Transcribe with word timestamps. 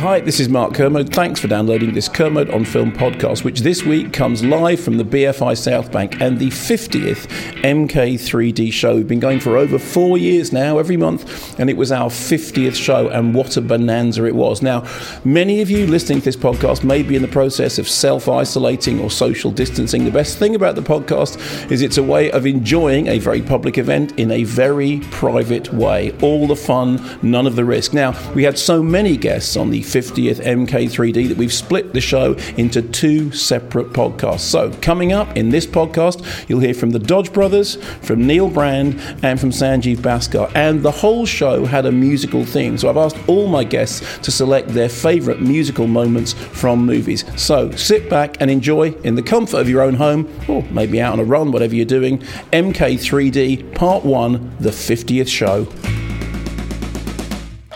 Hi, 0.00 0.18
this 0.18 0.40
is 0.40 0.48
Mark 0.48 0.72
Kermode. 0.72 1.12
Thanks 1.12 1.40
for 1.40 1.46
downloading 1.46 1.92
this 1.92 2.08
Kermode 2.08 2.48
on 2.48 2.64
Film 2.64 2.90
podcast, 2.90 3.44
which 3.44 3.60
this 3.60 3.82
week 3.82 4.14
comes 4.14 4.42
live 4.42 4.80
from 4.80 4.96
the 4.96 5.04
BFI 5.04 5.54
South 5.58 5.92
Bank 5.92 6.22
and 6.22 6.38
the 6.38 6.48
50th 6.48 7.26
MK3D 7.60 8.72
show. 8.72 8.96
We've 8.96 9.06
been 9.06 9.20
going 9.20 9.40
for 9.40 9.58
over 9.58 9.78
four 9.78 10.16
years 10.16 10.54
now, 10.54 10.78
every 10.78 10.96
month, 10.96 11.60
and 11.60 11.68
it 11.68 11.76
was 11.76 11.92
our 11.92 12.08
50th 12.08 12.76
show, 12.76 13.08
and 13.08 13.34
what 13.34 13.58
a 13.58 13.60
bonanza 13.60 14.24
it 14.24 14.34
was. 14.34 14.62
Now, 14.62 14.86
many 15.22 15.60
of 15.60 15.68
you 15.68 15.86
listening 15.86 16.20
to 16.20 16.24
this 16.24 16.34
podcast 16.34 16.82
may 16.82 17.02
be 17.02 17.14
in 17.14 17.20
the 17.20 17.28
process 17.28 17.78
of 17.78 17.86
self 17.86 18.26
isolating 18.26 19.00
or 19.00 19.10
social 19.10 19.50
distancing. 19.50 20.06
The 20.06 20.10
best 20.10 20.38
thing 20.38 20.54
about 20.54 20.76
the 20.76 20.80
podcast 20.80 21.70
is 21.70 21.82
it's 21.82 21.98
a 21.98 22.02
way 22.02 22.30
of 22.30 22.46
enjoying 22.46 23.08
a 23.08 23.18
very 23.18 23.42
public 23.42 23.76
event 23.76 24.18
in 24.18 24.30
a 24.30 24.44
very 24.44 25.00
private 25.10 25.74
way. 25.74 26.16
All 26.22 26.46
the 26.46 26.56
fun, 26.56 27.18
none 27.20 27.46
of 27.46 27.54
the 27.54 27.66
risk. 27.66 27.92
Now, 27.92 28.18
we 28.32 28.44
had 28.44 28.58
so 28.58 28.82
many 28.82 29.18
guests 29.18 29.58
on 29.58 29.68
the 29.68 29.89
50th 29.90 30.40
MK3D 30.44 31.28
that 31.28 31.36
we've 31.36 31.52
split 31.52 31.92
the 31.92 32.00
show 32.00 32.34
into 32.56 32.80
two 32.80 33.32
separate 33.32 33.88
podcasts. 33.92 34.40
So, 34.40 34.70
coming 34.80 35.12
up 35.12 35.36
in 35.36 35.50
this 35.50 35.66
podcast, 35.66 36.48
you'll 36.48 36.60
hear 36.60 36.74
from 36.74 36.90
the 36.90 36.98
Dodge 36.98 37.32
Brothers, 37.32 37.74
from 38.02 38.26
Neil 38.26 38.48
Brand, 38.48 39.00
and 39.22 39.40
from 39.40 39.50
Sanjeev 39.50 39.96
Bhaskar. 39.96 40.50
And 40.54 40.82
the 40.82 40.90
whole 40.90 41.26
show 41.26 41.64
had 41.64 41.86
a 41.86 41.92
musical 41.92 42.44
theme. 42.44 42.78
So, 42.78 42.88
I've 42.88 42.96
asked 42.96 43.16
all 43.28 43.48
my 43.48 43.64
guests 43.64 44.18
to 44.18 44.30
select 44.30 44.68
their 44.68 44.88
favourite 44.88 45.40
musical 45.40 45.88
moments 45.88 46.32
from 46.32 46.86
movies. 46.86 47.24
So, 47.40 47.72
sit 47.72 48.08
back 48.08 48.40
and 48.40 48.50
enjoy 48.50 48.92
in 49.02 49.16
the 49.16 49.22
comfort 49.22 49.58
of 49.58 49.68
your 49.68 49.82
own 49.82 49.94
home, 49.94 50.32
or 50.48 50.62
maybe 50.70 51.00
out 51.00 51.14
on 51.14 51.20
a 51.20 51.24
run, 51.24 51.50
whatever 51.50 51.74
you're 51.74 51.84
doing. 51.84 52.18
MK3D 52.52 53.74
Part 53.74 54.04
1, 54.04 54.56
the 54.60 54.70
50th 54.70 55.28
show. 55.28 55.66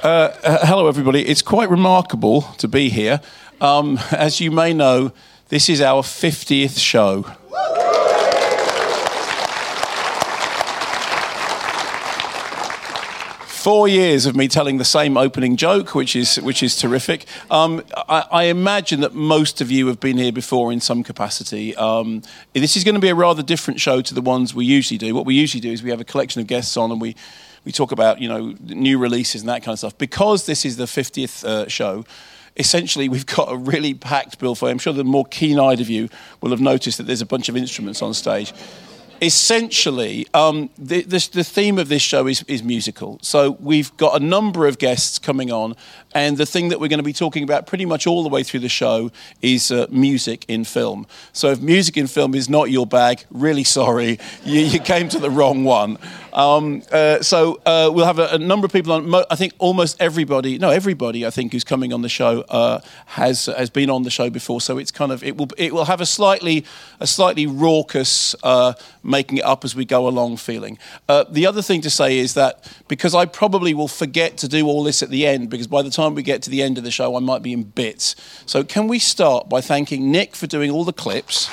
Uh, 0.05 0.37
uh, 0.45 0.67
hello, 0.67 0.87
everybody. 0.87 1.27
It's 1.27 1.41
quite 1.41 1.71
remarkable 1.71 2.43
to 2.59 2.69
be 2.69 2.91
here. 2.91 3.23
Um, 3.59 3.99
as 4.11 4.39
you 4.39 4.51
may 4.51 4.75
know, 4.75 5.13
this 5.49 5.71
is 5.71 5.81
our 5.81 6.03
50th 6.03 6.79
show. 6.79 7.23
Four 13.47 13.89
years 13.89 14.27
of 14.27 14.37
me 14.37 14.47
telling 14.47 14.77
the 14.77 14.85
same 14.85 15.17
opening 15.17 15.57
joke, 15.57 15.95
which 15.95 16.15
is 16.15 16.37
which 16.37 16.63
is 16.63 16.77
terrific. 16.77 17.25
Um, 17.51 17.83
I, 17.97 18.27
I, 18.31 18.43
imagine 18.45 19.01
that 19.01 19.15
most 19.15 19.63
of 19.63 19.71
you 19.71 19.87
have 19.87 20.01
been 20.01 20.19
here 20.19 20.33
before 20.33 20.71
in 20.71 20.81
some 20.81 21.03
capacity. 21.03 21.75
Um, 21.77 22.21
this 22.53 22.77
is 22.77 22.85
going 22.85 22.95
to 22.95 23.01
be 23.01 23.09
a 23.09 23.15
rather 23.15 23.43
different 23.43 23.81
show 23.81 24.03
to 24.03 24.13
the 24.13 24.21
ones 24.21 24.55
we 24.55 24.67
usually 24.67 24.99
do. 24.99 25.15
What 25.15 25.25
we 25.25 25.35
usually 25.35 25.63
do 25.63 25.73
is 25.73 25.83
we 25.83 25.89
have 25.89 26.01
a 26.03 26.05
collection 26.05 26.43
of 26.43 26.47
guests 26.47 26.77
on 26.77 26.93
and 26.93 27.01
we 27.01 27.17
we 27.65 27.73
talk 27.73 27.93
about 27.93 28.21
you 28.21 28.29
know 28.29 28.55
new 28.63 28.99
releases 28.99 29.43
and 29.43 29.49
that 29.49 29.63
kind 29.63 29.73
of 29.73 29.79
stuff. 29.79 29.97
Because 29.99 30.47
this 30.47 30.65
is 30.65 30.77
the 30.77 30.85
50th 30.85 31.45
uh, 31.45 31.69
show, 31.69 32.05
essentially 32.57 33.09
we've 33.09 33.27
got 33.27 33.51
a 33.53 33.57
really 33.57 33.95
packed 33.95 34.39
bill 34.39 34.55
for 34.55 34.67
you. 34.67 34.73
I'm 34.73 34.79
sure 34.79 34.93
the 34.93 35.05
more 35.05 35.27
keen-eyed 35.27 35.81
of 35.81 35.89
you 35.89 36.09
will 36.41 36.51
have 36.51 36.61
noticed 36.61 36.99
that 36.99 37.05
there's 37.05 37.23
a 37.23 37.27
bunch 37.27 37.49
of 37.49 37.57
instruments 37.57 38.03
on 38.03 38.15
stage. 38.15 38.53
Essentially, 39.25 40.27
um, 40.35 40.69
the, 40.77 41.01
this, 41.01 41.29
the 41.29 41.43
theme 41.43 41.79
of 41.79 41.89
this 41.89 42.03
show 42.03 42.27
is, 42.27 42.43
is 42.43 42.63
musical. 42.63 43.19
So 43.23 43.53
we've 43.59 43.97
got 43.97 44.21
a 44.21 44.23
number 44.23 44.67
of 44.67 44.77
guests 44.77 45.19
coming 45.19 45.51
on, 45.51 45.77
and 46.15 46.37
the 46.37 46.45
thing 46.45 46.69
that 46.69 46.79
we're 46.79 46.89
going 46.89 46.99
to 46.99 47.05
be 47.05 47.15
talking 47.15 47.43
about 47.43 47.67
pretty 47.67 47.87
much 47.87 48.07
all 48.07 48.23
the 48.23 48.29
way 48.29 48.43
through 48.43 48.61
the 48.61 48.69
show 48.69 49.11
is 49.41 49.71
uh, 49.71 49.87
music 49.91 50.45
in 50.47 50.65
film. 50.65 51.07
So 51.33 51.51
if 51.53 51.63
music 51.63 51.97
in 51.97 52.07
film 52.07 52.35
is 52.35 52.51
not 52.51 52.71
your 52.71 52.87
bag, 52.87 53.25
really 53.31 53.65
sorry, 53.65 54.19
you, 54.45 54.61
you 54.61 54.79
came 54.79 55.09
to 55.09 55.19
the 55.19 55.31
wrong 55.31 55.65
one. 55.65 55.97
Um, 56.35 56.83
uh, 56.91 57.23
so 57.23 57.61
uh, 57.65 57.91
we'll 57.95 58.07
have 58.07 58.19
a, 58.19 58.27
a, 58.33 58.39
number 58.39 58.67
of 58.67 58.73
people 58.73 58.93
on. 58.93 59.09
Mo- 59.09 59.25
I 59.31 59.37
think 59.37 59.53
almost 59.59 60.01
everybody, 60.01 60.59
no, 60.59 60.71
everybody, 60.71 61.25
I 61.25 61.31
think, 61.31 61.53
who's 61.53 61.63
coming 61.63 61.93
on 61.93 62.03
the 62.03 62.09
show 62.09 62.41
uh, 62.49 62.81
has 63.07 63.47
has 63.47 63.71
been 63.71 63.89
on 63.89 64.03
the 64.03 64.11
show 64.11 64.31
before. 64.31 64.61
So 64.61 64.77
it's 64.77 64.91
kind 64.91 65.13
of 65.13 65.23
it 65.23 65.37
will 65.37 65.49
it 65.57 65.73
will 65.73 65.85
have 65.85 66.01
a 66.01 66.07
slightly 66.07 66.65
a 66.99 67.07
slightly 67.07 67.47
raucous, 67.47 68.35
uh, 68.43 68.73
making 69.15 69.39
it 69.39 69.45
up 69.45 69.65
as 69.65 69.77
we 69.77 69.85
go 69.85 70.09
along 70.09 70.37
feeling. 70.37 70.77
Uh, 71.09 71.25
the 71.31 71.47
other 71.47 71.63
thing 71.63 71.81
to 71.83 71.91
say 71.91 72.19
is 72.19 72.35
that 72.35 72.53
because 72.89 73.15
I 73.15 73.27
probably 73.27 73.73
will 73.73 73.93
forget 74.05 74.37
to 74.39 74.49
do 74.49 74.67
all 74.67 74.83
this 74.83 75.03
at 75.03 75.11
the 75.11 75.25
end, 75.25 75.51
because 75.51 75.69
by 75.69 75.83
the 75.83 75.91
time 75.91 76.15
we 76.15 76.23
get 76.23 76.43
to 76.43 76.51
the 76.51 76.63
end 76.63 76.79
of 76.79 76.85
the 76.85 76.91
show, 76.91 77.17
I 77.17 77.21
might 77.21 77.43
be 77.43 77.53
in 77.53 77.63
bits. 77.63 78.17
So 78.45 78.65
can 78.65 78.89
we 78.89 78.99
start 78.99 79.49
by 79.49 79.61
thanking 79.61 80.11
Nick 80.11 80.35
for 80.35 80.49
doing 80.49 80.71
all 80.71 80.85
the 80.85 80.93
clips? 80.93 81.49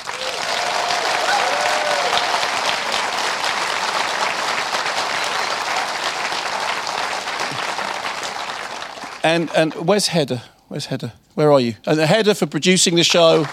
And, 9.23 9.51
and 9.55 9.73
where's 9.75 10.07
Heather? 10.07 10.41
Where's 10.67 10.87
Heather? 10.87 11.13
Where 11.35 11.51
are 11.51 11.59
you? 11.59 11.75
And 11.85 11.99
Heather 11.99 12.33
for 12.33 12.47
producing 12.47 12.95
the 12.95 13.03
show. 13.03 13.45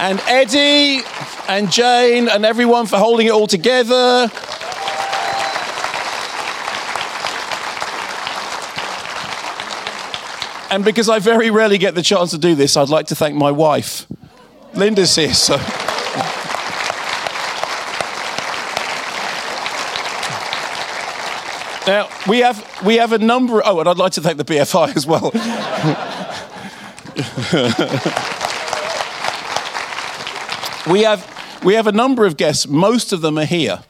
And 0.00 0.18
Eddie 0.26 1.02
and 1.46 1.70
Jane 1.70 2.30
and 2.30 2.46
everyone 2.46 2.86
for 2.86 2.96
holding 2.96 3.26
it 3.26 3.32
all 3.32 3.46
together. 3.46 4.30
And 10.70 10.86
because 10.86 11.10
I 11.10 11.18
very 11.18 11.50
rarely 11.50 11.76
get 11.76 11.94
the 11.94 12.02
chance 12.02 12.30
to 12.30 12.38
do 12.38 12.54
this, 12.54 12.78
I'd 12.78 12.88
like 12.88 13.08
to 13.08 13.14
thank 13.14 13.36
my 13.36 13.50
wife. 13.50 14.06
Linda's 14.72 15.14
here, 15.16 15.34
so. 15.34 15.56
Now 21.86 22.08
we 22.26 22.38
have 22.38 22.64
we 22.86 22.96
have 22.96 23.12
a 23.12 23.18
number. 23.18 23.60
Oh, 23.62 23.80
and 23.80 23.88
I'd 23.88 23.98
like 23.98 24.12
to 24.12 24.22
thank 24.22 24.38
the 24.38 24.44
BFI 24.44 24.96
as 24.96 25.06
well. 25.06 25.30
we 30.90 31.02
have 31.02 31.60
we 31.64 31.74
have 31.74 31.86
a 31.86 31.92
number 31.92 32.26
of 32.26 32.36
guests. 32.36 32.66
Most 32.66 33.12
of 33.12 33.20
them 33.20 33.38
are 33.38 33.44
here. 33.44 33.80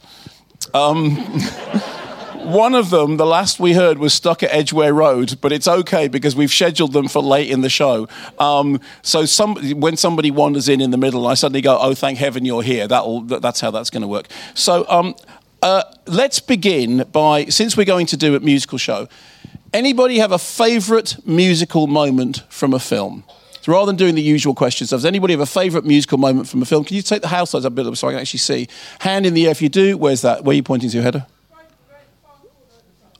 Um, 0.73 1.15
one 2.43 2.75
of 2.75 2.89
them, 2.89 3.17
the 3.17 3.25
last 3.25 3.59
we 3.59 3.73
heard, 3.73 3.97
was 3.97 4.13
stuck 4.13 4.43
at 4.43 4.53
Edgware 4.53 4.93
Road, 4.93 5.37
but 5.41 5.51
it's 5.51 5.67
okay 5.67 6.07
because 6.07 6.35
we've 6.35 6.51
scheduled 6.51 6.93
them 6.93 7.07
for 7.07 7.21
late 7.21 7.49
in 7.49 7.61
the 7.61 7.69
show. 7.69 8.07
Um, 8.39 8.79
so 9.01 9.25
some, 9.25 9.55
when 9.79 9.97
somebody 9.97 10.31
wanders 10.31 10.67
in 10.69 10.81
in 10.81 10.91
the 10.91 10.97
middle, 10.97 11.27
I 11.27 11.33
suddenly 11.33 11.61
go, 11.61 11.77
"Oh, 11.79 11.93
thank 11.93 12.17
heaven 12.17 12.45
you're 12.45 12.63
here." 12.63 12.87
That'll, 12.87 13.21
that's 13.21 13.61
how 13.61 13.71
that's 13.71 13.89
going 13.89 14.01
to 14.01 14.07
work. 14.07 14.27
So 14.53 14.85
um, 14.89 15.15
uh, 15.61 15.83
let's 16.07 16.39
begin 16.39 17.05
by, 17.11 17.45
since 17.45 17.77
we're 17.77 17.85
going 17.85 18.07
to 18.07 18.17
do 18.17 18.35
a 18.35 18.39
musical 18.39 18.77
show, 18.77 19.07
anybody 19.73 20.17
have 20.17 20.31
a 20.31 20.39
favourite 20.39 21.17
musical 21.25 21.87
moment 21.87 22.43
from 22.49 22.73
a 22.73 22.79
film? 22.79 23.23
So 23.61 23.71
rather 23.71 23.85
than 23.85 23.95
doing 23.95 24.15
the 24.15 24.21
usual 24.21 24.55
questions, 24.55 24.89
does 24.89 25.05
anybody 25.05 25.33
have 25.33 25.41
a 25.41 25.45
favourite 25.45 25.85
musical 25.85 26.17
moment 26.17 26.49
from 26.49 26.61
a 26.61 26.65
film? 26.65 26.83
Can 26.83 26.95
you 26.95 27.03
take 27.03 27.21
the 27.21 27.27
house 27.27 27.53
lights 27.53 27.65
up 27.65 27.73
a 27.73 27.75
bit 27.75 27.95
so 27.95 28.07
I 28.07 28.11
can 28.11 28.19
actually 28.19 28.39
see? 28.39 28.67
Hand 28.99 29.25
in 29.25 29.35
the 29.35 29.45
air 29.45 29.51
if 29.51 29.61
you 29.61 29.69
do. 29.69 29.97
Where's 29.97 30.21
that? 30.21 30.43
Where 30.43 30.53
are 30.53 30.55
you 30.55 30.63
pointing 30.63 30.89
to, 30.89 31.01
Heather? 31.01 31.27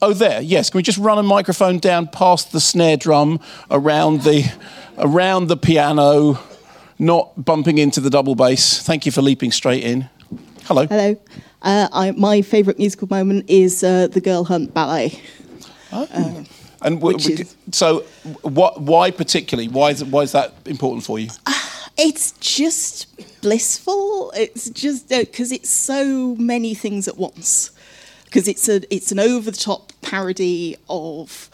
Oh, 0.00 0.12
there. 0.12 0.40
Yes. 0.40 0.68
Can 0.68 0.78
we 0.78 0.82
just 0.82 0.98
run 0.98 1.18
a 1.18 1.22
microphone 1.22 1.78
down 1.78 2.08
past 2.08 2.50
the 2.50 2.58
snare 2.58 2.96
drum, 2.96 3.38
around 3.70 4.22
the, 4.22 4.52
around 4.98 5.46
the 5.46 5.56
piano, 5.56 6.40
not 6.98 7.44
bumping 7.44 7.78
into 7.78 8.00
the 8.00 8.10
double 8.10 8.34
bass. 8.34 8.82
Thank 8.82 9.06
you 9.06 9.12
for 9.12 9.22
leaping 9.22 9.52
straight 9.52 9.84
in. 9.84 10.10
Hello. 10.64 10.86
Hello. 10.86 11.16
Uh, 11.62 11.88
I, 11.92 12.10
my 12.12 12.42
favourite 12.42 12.78
musical 12.78 13.06
moment 13.08 13.48
is 13.48 13.84
uh, 13.84 14.08
the 14.08 14.20
Girl 14.20 14.42
Hunt 14.42 14.74
ballet. 14.74 15.20
Oh. 15.92 16.08
Uh, 16.12 16.44
and 16.84 17.00
w- 17.00 17.18
w- 17.18 17.44
so, 17.70 18.00
what? 18.42 18.80
Why 18.80 19.10
particularly? 19.10 19.68
Why 19.68 19.90
is 19.90 20.04
why 20.04 20.22
is 20.22 20.32
that 20.32 20.54
important 20.66 21.04
for 21.04 21.18
you? 21.18 21.28
It's 21.98 22.32
just 22.40 23.42
blissful. 23.42 24.32
It's 24.34 24.70
just 24.70 25.10
because 25.10 25.52
uh, 25.52 25.56
it's 25.56 25.68
so 25.68 26.34
many 26.36 26.74
things 26.74 27.06
at 27.06 27.18
once. 27.18 27.70
Because 28.24 28.48
it's 28.48 28.66
a 28.66 28.80
it's 28.92 29.12
an 29.12 29.18
over 29.18 29.50
the 29.50 29.56
top 29.58 29.92
parody 30.00 30.76
of 30.88 31.50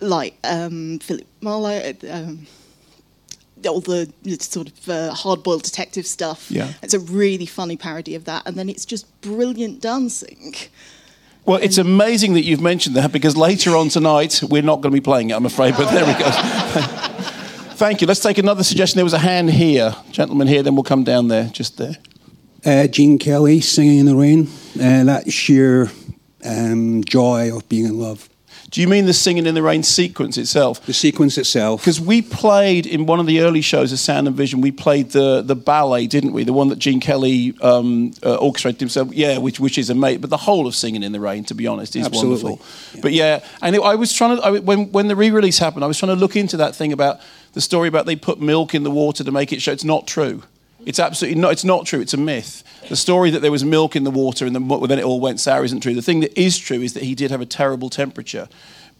like 0.00 0.38
um, 0.42 1.00
Philip 1.00 1.26
Marlowe. 1.42 1.92
Um, 2.10 2.46
all 3.66 3.80
the 3.80 4.12
sort 4.40 4.68
of 4.68 4.88
uh, 4.88 5.14
hard-boiled 5.14 5.62
detective 5.62 6.06
stuff. 6.06 6.50
Yeah. 6.50 6.72
It's 6.82 6.94
a 6.94 6.98
really 6.98 7.46
funny 7.46 7.76
parody 7.76 8.14
of 8.14 8.24
that, 8.24 8.46
and 8.46 8.56
then 8.56 8.68
it's 8.68 8.84
just 8.84 9.20
brilliant 9.20 9.80
dancing. 9.80 10.54
Well, 11.46 11.58
it's 11.60 11.76
amazing 11.76 12.32
that 12.34 12.44
you've 12.44 12.62
mentioned 12.62 12.96
that 12.96 13.12
because 13.12 13.36
later 13.36 13.76
on 13.76 13.90
tonight 13.90 14.42
we're 14.48 14.62
not 14.62 14.76
going 14.76 14.92
to 14.92 14.96
be 14.96 15.04
playing 15.04 15.28
it, 15.28 15.34
I'm 15.34 15.44
afraid. 15.44 15.74
But 15.76 15.90
there 15.90 16.06
we 16.06 16.12
go. 16.12 16.30
Thank 17.76 18.00
you. 18.00 18.06
Let's 18.06 18.20
take 18.20 18.38
another 18.38 18.64
suggestion. 18.64 18.96
There 18.96 19.04
was 19.04 19.12
a 19.12 19.18
hand 19.18 19.50
here, 19.50 19.94
gentleman 20.10 20.46
here. 20.46 20.62
Then 20.62 20.74
we'll 20.74 20.84
come 20.84 21.04
down 21.04 21.28
there, 21.28 21.50
just 21.52 21.76
there. 21.76 21.96
Uh, 22.64 22.86
Gene 22.86 23.18
Kelly 23.18 23.60
singing 23.60 23.98
in 23.98 24.06
the 24.06 24.16
rain. 24.16 24.48
Uh, 24.74 25.04
that 25.04 25.30
sheer 25.30 25.90
um, 26.46 27.04
joy 27.04 27.54
of 27.54 27.68
being 27.68 27.84
in 27.84 27.98
love. 27.98 28.30
Do 28.74 28.80
you 28.80 28.88
mean 28.88 29.06
the 29.06 29.12
singing 29.12 29.46
in 29.46 29.54
the 29.54 29.62
rain 29.62 29.84
sequence 29.84 30.36
itself? 30.36 30.84
The 30.84 30.92
sequence 30.92 31.38
itself. 31.38 31.82
Because 31.82 32.00
we 32.00 32.20
played 32.20 32.86
in 32.86 33.06
one 33.06 33.20
of 33.20 33.26
the 33.26 33.38
early 33.38 33.60
shows 33.60 33.92
of 33.92 34.00
Sound 34.00 34.26
and 34.26 34.34
Vision, 34.34 34.60
we 34.60 34.72
played 34.72 35.10
the, 35.10 35.42
the 35.42 35.54
ballet, 35.54 36.08
didn't 36.08 36.32
we? 36.32 36.42
The 36.42 36.52
one 36.52 36.70
that 36.70 36.80
Gene 36.80 36.98
Kelly 36.98 37.54
um, 37.62 38.10
uh, 38.24 38.34
orchestrated 38.34 38.80
himself. 38.80 39.12
Yeah, 39.12 39.38
which 39.38 39.60
which 39.60 39.78
is 39.78 39.90
amazing. 39.90 40.22
But 40.22 40.30
the 40.30 40.38
whole 40.38 40.66
of 40.66 40.74
Singing 40.74 41.04
in 41.04 41.12
the 41.12 41.20
Rain, 41.20 41.44
to 41.44 41.54
be 41.54 41.68
honest, 41.68 41.94
is 41.94 42.06
Absolutely. 42.06 42.50
wonderful. 42.50 42.66
Yeah. 42.94 43.00
But 43.00 43.12
yeah, 43.12 43.44
and 43.62 43.76
it, 43.76 43.80
I 43.80 43.94
was 43.94 44.12
trying 44.12 44.38
to 44.38 44.42
I, 44.42 44.58
when 44.58 44.90
when 44.90 45.06
the 45.06 45.14
re-release 45.14 45.58
happened, 45.58 45.84
I 45.84 45.86
was 45.86 45.96
trying 45.96 46.16
to 46.16 46.20
look 46.20 46.34
into 46.34 46.56
that 46.56 46.74
thing 46.74 46.92
about 46.92 47.20
the 47.52 47.60
story 47.60 47.86
about 47.86 48.06
they 48.06 48.16
put 48.16 48.40
milk 48.40 48.74
in 48.74 48.82
the 48.82 48.90
water 48.90 49.22
to 49.22 49.30
make 49.30 49.52
it 49.52 49.62
show. 49.62 49.70
It's 49.70 49.84
not 49.84 50.08
true. 50.08 50.42
It's 50.86 50.98
absolutely 50.98 51.40
not. 51.40 51.52
It's 51.52 51.64
not 51.64 51.86
true. 51.86 52.00
It's 52.00 52.14
a 52.14 52.18
myth. 52.18 52.62
The 52.88 52.96
story 52.96 53.30
that 53.30 53.40
there 53.40 53.52
was 53.52 53.64
milk 53.64 53.96
in 53.96 54.04
the 54.04 54.10
water 54.10 54.46
and 54.46 54.54
then 54.54 54.98
it 54.98 55.04
all 55.04 55.20
went 55.20 55.40
sour 55.40 55.64
isn't 55.64 55.80
true. 55.80 55.94
The 55.94 56.02
thing 56.02 56.20
that 56.20 56.38
is 56.38 56.58
true 56.58 56.80
is 56.82 56.92
that 56.94 57.02
he 57.02 57.14
did 57.14 57.30
have 57.30 57.40
a 57.40 57.46
terrible 57.46 57.88
temperature 57.88 58.48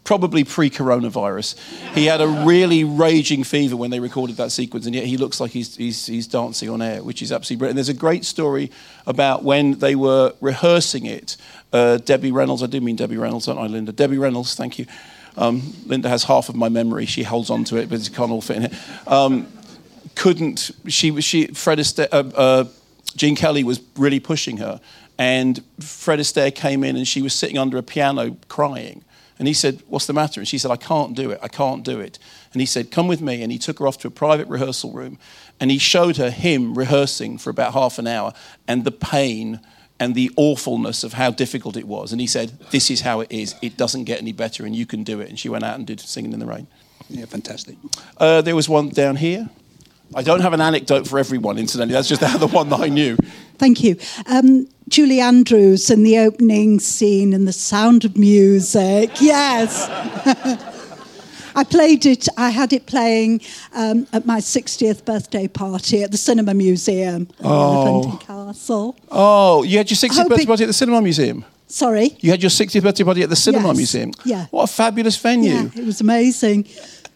probably 0.04 0.44
pre 0.44 0.70
coronavirus. 0.70 1.58
He 1.94 2.06
had 2.06 2.20
a 2.20 2.28
really 2.28 2.84
raging 2.84 3.42
fever 3.42 3.76
when 3.76 3.90
they 3.90 4.00
recorded 4.00 4.36
that 4.36 4.52
sequence, 4.52 4.86
and 4.86 4.94
yet 4.94 5.04
he 5.04 5.16
looks 5.16 5.40
like 5.40 5.50
he's, 5.50 5.74
he's, 5.76 6.06
he's 6.06 6.26
dancing 6.26 6.68
on 6.68 6.80
air, 6.80 7.02
which 7.02 7.22
is 7.22 7.32
absolutely 7.32 7.60
brilliant. 7.60 7.72
And 7.72 7.78
there's 7.78 7.88
a 7.88 7.98
great 7.98 8.24
story 8.24 8.70
about 9.06 9.42
when 9.42 9.78
they 9.78 9.94
were 9.94 10.34
rehearsing 10.40 11.06
it. 11.06 11.36
Uh, 11.72 11.96
Debbie 11.96 12.30
Reynolds, 12.30 12.62
I 12.62 12.66
do 12.66 12.80
mean 12.80 12.96
Debbie 12.96 13.16
Reynolds, 13.16 13.46
don't 13.46 13.58
I, 13.58 13.66
Linda? 13.66 13.92
Debbie 13.92 14.18
Reynolds, 14.18 14.54
thank 14.54 14.78
you. 14.78 14.86
Um, 15.36 15.74
Linda 15.86 16.08
has 16.08 16.24
half 16.24 16.48
of 16.48 16.54
my 16.54 16.68
memory. 16.68 17.06
She 17.06 17.24
holds 17.24 17.50
on 17.50 17.64
to 17.64 17.76
it, 17.76 17.88
but 17.88 18.06
it 18.06 18.14
can't 18.14 18.30
all 18.30 18.40
fit 18.40 18.56
in 18.58 18.62
here. 18.70 18.80
Um, 19.08 19.48
couldn't, 20.14 20.70
she, 20.88 21.20
she 21.20 21.46
Fred 21.48 21.78
Astaire, 21.78 22.08
uh, 22.12 22.36
uh, 22.36 22.64
Gene 23.16 23.36
Kelly 23.36 23.64
was 23.64 23.80
really 23.96 24.20
pushing 24.20 24.58
her. 24.58 24.80
And 25.18 25.62
Fred 25.80 26.18
Astaire 26.18 26.54
came 26.54 26.82
in 26.82 26.96
and 26.96 27.06
she 27.06 27.22
was 27.22 27.32
sitting 27.32 27.56
under 27.56 27.78
a 27.78 27.82
piano 27.82 28.36
crying 28.48 29.04
and 29.38 29.48
he 29.48 29.54
said, 29.54 29.82
What's 29.88 30.06
the 30.06 30.12
matter? 30.12 30.40
And 30.40 30.48
she 30.48 30.58
said, 30.58 30.70
I 30.70 30.76
can't 30.76 31.14
do 31.14 31.30
it. 31.30 31.38
I 31.42 31.48
can't 31.48 31.82
do 31.82 32.00
it. 32.00 32.18
And 32.52 32.60
he 32.60 32.66
said, 32.66 32.90
Come 32.90 33.08
with 33.08 33.20
me. 33.20 33.42
And 33.42 33.50
he 33.50 33.58
took 33.58 33.78
her 33.78 33.86
off 33.86 33.98
to 33.98 34.08
a 34.08 34.10
private 34.10 34.48
rehearsal 34.48 34.92
room 34.92 35.18
and 35.60 35.70
he 35.70 35.78
showed 35.78 36.16
her 36.16 36.30
him 36.30 36.74
rehearsing 36.74 37.38
for 37.38 37.50
about 37.50 37.72
half 37.72 37.98
an 37.98 38.06
hour 38.06 38.32
and 38.68 38.84
the 38.84 38.92
pain 38.92 39.60
and 40.00 40.14
the 40.14 40.30
awfulness 40.36 41.04
of 41.04 41.14
how 41.14 41.30
difficult 41.30 41.76
it 41.76 41.86
was. 41.86 42.12
And 42.12 42.20
he 42.20 42.26
said, 42.26 42.58
This 42.70 42.90
is 42.90 43.00
how 43.00 43.20
it 43.20 43.30
is. 43.30 43.54
It 43.60 43.76
doesn't 43.76 44.04
get 44.04 44.20
any 44.20 44.32
better 44.32 44.64
and 44.64 44.74
you 44.74 44.86
can 44.86 45.02
do 45.02 45.20
it. 45.20 45.28
And 45.28 45.38
she 45.38 45.48
went 45.48 45.64
out 45.64 45.76
and 45.76 45.86
did 45.86 46.00
Singing 46.00 46.32
in 46.32 46.38
the 46.38 46.46
Rain. 46.46 46.66
Yeah, 47.08 47.26
fantastic. 47.26 47.76
Uh, 48.16 48.40
there 48.40 48.56
was 48.56 48.68
one 48.68 48.88
down 48.88 49.16
here. 49.16 49.48
I 50.14 50.22
don't 50.22 50.40
have 50.40 50.52
an 50.52 50.60
anecdote 50.60 51.08
for 51.08 51.18
everyone, 51.18 51.58
incidentally. 51.58 51.94
That's 51.94 52.08
just 52.08 52.20
the 52.40 52.46
one 52.46 52.68
that 52.68 52.80
I 52.80 52.88
knew. 52.88 53.16
Thank 53.58 53.82
you. 53.82 53.96
Um, 54.26 54.68
Julie 54.88 55.20
Andrews 55.20 55.90
in 55.90 56.02
the 56.02 56.18
opening 56.18 56.78
scene 56.78 57.32
in 57.32 57.46
The 57.46 57.52
Sound 57.52 58.04
of 58.04 58.16
Music. 58.16 59.10
Yes. 59.20 59.88
I 61.56 61.62
played 61.62 62.04
it, 62.04 62.28
I 62.36 62.50
had 62.50 62.72
it 62.72 62.86
playing 62.86 63.40
um, 63.74 64.08
at 64.12 64.26
my 64.26 64.38
60th 64.40 65.04
birthday 65.04 65.46
party 65.46 66.02
at 66.02 66.10
the 66.10 66.16
Cinema 66.16 66.52
Museum 66.52 67.28
oh. 67.44 68.02
in 68.02 68.18
Castle. 68.18 68.96
Oh, 69.10 69.62
you 69.62 69.78
had 69.78 69.88
your 69.88 69.96
60th 69.96 70.28
birthday 70.28 70.46
party 70.46 70.64
at 70.64 70.66
the 70.66 70.72
Cinema 70.72 71.00
Museum? 71.00 71.44
Sorry? 71.68 72.16
You 72.20 72.30
had 72.30 72.42
your 72.42 72.50
60th 72.50 72.82
birthday 72.82 73.04
party 73.04 73.22
at 73.22 73.30
the 73.30 73.36
Cinema 73.36 73.68
yes. 73.68 73.76
Museum? 73.76 74.12
Yeah. 74.24 74.46
What 74.50 74.64
a 74.64 74.72
fabulous 74.72 75.16
venue. 75.16 75.54
Yeah, 75.54 75.70
it 75.76 75.86
was 75.86 76.00
amazing. 76.00 76.66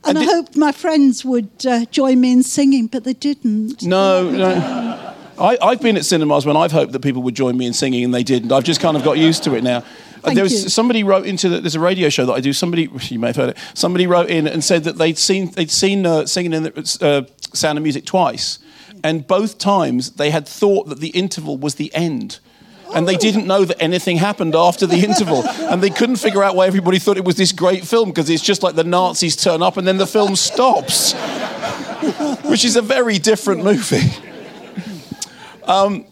And, 0.04 0.16
and 0.16 0.28
I 0.28 0.32
hoped 0.32 0.56
my 0.56 0.72
friends 0.72 1.24
would 1.24 1.50
uh, 1.66 1.84
join 1.86 2.20
me 2.20 2.32
in 2.32 2.42
singing, 2.42 2.86
but 2.86 3.04
they 3.04 3.14
didn't. 3.14 3.82
No, 3.82 4.30
no. 4.30 5.14
I, 5.40 5.70
have 5.70 5.80
been 5.80 5.96
at 5.96 6.04
cinemas 6.04 6.46
when 6.46 6.56
I've 6.56 6.72
hoped 6.72 6.92
that 6.92 7.00
people 7.00 7.22
would 7.22 7.34
join 7.34 7.56
me 7.56 7.66
in 7.66 7.72
singing 7.72 8.04
and 8.04 8.12
they 8.12 8.22
didn't. 8.22 8.50
I've 8.52 8.64
just 8.64 8.80
kind 8.80 8.96
of 8.96 9.04
got 9.04 9.18
used 9.18 9.44
to 9.44 9.54
it 9.54 9.62
now. 9.62 9.84
Thank 10.22 10.34
there 10.34 10.42
was 10.42 10.64
you. 10.64 10.68
somebody 10.68 11.04
wrote 11.04 11.26
into 11.26 11.48
the, 11.48 11.60
there's 11.60 11.76
a 11.76 11.80
radio 11.80 12.08
show 12.08 12.26
that 12.26 12.32
I 12.32 12.40
do. 12.40 12.52
Somebody 12.52 12.88
you 13.02 13.18
may 13.18 13.28
have 13.28 13.36
heard 13.36 13.50
it. 13.50 13.58
Somebody 13.74 14.06
wrote 14.06 14.30
in 14.30 14.46
and 14.46 14.64
said 14.64 14.84
that 14.84 14.98
they'd 14.98 15.18
seen 15.18 15.50
they'd 15.52 15.70
seen 15.70 16.06
uh, 16.06 16.26
singing 16.26 16.52
in 16.52 16.64
the 16.64 16.98
uh, 17.00 17.32
Sound 17.54 17.78
of 17.78 17.82
Music 17.82 18.04
twice, 18.04 18.58
and 19.04 19.26
both 19.26 19.58
times 19.58 20.12
they 20.12 20.30
had 20.30 20.46
thought 20.46 20.88
that 20.88 21.00
the 21.00 21.10
interval 21.10 21.56
was 21.56 21.76
the 21.76 21.94
end. 21.94 22.40
And 22.94 23.06
they 23.06 23.17
didn't 23.17 23.46
know 23.46 23.64
that 23.64 23.81
anything 23.81 24.17
happened 24.17 24.55
after 24.55 24.87
the 24.87 24.96
interval. 24.96 25.46
And 25.46 25.82
they 25.82 25.90
couldn't 25.90 26.17
figure 26.17 26.43
out 26.43 26.56
why 26.56 26.67
everybody 26.67 26.99
thought 26.99 27.17
it 27.17 27.25
was 27.25 27.37
this 27.37 27.52
great 27.52 27.85
film 27.85 28.11
because 28.11 28.31
it's 28.31 28.43
just 28.43 28.62
like 28.62 28.75
the 28.75 28.85
Nazis 28.85 29.37
turn 29.37 29.62
up 29.62 29.76
and 29.76 29.87
then 29.87 29.99
the 29.99 30.06
film 30.06 30.37
stops, 30.37 31.12
which 32.44 32.64
is 32.64 32.76
a 32.76 32.82
very 32.82 33.19
different 33.19 33.62
movie. 33.62 34.11
Um, 35.64 36.06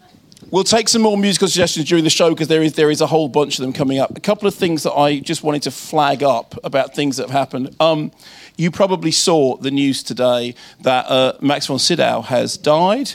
we'll 0.50 0.64
take 0.64 0.88
some 0.88 1.02
more 1.02 1.16
musical 1.16 1.48
suggestions 1.48 1.88
during 1.88 2.04
the 2.04 2.10
show 2.10 2.30
because 2.30 2.48
there 2.48 2.62
is, 2.62 2.74
there 2.74 2.90
is 2.90 3.00
a 3.00 3.06
whole 3.06 3.28
bunch 3.28 3.58
of 3.58 3.64
them 3.64 3.72
coming 3.72 3.98
up. 3.98 4.16
A 4.16 4.20
couple 4.20 4.46
of 4.46 4.54
things 4.54 4.82
that 4.82 4.92
I 4.92 5.18
just 5.18 5.42
wanted 5.42 5.62
to 5.62 5.70
flag 5.70 6.22
up 6.22 6.58
about 6.62 6.94
things 6.94 7.16
that 7.16 7.24
have 7.24 7.30
happened. 7.30 7.74
Um, 7.80 8.12
you 8.56 8.70
probably 8.70 9.10
saw 9.10 9.56
the 9.56 9.70
news 9.70 10.02
today 10.02 10.54
that 10.82 11.06
uh, 11.06 11.38
Max 11.40 11.66
von 11.66 11.78
Sydow 11.78 12.22
has 12.22 12.56
died. 12.56 13.12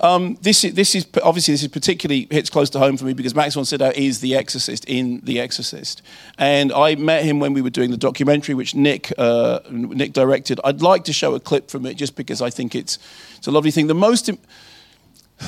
Um, 0.00 0.38
this, 0.40 0.64
is, 0.64 0.72
this 0.72 0.94
is 0.94 1.06
obviously 1.22 1.52
this 1.52 1.62
is 1.62 1.68
particularly 1.68 2.26
hits 2.30 2.48
close 2.48 2.70
to 2.70 2.78
home 2.78 2.96
for 2.96 3.04
me 3.04 3.12
because 3.12 3.34
Max 3.34 3.54
von 3.54 3.66
Sydow 3.66 3.92
is 3.94 4.20
the 4.20 4.34
Exorcist 4.34 4.86
in 4.86 5.20
The 5.24 5.38
Exorcist, 5.40 6.00
and 6.38 6.72
I 6.72 6.94
met 6.94 7.22
him 7.22 7.38
when 7.38 7.52
we 7.52 7.60
were 7.60 7.70
doing 7.70 7.90
the 7.90 7.98
documentary, 7.98 8.54
which 8.54 8.74
Nick 8.74 9.12
uh, 9.18 9.60
Nick 9.70 10.14
directed. 10.14 10.58
I'd 10.64 10.80
like 10.80 11.04
to 11.04 11.12
show 11.12 11.34
a 11.34 11.40
clip 11.40 11.70
from 11.70 11.84
it 11.84 11.94
just 11.98 12.16
because 12.16 12.40
I 12.40 12.48
think 12.48 12.74
it's 12.74 12.98
it's 13.36 13.46
a 13.46 13.50
lovely 13.50 13.70
thing. 13.70 13.88
The 13.88 13.94
most 13.94 14.30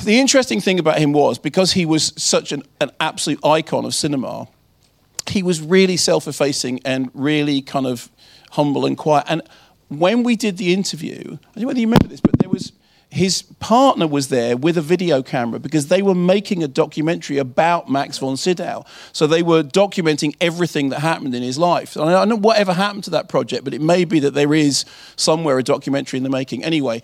the 0.03 0.19
interesting 0.19 0.61
thing 0.61 0.77
about 0.77 0.99
him 0.99 1.13
was 1.13 1.39
because 1.39 1.73
he 1.73 1.85
was 1.85 2.13
such 2.17 2.51
an, 2.51 2.63
an 2.79 2.91
absolute 2.99 3.43
icon 3.43 3.85
of 3.85 3.95
cinema, 3.95 4.47
he 5.27 5.41
was 5.41 5.61
really 5.61 5.97
self 5.97 6.27
effacing 6.27 6.79
and 6.85 7.09
really 7.15 7.61
kind 7.61 7.87
of 7.87 8.09
humble 8.51 8.85
and 8.85 8.97
quiet. 8.97 9.25
And 9.29 9.41
when 9.89 10.21
we 10.23 10.35
did 10.35 10.57
the 10.57 10.73
interview, 10.73 11.19
I 11.21 11.25
don't 11.25 11.57
know 11.57 11.67
whether 11.67 11.79
you 11.79 11.87
remember 11.87 12.07
this, 12.07 12.21
but 12.21 12.37
there 12.39 12.49
was 12.49 12.71
his 13.13 13.43
partner 13.59 14.07
was 14.07 14.29
there 14.29 14.57
with 14.57 14.75
a 14.75 14.81
video 14.81 15.21
camera 15.21 15.59
because 15.59 15.87
they 15.87 16.01
were 16.01 16.15
making 16.15 16.63
a 16.63 16.67
documentary 16.67 17.37
about 17.37 17.87
Max 17.87 18.17
von 18.17 18.35
Sydow. 18.35 18.85
So 19.11 19.27
they 19.27 19.43
were 19.43 19.61
documenting 19.61 20.35
everything 20.41 20.89
that 20.89 20.99
happened 20.99 21.35
in 21.35 21.43
his 21.43 21.59
life. 21.59 21.95
And 21.95 22.05
I 22.05 22.11
don't 22.11 22.29
know 22.29 22.37
whatever 22.37 22.73
happened 22.73 23.03
to 23.03 23.11
that 23.11 23.29
project, 23.29 23.65
but 23.65 23.73
it 23.75 23.81
may 23.81 24.03
be 24.03 24.19
that 24.21 24.33
there 24.33 24.55
is 24.55 24.83
somewhere 25.15 25.59
a 25.59 25.63
documentary 25.63 26.17
in 26.17 26.23
the 26.23 26.29
making. 26.31 26.63
Anyway, 26.63 27.03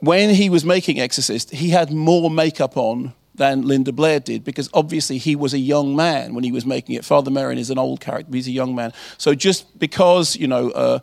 when 0.00 0.30
he 0.30 0.48
was 0.48 0.64
making 0.64 0.98
Exorcist, 0.98 1.50
he 1.50 1.68
had 1.68 1.92
more 1.92 2.30
makeup 2.30 2.78
on 2.78 3.12
than 3.34 3.60
Linda 3.60 3.92
Blair 3.92 4.20
did 4.20 4.42
because 4.42 4.70
obviously 4.72 5.18
he 5.18 5.36
was 5.36 5.52
a 5.52 5.58
young 5.58 5.94
man 5.94 6.34
when 6.34 6.44
he 6.44 6.52
was 6.52 6.64
making 6.64 6.94
it. 6.94 7.04
Father 7.04 7.30
Merrin 7.30 7.58
is 7.58 7.68
an 7.68 7.78
old 7.78 8.00
character, 8.00 8.32
he's 8.32 8.48
a 8.48 8.52
young 8.52 8.74
man. 8.74 8.94
So 9.18 9.34
just 9.34 9.78
because, 9.78 10.34
you 10.34 10.46
know, 10.46 10.70
uh, 10.70 11.00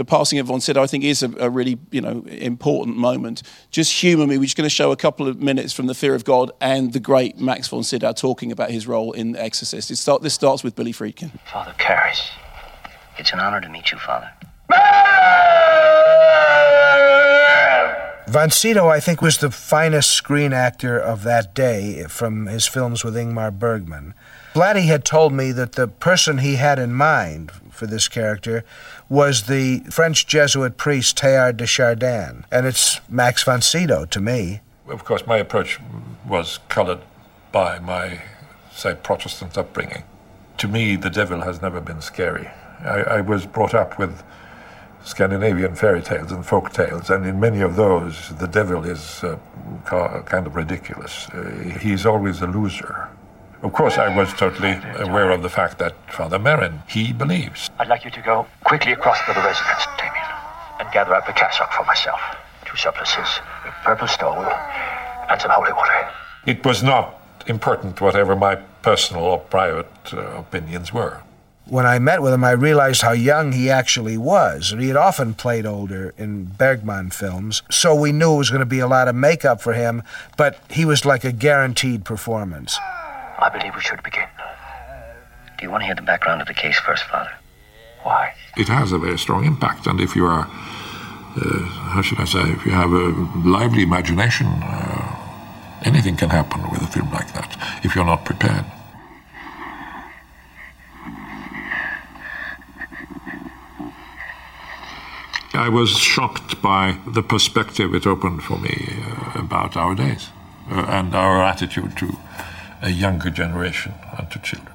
the 0.00 0.04
passing 0.06 0.38
of 0.38 0.46
Von 0.46 0.62
Sydow, 0.62 0.82
I 0.82 0.86
think, 0.86 1.04
is 1.04 1.22
a, 1.22 1.30
a, 1.36 1.50
really 1.50 1.78
you 1.90 2.00
know 2.00 2.24
important 2.28 2.96
moment. 2.96 3.42
Just 3.70 3.92
humour 3.92 4.26
me. 4.26 4.38
We're 4.38 4.44
just 4.44 4.56
going 4.56 4.64
to 4.64 4.74
show 4.74 4.92
a 4.92 4.96
couple 4.96 5.28
of 5.28 5.42
minutes 5.42 5.74
from 5.74 5.88
The 5.88 5.94
Fear 5.94 6.14
of 6.14 6.24
God 6.24 6.50
and 6.58 6.94
the 6.94 7.00
great 7.00 7.38
Max 7.38 7.68
von 7.68 7.82
Sydow 7.82 8.14
talking 8.14 8.50
about 8.50 8.70
his 8.70 8.86
role 8.86 9.12
in 9.12 9.36
Exorcist. 9.36 9.94
Start, 9.94 10.22
this 10.22 10.32
starts 10.32 10.64
with 10.64 10.74
Billy 10.74 10.94
Friedkin. 10.94 11.38
Father 11.52 11.74
Karras, 11.76 12.30
it's 13.18 13.30
an 13.34 13.40
honour 13.40 13.60
to 13.60 13.68
meet 13.68 13.92
you, 13.92 13.98
Father. 13.98 14.30
Von 18.26 18.48
Sydow, 18.48 18.88
I 18.88 19.00
think, 19.00 19.20
was 19.20 19.36
the 19.36 19.50
finest 19.50 20.12
screen 20.12 20.54
actor 20.54 20.98
of 20.98 21.24
that 21.24 21.54
day 21.54 22.04
from 22.08 22.46
his 22.46 22.66
films 22.66 23.04
with 23.04 23.16
Ingmar 23.16 23.52
Bergman. 23.52 24.14
Blatty 24.52 24.86
had 24.86 25.04
told 25.04 25.32
me 25.32 25.52
that 25.52 25.72
the 25.72 25.86
person 25.86 26.38
he 26.38 26.56
had 26.56 26.80
in 26.80 26.92
mind 26.92 27.52
for 27.70 27.86
this 27.86 28.08
character 28.08 28.64
was 29.08 29.44
the 29.44 29.80
French 29.90 30.26
Jesuit 30.26 30.76
priest 30.76 31.16
Teilhard 31.16 31.56
de 31.56 31.66
Chardin, 31.66 32.44
and 32.50 32.66
it's 32.66 33.00
Max 33.08 33.44
von 33.44 33.62
Sydow 33.62 34.04
to 34.06 34.20
me. 34.20 34.60
Of 34.88 35.04
course, 35.04 35.24
my 35.24 35.36
approach 35.36 35.78
was 36.26 36.58
colored 36.68 36.98
by 37.52 37.78
my, 37.78 38.22
say, 38.72 38.96
Protestant 39.00 39.56
upbringing. 39.56 40.02
To 40.58 40.66
me, 40.66 40.96
the 40.96 41.10
devil 41.10 41.42
has 41.42 41.62
never 41.62 41.80
been 41.80 42.00
scary. 42.00 42.48
I, 42.84 43.02
I 43.02 43.20
was 43.20 43.46
brought 43.46 43.72
up 43.72 44.00
with 44.00 44.22
Scandinavian 45.04 45.76
fairy 45.76 46.02
tales 46.02 46.32
and 46.32 46.44
folk 46.44 46.72
tales, 46.72 47.08
and 47.08 47.24
in 47.24 47.38
many 47.38 47.60
of 47.60 47.76
those, 47.76 48.30
the 48.38 48.48
devil 48.48 48.84
is 48.84 49.22
uh, 49.22 49.38
kind 49.84 50.46
of 50.46 50.56
ridiculous. 50.56 51.28
Uh, 51.28 51.78
he's 51.80 52.04
always 52.04 52.42
a 52.42 52.46
loser. 52.48 53.08
Of 53.62 53.74
course, 53.74 53.98
I 53.98 54.08
was 54.14 54.32
totally 54.32 54.80
aware 54.96 55.30
of 55.30 55.42
the 55.42 55.50
fact 55.50 55.78
that 55.78 55.94
Father 56.10 56.38
Merrin, 56.38 56.88
he 56.88 57.12
believes. 57.12 57.68
I'd 57.78 57.88
like 57.88 58.04
you 58.04 58.10
to 58.10 58.22
go 58.22 58.46
quickly 58.64 58.92
across 58.92 59.18
to 59.26 59.34
the 59.34 59.40
residence, 59.40 59.84
Damien, 59.98 60.30
and 60.80 60.90
gather 60.92 61.14
up 61.14 61.28
a 61.28 61.32
cassock 61.32 61.70
for 61.72 61.84
myself, 61.84 62.20
two 62.64 62.76
surplices, 62.76 63.40
a 63.66 63.72
purple 63.84 64.08
stole, 64.08 64.46
and 65.28 65.40
some 65.40 65.50
holy 65.50 65.72
water. 65.72 66.08
It 66.46 66.64
was 66.64 66.82
not 66.82 67.20
important 67.46 68.00
whatever 68.00 68.34
my 68.34 68.56
personal 68.80 69.24
or 69.24 69.38
private 69.38 69.92
uh, 70.12 70.20
opinions 70.38 70.92
were 70.92 71.22
when 71.70 71.86
I 71.86 72.00
met 72.00 72.20
with 72.20 72.34
him, 72.34 72.42
I 72.42 72.50
realized 72.50 73.02
how 73.02 73.12
young 73.12 73.52
he 73.52 73.70
actually 73.70 74.18
was. 74.18 74.74
He 74.76 74.88
had 74.88 74.96
often 74.96 75.34
played 75.34 75.64
older 75.64 76.12
in 76.18 76.46
Bergman 76.46 77.10
films, 77.10 77.62
so 77.70 77.94
we 77.94 78.10
knew 78.10 78.34
it 78.34 78.38
was 78.38 78.50
going 78.50 78.60
to 78.60 78.66
be 78.66 78.80
a 78.80 78.88
lot 78.88 79.06
of 79.06 79.14
makeup 79.14 79.60
for 79.60 79.72
him, 79.72 80.02
but 80.36 80.58
he 80.68 80.84
was 80.84 81.04
like 81.04 81.22
a 81.22 81.30
guaranteed 81.30 82.04
performance. 82.04 82.76
I 83.40 83.48
believe 83.48 83.74
we 83.74 83.80
should 83.80 84.02
begin. 84.02 84.28
Do 85.58 85.64
you 85.64 85.70
want 85.70 85.82
to 85.82 85.86
hear 85.86 85.94
the 85.94 86.02
background 86.02 86.40
of 86.40 86.48
the 86.48 86.54
case 86.54 86.78
first, 86.78 87.04
Father? 87.04 87.32
Why? 88.02 88.34
It 88.56 88.68
has 88.68 88.92
a 88.92 88.98
very 88.98 89.18
strong 89.18 89.44
impact, 89.44 89.86
and 89.86 90.00
if 90.00 90.14
you 90.16 90.26
are, 90.26 90.46
uh, 90.46 91.64
how 91.94 92.02
should 92.02 92.20
I 92.20 92.24
say, 92.24 92.40
if 92.40 92.64
you 92.64 92.72
have 92.72 92.92
a 92.92 93.06
lively 93.48 93.82
imagination, 93.82 94.46
uh, 94.46 95.80
anything 95.84 96.16
can 96.16 96.30
happen 96.30 96.62
with 96.70 96.82
a 96.82 96.86
film 96.86 97.10
like 97.10 97.32
that 97.34 97.56
if 97.84 97.94
you're 97.94 98.04
not 98.04 98.24
prepared. 98.24 98.64
I 105.52 105.68
was 105.68 105.90
shocked 105.98 106.62
by 106.62 106.96
the 107.06 107.22
perspective 107.22 107.94
it 107.94 108.06
opened 108.06 108.42
for 108.42 108.56
me 108.58 108.96
uh, 109.02 109.40
about 109.40 109.76
our 109.76 109.94
days 109.94 110.30
uh, 110.70 110.86
and 110.88 111.14
our 111.14 111.42
attitude 111.42 111.96
to 111.98 112.16
a 112.82 112.90
younger 112.90 113.30
generation 113.30 113.94
and 114.18 114.30
to 114.30 114.38
children. 114.38 114.74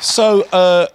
So, 0.00 0.42
uh, 0.52 0.86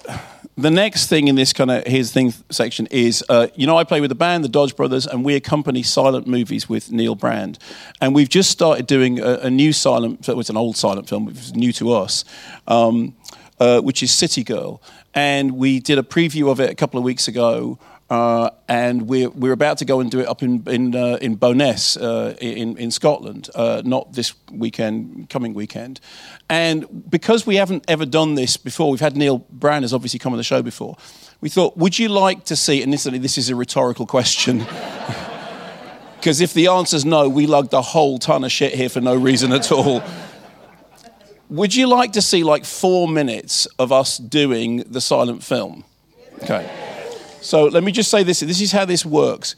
the 0.55 0.69
next 0.69 1.07
thing 1.07 1.27
in 1.27 1.35
this 1.35 1.51
kind 1.53 1.71
of 1.71 1.87
here's 1.87 2.11
the 2.11 2.13
thing 2.13 2.33
section 2.49 2.87
is 2.91 3.23
uh, 3.27 3.47
you 3.55 3.65
know 3.65 3.77
I 3.77 3.83
play 3.83 4.01
with 4.01 4.09
the 4.09 4.15
band 4.15 4.43
the 4.43 4.49
Dodge 4.49 4.75
Brothers 4.75 5.07
and 5.07 5.25
we 5.25 5.35
accompany 5.35 5.81
silent 5.81 6.27
movies 6.27 6.69
with 6.69 6.91
Neil 6.91 7.15
Brand 7.15 7.57
and 7.99 8.13
we've 8.13 8.29
just 8.29 8.51
started 8.51 8.85
doing 8.85 9.19
a, 9.19 9.39
a 9.39 9.49
new 9.49 9.73
silent 9.73 10.29
it 10.29 10.37
was 10.37 10.49
an 10.49 10.57
old 10.57 10.77
silent 10.77 11.09
film 11.09 11.27
it 11.27 11.33
was 11.33 11.55
new 11.55 11.73
to 11.73 11.91
us 11.93 12.23
um, 12.67 13.15
uh, 13.59 13.81
which 13.81 14.03
is 14.03 14.11
City 14.11 14.43
Girl 14.43 14.81
and 15.15 15.57
we 15.57 15.79
did 15.79 15.97
a 15.97 16.03
preview 16.03 16.51
of 16.51 16.59
it 16.59 16.69
a 16.69 16.75
couple 16.75 16.99
of 16.99 17.03
weeks 17.03 17.27
ago 17.27 17.79
uh, 18.13 18.51
and 18.69 19.07
we're, 19.07 19.31
we're 19.31 19.53
about 19.53 19.79
to 19.79 19.85
go 19.85 19.99
and 19.99 20.11
do 20.11 20.19
it 20.19 20.27
up 20.27 20.43
in 20.43 20.63
in, 20.67 20.95
uh, 20.95 21.17
in 21.19 21.35
Bo'ness 21.35 21.99
uh, 21.99 22.35
in 22.39 22.77
in 22.77 22.91
Scotland, 22.91 23.49
uh, 23.55 23.81
not 23.83 24.13
this 24.13 24.35
weekend, 24.51 25.29
coming 25.29 25.55
weekend. 25.55 25.99
And 26.47 27.09
because 27.09 27.47
we 27.47 27.55
haven't 27.55 27.85
ever 27.87 28.05
done 28.05 28.35
this 28.35 28.55
before, 28.55 28.91
we've 28.91 28.99
had 28.99 29.17
Neil 29.17 29.39
Brand 29.49 29.83
has 29.83 29.95
obviously 29.95 30.19
come 30.19 30.31
on 30.31 30.37
the 30.37 30.43
show 30.43 30.61
before. 30.61 30.95
We 31.41 31.49
thought, 31.49 31.75
would 31.75 31.97
you 31.97 32.07
like 32.07 32.45
to 32.45 32.55
see? 32.55 32.83
And 32.83 32.93
this, 32.93 33.05
this 33.05 33.39
is 33.39 33.49
a 33.49 33.55
rhetorical 33.55 34.05
question. 34.05 34.65
Because 36.23 36.39
if 36.39 36.53
the 36.53 36.67
answer's 36.67 37.03
no, 37.03 37.27
we 37.27 37.47
lugged 37.47 37.73
a 37.73 37.81
whole 37.81 38.17
ton 38.17 38.45
of 38.45 38.51
shit 38.53 38.73
here 38.73 38.87
for 38.87 39.01
no 39.01 39.13
reason 39.13 39.51
at 39.51 39.73
all. 39.73 40.01
Would 41.49 41.75
you 41.75 41.87
like 41.87 42.13
to 42.13 42.21
see 42.21 42.45
like 42.45 42.63
four 42.63 43.09
minutes 43.09 43.65
of 43.77 43.91
us 43.91 44.19
doing 44.19 44.85
the 44.89 45.01
silent 45.01 45.43
film? 45.43 45.83
Okay. 46.41 46.92
So 47.43 47.65
let 47.65 47.83
me 47.83 47.91
just 47.91 48.09
say 48.09 48.23
this 48.23 48.39
this 48.39 48.61
is 48.61 48.71
how 48.71 48.85
this 48.85 49.05
works. 49.05 49.55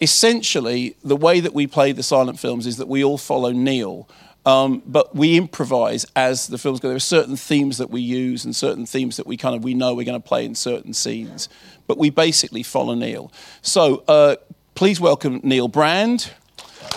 Essentially, 0.00 0.96
the 1.04 1.16
way 1.16 1.40
that 1.40 1.52
we 1.52 1.66
play 1.66 1.92
the 1.92 2.02
silent 2.02 2.38
films 2.38 2.66
is 2.66 2.78
that 2.78 2.88
we 2.88 3.04
all 3.04 3.18
follow 3.18 3.52
Neil. 3.52 4.08
Um, 4.46 4.82
but 4.86 5.14
we 5.14 5.36
improvise 5.36 6.06
as 6.14 6.46
the 6.46 6.56
films 6.56 6.78
go. 6.78 6.88
There 6.88 6.96
are 6.96 7.00
certain 7.00 7.36
themes 7.36 7.78
that 7.78 7.90
we 7.90 8.00
use 8.00 8.44
and 8.44 8.54
certain 8.54 8.86
themes 8.86 9.16
that 9.16 9.26
we 9.26 9.36
kind 9.36 9.56
of 9.56 9.64
we 9.64 9.74
know 9.74 9.92
we're 9.92 10.04
going 10.04 10.20
to 10.20 10.28
play 10.28 10.44
in 10.44 10.54
certain 10.54 10.94
scenes. 10.94 11.48
But 11.86 11.98
we 11.98 12.10
basically 12.10 12.62
follow 12.62 12.94
Neil. 12.94 13.32
So 13.60 14.04
uh, 14.06 14.36
please 14.74 15.00
welcome 15.00 15.40
Neil 15.42 15.68
Brand, 15.68 16.32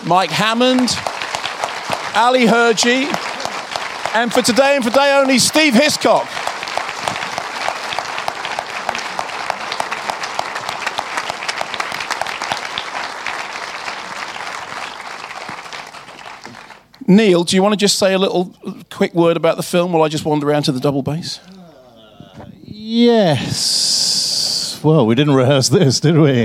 Mike 0.06 0.30
Hammond, 0.30 0.90
Aly 2.14 2.46
Hirji, 2.46 3.04
and 4.14 4.32
for 4.32 4.42
today 4.42 4.76
and 4.76 4.84
for 4.84 4.90
day 4.90 5.18
only, 5.18 5.38
Steve 5.38 5.74
Hiscock. 5.74 6.28
Neil, 17.10 17.42
do 17.42 17.56
you 17.56 17.62
want 17.62 17.72
to 17.72 17.76
just 17.76 17.98
say 17.98 18.14
a 18.14 18.18
little 18.18 18.54
quick 18.88 19.12
word 19.14 19.36
about 19.36 19.56
the 19.56 19.64
film 19.64 19.92
while 19.92 20.04
I 20.04 20.08
just 20.08 20.24
wander 20.24 20.48
around 20.48 20.62
to 20.64 20.72
the 20.72 20.78
double 20.78 21.02
bass? 21.02 21.40
Yes. 22.62 24.00
Well, 24.84 25.04
we 25.06 25.16
didn't 25.16 25.34
rehearse 25.34 25.68
this, 25.70 25.98
did 25.98 26.16
we? 26.16 26.44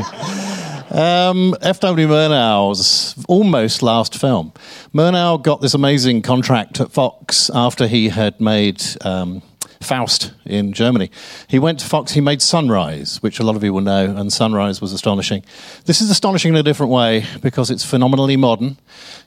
Um, 0.89 1.55
F.W. 1.62 2.07
Murnau's 2.07 3.13
almost 3.27 3.84
last 3.84 4.19
film. 4.19 4.53
Murnau 4.91 5.39
got 5.39 5.62
this 5.62 5.75
amazing 5.75 6.24
contract 6.24 6.79
at 6.79 6.91
Fox 6.91 7.51
after 7.53 7.86
he 7.86 8.10
had 8.10 8.41
made 8.41 8.84
um, 9.01 9.43
Faust 9.82 10.34
in 10.46 10.74
Germany. 10.74 11.12
He 11.48 11.60
went 11.60 11.79
to 11.79 11.86
Fox, 11.86 12.13
he 12.13 12.22
made 12.22 12.41
Sunrise, 12.41 13.22
which 13.22 13.39
a 13.39 13.44
lot 13.44 13.55
of 13.55 13.63
you 13.63 13.74
will 13.74 13.82
know, 13.82 14.15
and 14.15 14.32
Sunrise 14.32 14.82
was 14.82 14.94
astonishing. 14.94 15.44
This 15.86 16.01
is 16.01 16.10
astonishing 16.10 16.53
in 16.53 16.58
a 16.58 16.63
different 16.63 16.91
way 16.91 17.25
because 17.41 17.70
it's 17.72 17.86
phenomenally 17.86 18.38
modern. 18.38 18.77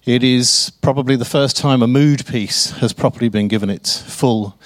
It 0.05 0.23
is 0.23 0.73
probably 0.83 1.17
the 1.17 1.25
first 1.25 1.57
time 1.57 1.83
a 1.83 1.87
mood 1.87 2.27
piece 2.27 2.71
has 2.73 2.93
properly 2.93 3.29
been 3.29 3.49
given 3.49 3.71
its 3.71 4.01
full 4.01 4.59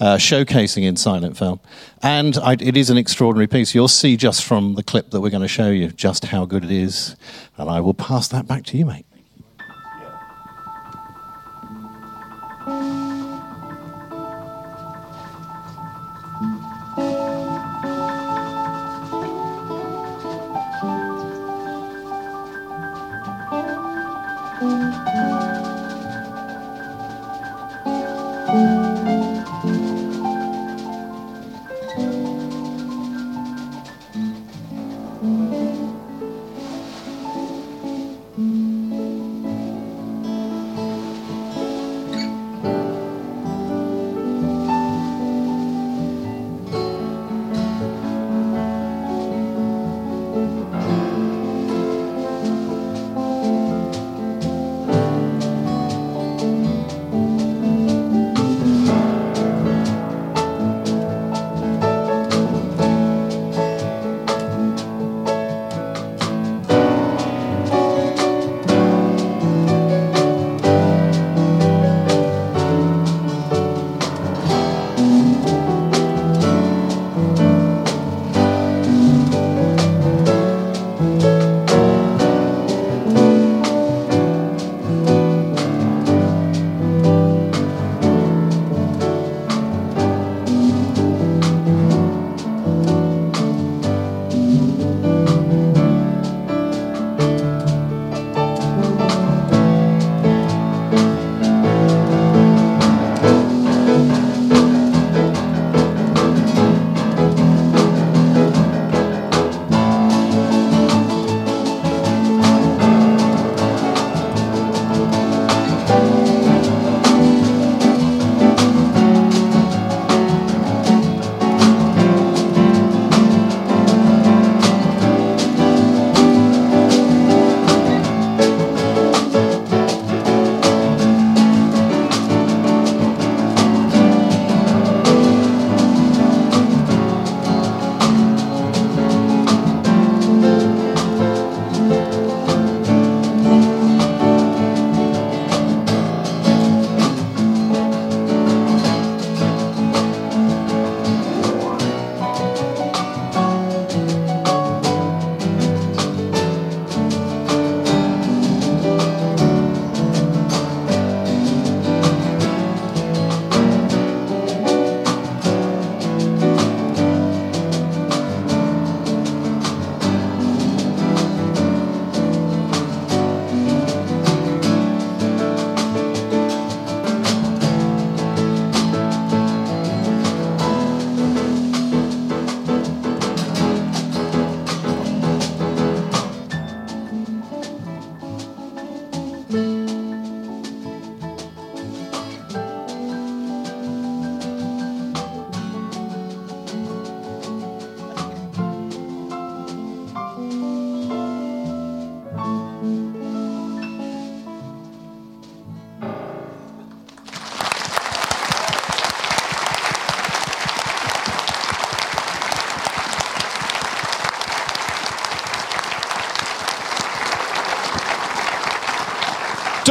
uh, 0.00 0.16
showcasing 0.16 0.82
in 0.82 0.96
silent 0.96 1.36
film. 1.36 1.60
And 2.02 2.36
I, 2.38 2.52
it 2.52 2.76
is 2.76 2.90
an 2.90 2.98
extraordinary 2.98 3.46
piece. 3.46 3.74
You'll 3.74 3.88
see 3.88 4.16
just 4.16 4.44
from 4.44 4.74
the 4.74 4.82
clip 4.82 5.10
that 5.10 5.20
we're 5.20 5.30
going 5.30 5.42
to 5.42 5.48
show 5.48 5.70
you 5.70 5.88
just 5.88 6.26
how 6.26 6.44
good 6.44 6.64
it 6.64 6.70
is. 6.70 7.16
And 7.56 7.70
I 7.70 7.80
will 7.80 7.94
pass 7.94 8.28
that 8.28 8.46
back 8.46 8.64
to 8.66 8.76
you, 8.76 8.86
mate. 8.86 9.05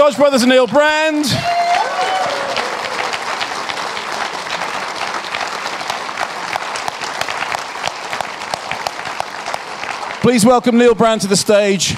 Dodge 0.06 0.18
Brothers 0.18 0.44
and 0.44 0.52
Neil 0.52 0.68
Brand. 0.68 1.26
Please 10.22 10.44
welcome 10.46 10.78
Neil 10.78 10.96
Brand 10.96 11.22
to 11.22 11.28
the 11.28 11.36
stage. 11.38 11.96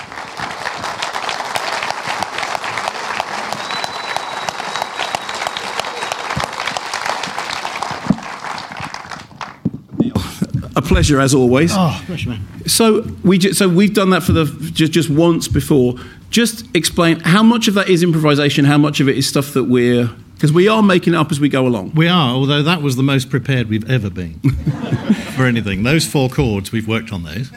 A 10.75 10.81
pleasure 10.81 11.19
as 11.19 11.33
always. 11.33 11.71
Oh, 11.73 12.01
pleasure, 12.05 12.29
man. 12.29 12.41
So 12.67 13.01
we 13.23 13.37
ju- 13.39 13.53
so 13.53 13.67
we've 13.67 13.93
done 13.93 14.11
that 14.11 14.21
for 14.23 14.31
the 14.31 14.45
just 14.73 14.91
just 14.91 15.09
once 15.09 15.47
before. 15.47 15.95
Just 16.37 16.67
explain 16.75 17.19
how 17.21 17.41
much 17.41 17.67
of 17.67 17.73
that 17.73 17.89
is 17.89 18.03
improvisation, 18.03 18.65
how 18.65 18.77
much 18.77 18.99
of 18.99 19.09
it 19.09 19.17
is 19.17 19.27
stuff 19.27 19.53
that 19.53 19.63
we're 19.63 20.11
because 20.35 20.53
we 20.53 20.67
are 20.67 20.83
making 20.83 21.15
it 21.15 21.17
up 21.17 21.31
as 21.31 21.39
we 21.39 21.49
go 21.49 21.65
along. 21.65 21.95
We 21.95 22.07
are, 22.07 22.29
although 22.29 22.61
that 22.61 22.83
was 22.83 22.95
the 22.95 23.01
most 23.01 23.31
prepared 23.31 23.69
we've 23.69 23.89
ever 23.89 24.11
been 24.11 24.35
for 25.35 25.45
anything. 25.45 25.81
Those 25.81 26.05
four 26.05 26.29
chords, 26.29 26.71
we've 26.71 26.87
worked 26.87 27.11
on 27.11 27.23
those. 27.23 27.49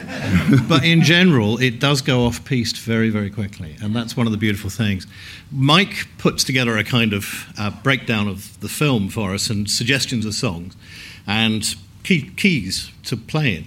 but 0.66 0.82
in 0.82 1.02
general, 1.02 1.60
it 1.60 1.78
does 1.78 2.00
go 2.00 2.24
off 2.24 2.42
piste 2.46 2.78
very, 2.78 3.10
very 3.10 3.28
quickly. 3.28 3.76
And 3.82 3.94
that's 3.94 4.16
one 4.16 4.24
of 4.24 4.32
the 4.32 4.38
beautiful 4.38 4.70
things. 4.70 5.06
Mike 5.52 6.06
puts 6.16 6.42
together 6.42 6.78
a 6.78 6.82
kind 6.82 7.12
of 7.12 7.52
uh, 7.58 7.70
breakdown 7.82 8.28
of 8.28 8.58
the 8.60 8.68
film 8.70 9.10
for 9.10 9.34
us 9.34 9.50
and 9.50 9.68
suggestions 9.68 10.24
of 10.24 10.32
songs 10.32 10.74
and 11.26 11.74
key, 12.02 12.30
keys 12.34 12.90
to 13.04 13.18
play 13.18 13.56
in. 13.56 13.64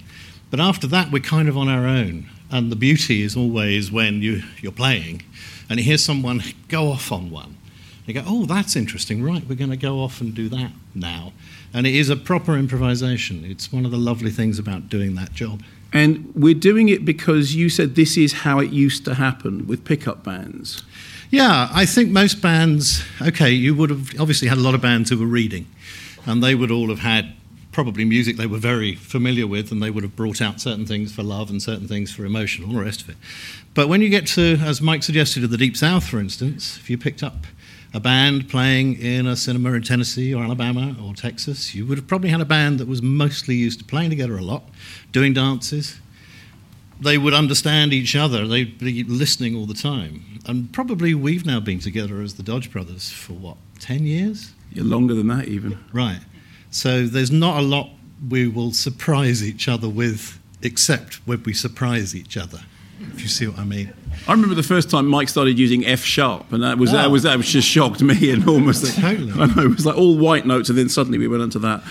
But 0.50 0.60
after 0.60 0.88
that, 0.88 1.12
we're 1.12 1.22
kind 1.22 1.48
of 1.48 1.56
on 1.56 1.70
our 1.70 1.86
own. 1.86 2.32
And 2.54 2.72
the 2.72 2.76
beauty 2.76 3.24
is 3.24 3.36
always 3.36 3.92
when 3.92 4.22
you, 4.22 4.44
you're 4.62 4.72
playing 4.72 5.24
and 5.68 5.80
you 5.80 5.84
hear 5.84 5.98
someone 5.98 6.44
go 6.68 6.90
off 6.92 7.12
on 7.12 7.32
one. 7.32 7.58
You 8.06 8.14
go, 8.14 8.24
oh, 8.28 8.46
that's 8.46 8.76
interesting. 8.76 9.24
Right, 9.24 9.44
we're 9.50 9.56
going 9.56 9.72
to 9.72 9.76
go 9.76 10.02
off 10.02 10.22
and 10.22 10.36
do 10.36 10.50
that 10.50 10.72
now. 10.94 11.34
And 11.74 11.88
it 11.88 11.96
is 11.96 12.12
a 12.12 12.16
proper 12.16 12.56
improvisation. 12.56 13.44
It's 13.44 13.74
one 13.74 13.86
of 13.86 13.92
the 13.92 13.98
lovely 13.98 14.30
things 14.30 14.60
about 14.60 14.88
doing 14.88 15.16
that 15.16 15.34
job. 15.34 15.64
And 15.92 16.32
we're 16.36 16.54
doing 16.54 16.90
it 16.90 17.06
because 17.06 17.56
you 17.56 17.70
said 17.70 17.96
this 17.96 18.18
is 18.18 18.34
how 18.34 18.60
it 18.60 18.70
used 18.70 19.04
to 19.06 19.16
happen 19.16 19.66
with 19.66 19.84
pickup 19.84 20.24
bands. 20.24 20.84
Yeah, 21.32 21.70
I 21.74 21.88
think 21.88 22.12
most 22.12 22.40
bands, 22.40 23.04
okay, 23.20 23.50
you 23.50 23.74
would 23.74 23.90
have 23.90 24.20
obviously 24.20 24.48
had 24.48 24.60
a 24.60 24.62
lot 24.62 24.76
of 24.76 24.82
bands 24.82 25.10
who 25.10 25.18
were 25.18 25.26
reading, 25.26 25.66
and 26.28 26.44
they 26.44 26.54
would 26.54 26.70
all 26.70 26.90
have 26.90 27.00
had 27.00 27.34
probably 27.74 28.06
music 28.06 28.38
they 28.38 28.48
were 28.48 28.58
very 28.58 28.96
familiar 28.96 29.46
with, 29.46 29.72
and 29.72 29.82
they 29.84 29.90
would 29.90 30.04
have 30.04 30.16
brought 30.16 30.42
out 30.42 30.62
certain 30.62 30.86
things 30.86 31.14
for 31.14 31.24
love 31.24 31.50
and 31.50 31.62
certain 31.62 31.88
things 31.88 32.14
for 32.14 32.24
emotion, 32.26 32.64
all 32.64 32.74
the 32.74 32.84
rest 32.84 33.02
of 33.02 33.10
it. 33.10 33.18
But 33.74 33.90
when 33.90 34.02
you 34.02 34.10
get 34.10 34.28
to, 34.28 34.58
as 34.64 34.82
Mike 34.82 35.04
suggested, 35.04 35.42
to 35.42 35.48
the 35.48 35.58
Deep 35.58 35.76
South, 35.76 36.06
for 36.06 36.20
instance, 36.20 36.78
if 36.78 36.90
you 36.90 36.98
picked 36.98 37.24
up 37.24 37.46
a 37.94 38.00
band 38.00 38.50
playing 38.50 39.00
in 39.00 39.28
a 39.28 39.36
cinema 39.36 39.74
in 39.74 39.82
Tennessee 39.82 40.34
or 40.34 40.44
Alabama 40.44 40.96
or 41.04 41.14
Texas, 41.14 41.76
you 41.76 41.86
would 41.86 41.98
have 41.98 42.08
probably 42.08 42.30
had 42.30 42.42
a 42.42 42.46
band 42.46 42.80
that 42.80 42.88
was 42.88 43.02
mostly 43.02 43.56
used 43.56 43.80
to 43.80 43.86
playing 43.86 44.10
together 44.10 44.38
a 44.38 44.42
lot, 44.42 44.64
doing 45.12 45.34
dances. 45.34 46.00
They 47.00 47.18
would 47.18 47.34
understand 47.34 47.94
each 47.94 48.16
other, 48.16 48.48
they'd 48.48 48.80
be 48.80 49.04
listening 49.04 49.56
all 49.56 49.66
the 49.66 49.74
time. 49.74 50.40
And 50.46 50.72
probably 50.72 51.14
we've 51.14 51.46
now 51.46 51.60
been 51.60 51.80
together 51.80 52.22
as 52.22 52.36
the 52.36 52.44
Dodge 52.44 52.72
Brothers 52.72 53.12
for 53.12 53.34
what, 53.34 53.58
10 53.80 54.06
years? 54.06 54.54
Yeah, 54.72 54.84
longer 54.86 55.14
than 55.14 55.28
that, 55.28 55.48
even. 55.48 55.78
Right. 55.92 56.20
So 56.74 57.06
there's 57.06 57.32
not 57.32 57.58
a 57.60 57.62
lot 57.62 57.90
we 58.30 58.48
will 58.48 58.72
surprise 58.72 59.44
each 59.44 59.68
other 59.68 59.88
with, 59.88 60.40
except 60.62 61.16
when 61.28 61.44
we 61.44 61.54
surprise 61.54 62.16
each 62.16 62.36
other, 62.36 62.62
if 63.14 63.22
you 63.22 63.28
see 63.28 63.46
what 63.48 63.60
I 63.60 63.64
mean. 63.64 63.94
I 64.28 64.32
remember 64.32 64.56
the 64.56 64.64
first 64.64 64.90
time 64.90 65.06
Mike 65.08 65.30
started 65.30 65.60
using 65.60 65.86
F 65.86 66.02
sharp, 66.04 66.52
and 66.52 66.64
that 66.64 66.78
was 66.80 66.92
that 66.92 67.06
Oh. 67.06 67.10
was 67.12 67.24
that 67.24 67.38
was 67.38 67.48
just 67.52 67.68
shocked 67.68 68.02
me 68.02 68.30
enormously. 68.38 68.90
Totally. 69.02 69.32
I 69.34 69.46
know 69.46 69.64
it 69.64 69.76
was 69.76 69.86
like 69.86 69.98
all 69.98 70.18
white 70.18 70.46
notes, 70.48 70.70
and 70.70 70.78
then 70.78 70.90
suddenly 70.90 71.18
we 71.20 71.28
went 71.28 71.44
into 71.44 71.60
that. 71.60 71.84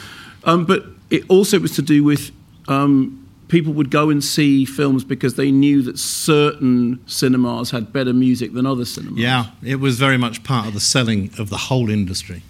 Um, 0.44 0.64
but 0.64 0.84
it 1.10 1.22
also 1.28 1.60
was 1.60 1.76
to 1.76 1.82
do 1.82 2.02
with 2.02 2.32
um, 2.68 3.24
people 3.48 3.72
would 3.74 3.90
go 3.90 4.10
and 4.10 4.24
see 4.24 4.64
films 4.64 5.04
because 5.04 5.34
they 5.34 5.50
knew 5.52 5.82
that 5.82 5.98
certain 5.98 6.98
cinemas 7.06 7.70
had 7.70 7.92
better 7.92 8.12
music 8.12 8.52
than 8.54 8.66
other 8.66 8.84
cinemas. 8.84 9.18
Yeah, 9.18 9.46
it 9.62 9.76
was 9.76 9.98
very 9.98 10.16
much 10.16 10.42
part 10.42 10.66
of 10.66 10.74
the 10.74 10.80
selling 10.80 11.30
of 11.38 11.50
the 11.50 11.56
whole 11.58 11.90
industry. 11.90 12.42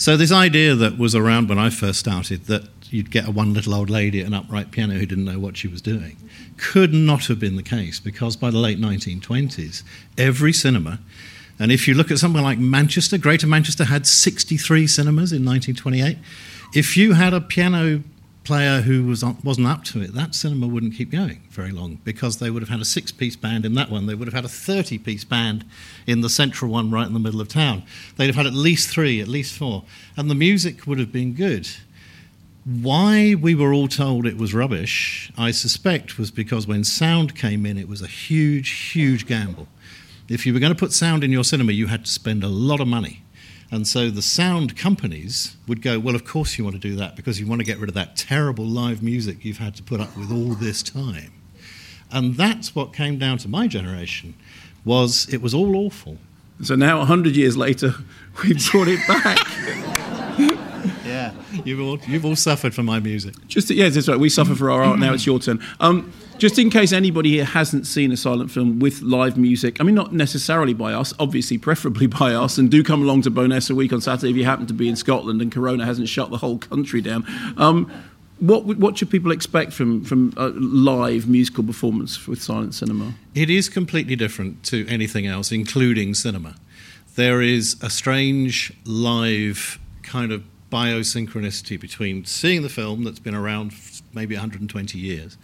So 0.00 0.16
this 0.16 0.30
idea 0.30 0.76
that 0.76 0.96
was 0.96 1.16
around 1.16 1.48
when 1.48 1.58
I 1.58 1.70
first 1.70 1.98
started 1.98 2.44
that 2.44 2.68
you'd 2.88 3.10
get 3.10 3.26
a 3.26 3.32
one 3.32 3.52
little 3.52 3.74
old 3.74 3.90
lady 3.90 4.20
at 4.20 4.28
an 4.28 4.32
upright 4.32 4.70
piano 4.70 4.94
who 4.94 5.04
didn't 5.04 5.24
know 5.24 5.40
what 5.40 5.56
she 5.56 5.66
was 5.66 5.82
doing 5.82 6.16
could 6.56 6.94
not 6.94 7.26
have 7.26 7.40
been 7.40 7.56
the 7.56 7.64
case 7.64 7.98
because 7.98 8.36
by 8.36 8.50
the 8.50 8.58
late 8.58 8.80
1920s, 8.80 9.82
every 10.16 10.52
cinema, 10.52 11.00
and 11.58 11.72
if 11.72 11.88
you 11.88 11.94
look 11.94 12.12
at 12.12 12.18
somewhere 12.18 12.44
like 12.44 12.60
Manchester, 12.60 13.18
Greater 13.18 13.48
Manchester 13.48 13.84
had 13.84 14.06
63 14.06 14.86
cinemas 14.86 15.32
in 15.32 15.44
1928. 15.44 16.16
If 16.74 16.96
you 16.96 17.14
had 17.14 17.34
a 17.34 17.40
piano 17.40 18.04
player 18.48 18.80
who 18.80 19.04
was 19.04 19.22
on, 19.22 19.36
wasn't 19.44 19.66
up 19.66 19.84
to 19.84 20.00
it, 20.00 20.14
that 20.14 20.34
cinema 20.34 20.66
wouldn't 20.66 20.94
keep 20.94 21.10
going 21.10 21.42
very 21.50 21.70
long 21.70 21.98
because 22.02 22.38
they 22.38 22.48
would 22.48 22.62
have 22.62 22.70
had 22.70 22.80
a 22.80 22.84
six 22.84 23.12
piece 23.12 23.36
band 23.36 23.66
in 23.66 23.74
that 23.74 23.90
one. 23.90 24.06
They 24.06 24.14
would 24.14 24.26
have 24.26 24.32
had 24.32 24.46
a 24.46 24.48
30 24.48 24.96
piece 24.96 25.22
band 25.22 25.66
in 26.06 26.22
the 26.22 26.30
central 26.30 26.70
one 26.70 26.90
right 26.90 27.06
in 27.06 27.12
the 27.12 27.20
middle 27.20 27.42
of 27.42 27.48
town. 27.48 27.82
They'd 28.16 28.28
have 28.28 28.36
had 28.36 28.46
at 28.46 28.54
least 28.54 28.88
three, 28.88 29.20
at 29.20 29.28
least 29.28 29.54
four. 29.54 29.84
And 30.16 30.30
the 30.30 30.34
music 30.34 30.86
would 30.86 30.98
have 30.98 31.12
been 31.12 31.34
good. 31.34 31.68
Why 32.64 33.34
we 33.34 33.54
were 33.54 33.74
all 33.74 33.86
told 33.86 34.26
it 34.26 34.38
was 34.38 34.54
rubbish, 34.54 35.30
I 35.36 35.50
suspect, 35.50 36.16
was 36.16 36.30
because 36.30 36.66
when 36.66 36.84
sound 36.84 37.36
came 37.36 37.66
in, 37.66 37.76
it 37.76 37.86
was 37.86 38.00
a 38.00 38.06
huge, 38.06 38.70
huge 38.92 39.26
gamble. 39.26 39.68
If 40.26 40.46
you 40.46 40.54
were 40.54 40.60
going 40.60 40.72
to 40.72 40.78
put 40.78 40.94
sound 40.94 41.22
in 41.22 41.32
your 41.32 41.44
cinema, 41.44 41.72
you 41.72 41.88
had 41.88 42.06
to 42.06 42.10
spend 42.10 42.42
a 42.42 42.48
lot 42.48 42.80
of 42.80 42.88
money. 42.88 43.22
And 43.70 43.86
so 43.86 44.10
the 44.10 44.22
sound 44.22 44.76
companies 44.76 45.56
would 45.66 45.82
go, 45.82 45.98
Well, 45.98 46.14
of 46.14 46.24
course 46.24 46.56
you 46.56 46.64
want 46.64 46.74
to 46.76 46.80
do 46.80 46.96
that 46.96 47.16
because 47.16 47.38
you 47.38 47.46
want 47.46 47.60
to 47.60 47.64
get 47.64 47.78
rid 47.78 47.88
of 47.88 47.94
that 47.94 48.16
terrible 48.16 48.64
live 48.64 49.02
music 49.02 49.44
you've 49.44 49.58
had 49.58 49.76
to 49.76 49.82
put 49.82 50.00
up 50.00 50.16
with 50.16 50.32
all 50.32 50.54
this 50.54 50.82
time. 50.82 51.32
And 52.10 52.36
that's 52.36 52.74
what 52.74 52.94
came 52.94 53.18
down 53.18 53.38
to 53.38 53.48
my 53.48 53.66
generation 53.66 54.34
was 54.84 55.32
it 55.32 55.42
was 55.42 55.52
all 55.52 55.76
awful. 55.76 56.16
So 56.62 56.74
now, 56.74 57.04
hundred 57.04 57.36
years 57.36 57.56
later, 57.56 57.94
we've 58.42 58.70
brought 58.70 58.88
it 58.88 59.06
back. 59.06 59.38
Yeah. 61.04 61.32
You've 61.64 61.80
all, 61.80 61.98
you've 62.06 62.24
all 62.24 62.36
suffered 62.36 62.74
for 62.74 62.82
my 62.82 63.00
music. 63.00 63.34
Just 63.48 63.70
yeah, 63.70 63.88
that's 63.88 64.08
right. 64.08 64.18
We 64.18 64.28
suffer 64.28 64.54
for 64.54 64.70
our 64.70 64.82
art. 64.82 64.98
Now 64.98 65.14
it's 65.14 65.26
your 65.26 65.38
turn. 65.38 65.62
Um, 65.80 66.12
just 66.38 66.58
in 66.58 66.70
case 66.70 66.92
anybody 66.92 67.30
here 67.30 67.44
hasn't 67.44 67.86
seen 67.86 68.12
a 68.12 68.16
silent 68.16 68.50
film 68.50 68.78
with 68.78 69.02
live 69.02 69.36
music, 69.36 69.80
I 69.80 69.84
mean, 69.84 69.94
not 69.94 70.12
necessarily 70.12 70.72
by 70.74 70.92
us, 70.92 71.12
obviously, 71.18 71.58
preferably 71.58 72.06
by 72.20 72.34
us, 72.34 72.58
and 72.58 72.70
do 72.70 72.82
come 72.82 73.02
along 73.02 73.22
to 73.22 73.30
Bo'ness 73.30 73.70
a 73.70 73.74
week 73.74 73.92
on 73.92 74.00
Saturday 74.00 74.30
if 74.30 74.36
you 74.36 74.44
happen 74.44 74.66
to 74.66 74.74
be 74.74 74.88
in 74.88 74.96
Scotland 74.96 75.42
and 75.42 75.52
Corona 75.52 75.84
hasn't 75.84 76.08
shut 76.08 76.30
the 76.30 76.38
whole 76.38 76.58
country 76.58 77.00
down. 77.00 77.24
Um, 77.56 77.90
what 78.40 78.64
what 78.64 78.96
should 78.96 79.10
people 79.10 79.32
expect 79.32 79.72
from 79.72 80.04
from 80.04 80.32
a 80.36 80.48
live 80.48 81.28
musical 81.28 81.64
performance 81.64 82.28
with 82.28 82.40
silent 82.40 82.74
cinema? 82.74 83.14
It 83.34 83.50
is 83.50 83.68
completely 83.68 84.14
different 84.14 84.62
to 84.64 84.86
anything 84.88 85.26
else, 85.26 85.50
including 85.50 86.14
cinema. 86.14 86.54
There 87.16 87.42
is 87.42 87.76
a 87.82 87.90
strange 87.90 88.72
live 88.84 89.80
kind 90.04 90.30
of 90.30 90.44
biosynchronicity 90.70 91.80
between 91.80 92.24
seeing 92.24 92.62
the 92.62 92.68
film 92.68 93.04
that's 93.04 93.18
been 93.18 93.34
around 93.34 93.72
maybe 94.12 94.34
120 94.34 94.98
years, 94.98 95.36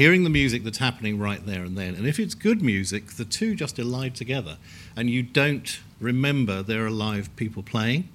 hearing 0.00 0.24
the 0.24 0.30
music 0.30 0.64
that's 0.64 0.78
happening 0.78 1.18
right 1.18 1.44
there 1.44 1.62
and 1.62 1.76
then. 1.76 1.94
And 1.94 2.06
if 2.06 2.18
it's 2.18 2.34
good 2.34 2.62
music, 2.62 3.12
the 3.12 3.24
two 3.26 3.54
just 3.54 3.76
elide 3.76 4.14
together, 4.14 4.56
and 4.96 5.10
you 5.10 5.22
don't 5.22 5.78
remember 6.00 6.62
there 6.62 6.86
are 6.86 6.90
live 6.90 7.34
people 7.36 7.62
playing 7.62 8.08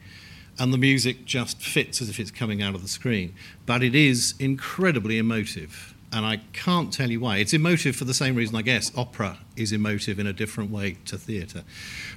and 0.58 0.74
the 0.74 0.80
music 0.80 1.26
just 1.26 1.62
fits 1.62 2.02
as 2.02 2.10
if 2.10 2.20
it's 2.20 2.32
coming 2.32 2.62
out 2.64 2.74
of 2.74 2.82
the 2.82 2.88
screen. 2.88 3.36
But 3.68 3.84
it 3.84 3.94
is 3.94 4.34
incredibly 4.40 5.20
emotive, 5.20 5.94
and 6.12 6.26
I 6.26 6.38
can't 6.54 6.92
tell 6.92 7.12
you 7.12 7.20
why. 7.20 7.38
It's 7.38 7.54
emotive 7.54 7.96
for 7.96 8.06
the 8.06 8.14
same 8.14 8.36
reason, 8.36 8.56
I 8.56 8.62
guess, 8.62 8.92
opera 8.98 9.38
is 9.56 9.72
emotive 9.72 10.18
in 10.18 10.26
a 10.26 10.34
different 10.34 10.72
way 10.72 10.98
to 11.06 11.18
theatre. 11.18 11.64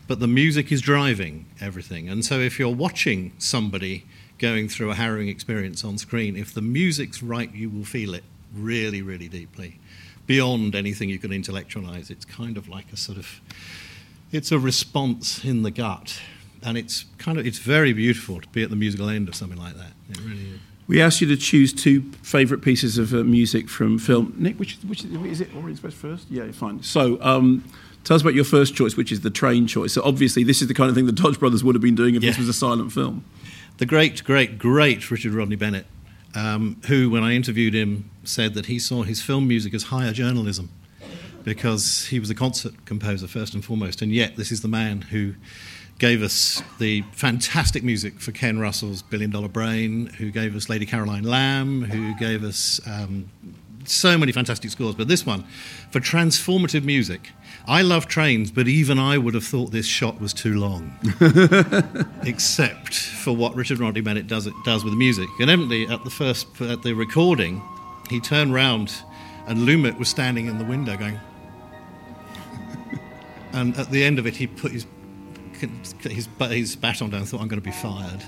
But 0.07 0.21
the 0.21 0.29
music 0.29 0.71
is 0.73 0.81
driving 0.81 1.47
everything, 1.61 2.09
and 2.09 2.25
so 2.25 2.39
if 2.39 2.59
you're 2.59 2.75
watching 2.75 3.33
somebody 3.39 4.07
going 4.39 4.69
through 4.69 4.93
a 4.93 4.95
harrowing 4.95 5.29
experience 5.29 5.85
on 5.85 5.99
screen, 5.99 6.37
if 6.37 6.55
the 6.55 6.63
music's 6.63 7.23
right, 7.23 7.53
you 7.53 7.69
will 7.69 7.85
feel 7.85 8.15
it 8.15 8.25
really, 8.55 9.03
really 9.03 9.29
deeply. 9.29 9.79
Beyond 10.27 10.75
anything 10.75 11.09
you 11.09 11.19
can 11.19 11.33
intellectualize, 11.33 12.11
it's 12.11 12.25
kind 12.25 12.57
of 12.57 12.69
like 12.69 12.93
a 12.93 12.97
sort 12.97 13.19
of 13.19 13.41
it's 14.31 14.53
a 14.53 14.59
response 14.59 15.43
in 15.45 15.63
the 15.63 15.71
gut 15.71 16.21
and 16.63 16.77
it's 16.77 17.07
kind 17.17 17.39
of 17.39 17.47
it's 17.47 17.59
very 17.59 17.93
beautiful 17.95 18.41
to 18.41 18.49
be 18.49 18.63
at 18.63 18.69
the 18.69 18.77
musical 18.77 19.09
end 19.09 19.27
of 19.29 19.35
something 19.35 19.59
like 19.59 19.75
that 19.75 19.93
it 20.11 20.21
really 20.21 20.51
is 20.51 20.61
We 20.87 21.01
asked 21.01 21.21
you 21.23 21.27
to 21.29 21.37
choose 21.37 21.73
two 21.73 22.03
favourite 22.23 22.63
pieces 22.63 22.99
of 22.99 23.13
uh, 23.15 23.19
music 23.25 23.69
from 23.69 23.99
film. 23.99 24.35
Nick, 24.39 24.59
which, 24.59 24.77
which 24.87 25.05
is 25.05 25.41
it? 25.41 25.49
Orient 25.55 25.73
Express 25.73 25.95
first? 25.95 26.31
Yeah, 26.31 26.51
fine. 26.53 26.83
So, 26.83 27.19
um, 27.23 27.63
tell 28.05 28.15
us 28.17 28.23
about 28.23 28.33
your 28.35 28.45
first 28.45 28.75
choice, 28.75 28.97
which 28.97 29.13
is 29.13 29.21
the 29.21 29.31
train 29.31 29.67
choice. 29.67 29.93
So, 29.93 30.03
obviously, 30.03 30.45
this 30.45 30.63
is 30.63 30.69
the 30.69 30.73
kind 30.75 30.89
of 30.89 30.95
thing 30.97 31.05
the 31.05 31.13
Dodge 31.13 31.39
Brothers 31.39 31.63
would 31.63 31.75
have 31.75 31.83
been 31.83 31.95
doing 31.95 32.15
if 32.15 32.23
this 32.23 32.39
was 32.39 32.49
a 32.49 32.55
silent 32.55 32.91
film. 32.93 33.23
the 33.79 33.87
great 33.87 34.25
great 34.25 34.59
great 34.59 35.11
richard 35.11 35.33
rodney 35.33 35.57
bennett 35.57 35.87
um, 36.39 36.81
who 36.87 37.11
when 37.11 37.23
i 37.23 37.33
interviewed 37.33 37.75
him 37.75 38.11
said 38.25 38.55
that 38.55 38.67
he 38.67 38.79
saw 38.79 39.03
his 39.03 39.21
film 39.23 39.49
music 39.49 39.75
as 39.75 39.85
higher 39.85 40.13
journalism 40.13 40.71
because 41.49 42.07
he 42.07 42.21
was 42.21 42.29
a 42.29 42.35
concert 42.35 42.75
composer 42.85 43.27
first 43.27 43.55
and 43.55 43.65
foremost, 43.65 44.03
and 44.03 44.13
yet 44.13 44.37
this 44.37 44.53
is 44.53 44.61
the 44.61 44.69
man 44.69 45.01
who 45.01 45.35
gave 45.99 46.23
us 46.23 46.63
the 46.79 47.03
fantastic 47.13 47.83
music 47.83 48.21
for 48.21 48.33
Ken 48.33 48.59
Russell's 48.59 49.03
Billion 49.03 49.31
Dollar 49.31 49.49
Brain, 49.49 50.07
who 50.19 50.31
gave 50.31 50.55
us 50.55 50.69
Lady 50.69 50.87
Caroline 50.87 51.25
Lamb, 51.25 51.83
who 51.83 52.15
gave 52.17 52.45
us 52.45 52.81
um, 52.87 53.31
so 53.91 54.19
many 54.19 54.33
fantastic 54.33 54.71
scores. 54.71 54.95
But 54.95 55.09
this 55.09 55.25
one, 55.27 55.45
for 55.91 56.01
transformative 56.01 56.85
music, 56.85 57.31
I 57.67 57.83
love 57.83 58.07
trains, 58.07 58.51
but 58.51 58.69
even 58.69 58.99
I 58.99 59.19
would 59.19 59.35
have 59.35 59.45
thought 59.45 59.73
this 59.73 59.87
shot 59.87 60.21
was 60.21 60.33
too 60.33 60.59
long, 60.59 60.99
except 62.23 62.95
for 62.95 63.37
what 63.37 63.55
Richard 63.55 63.79
Rodney 63.79 64.01
Bennett 64.01 64.27
does 64.27 64.47
it 64.47 64.55
does 64.65 64.85
with 64.85 64.93
the 64.93 64.99
music. 64.99 65.29
And 65.41 65.51
evidently, 65.51 65.87
at 65.87 66.03
the 66.05 66.11
first 66.11 66.49
at 66.61 66.83
the 66.83 66.95
recording, 66.95 67.63
he 68.09 68.21
turned 68.21 68.55
round, 68.55 68.95
and 69.47 69.61
Lumet 69.61 69.99
was 69.99 70.09
standing 70.09 70.47
in 70.47 70.59
the 70.59 70.65
window 70.65 70.97
going. 70.97 71.19
and 73.53 73.77
at 73.77 73.91
the 73.91 74.03
end 74.03 74.19
of 74.19 74.27
it, 74.27 74.37
he 74.37 74.47
put 74.47 74.73
his 74.73 74.87
his, 75.59 76.27
his 76.49 76.77
baton 76.77 77.11
down 77.11 77.21
and 77.21 77.29
thought, 77.29 77.41
I'm 77.41 77.49
going 77.49 77.61
to 77.61 77.65
be 77.65 77.73
fired. 77.73 78.23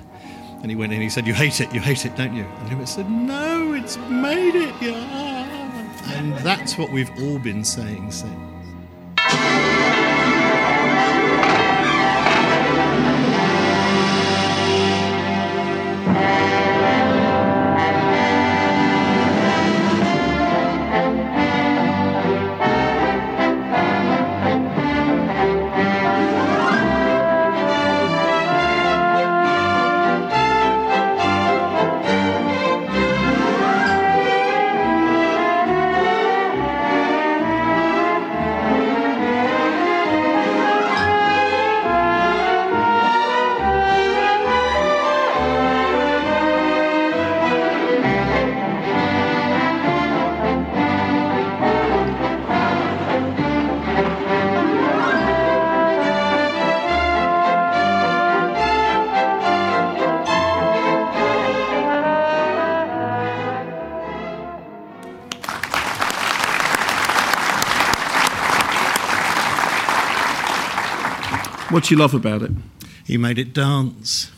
And 0.63 0.71
he 0.71 0.77
went 0.77 0.93
in 0.93 0.97
and 0.97 1.03
he 1.03 1.09
said, 1.09 1.27
You 1.27 1.35
hate 1.35 1.61
it, 1.61 1.73
you 1.73 1.81
hate 1.81 2.05
it, 2.05 2.17
don't 2.17 2.35
you? 2.35 2.45
And 2.45 2.71
Lumet 2.71 2.89
said, 2.89 3.11
No, 3.11 3.73
it's 3.73 3.97
made 3.97 4.55
it, 4.55 4.75
yeah. 4.81 6.17
And 6.19 6.35
that's 6.39 6.77
what 6.77 6.91
we've 6.91 7.11
all 7.23 7.39
been 7.39 7.65
saying 7.65 8.11
since. 8.13 8.60
What 71.81 71.89
do 71.89 71.95
you 71.95 71.99
love 71.99 72.13
about 72.13 72.43
it? 72.43 72.51
He 73.07 73.17
made 73.17 73.39
it 73.39 73.55
dance. 73.55 74.31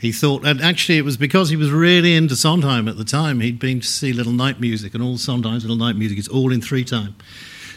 He 0.00 0.12
thought, 0.12 0.46
and 0.46 0.60
actually, 0.60 0.96
it 0.96 1.04
was 1.04 1.16
because 1.16 1.48
he 1.48 1.56
was 1.56 1.72
really 1.72 2.14
into 2.14 2.36
Sondheim 2.36 2.86
at 2.86 2.96
the 2.96 3.04
time. 3.04 3.40
He'd 3.40 3.58
been 3.58 3.80
to 3.80 3.86
see 3.88 4.12
Little 4.12 4.32
Night 4.32 4.60
Music, 4.60 4.94
and 4.94 5.02
all 5.02 5.18
Sondheim's 5.18 5.64
Little 5.64 5.76
Night 5.76 5.96
Music 5.96 6.20
is 6.20 6.28
all 6.28 6.52
in 6.52 6.60
three 6.60 6.84
time. 6.84 7.16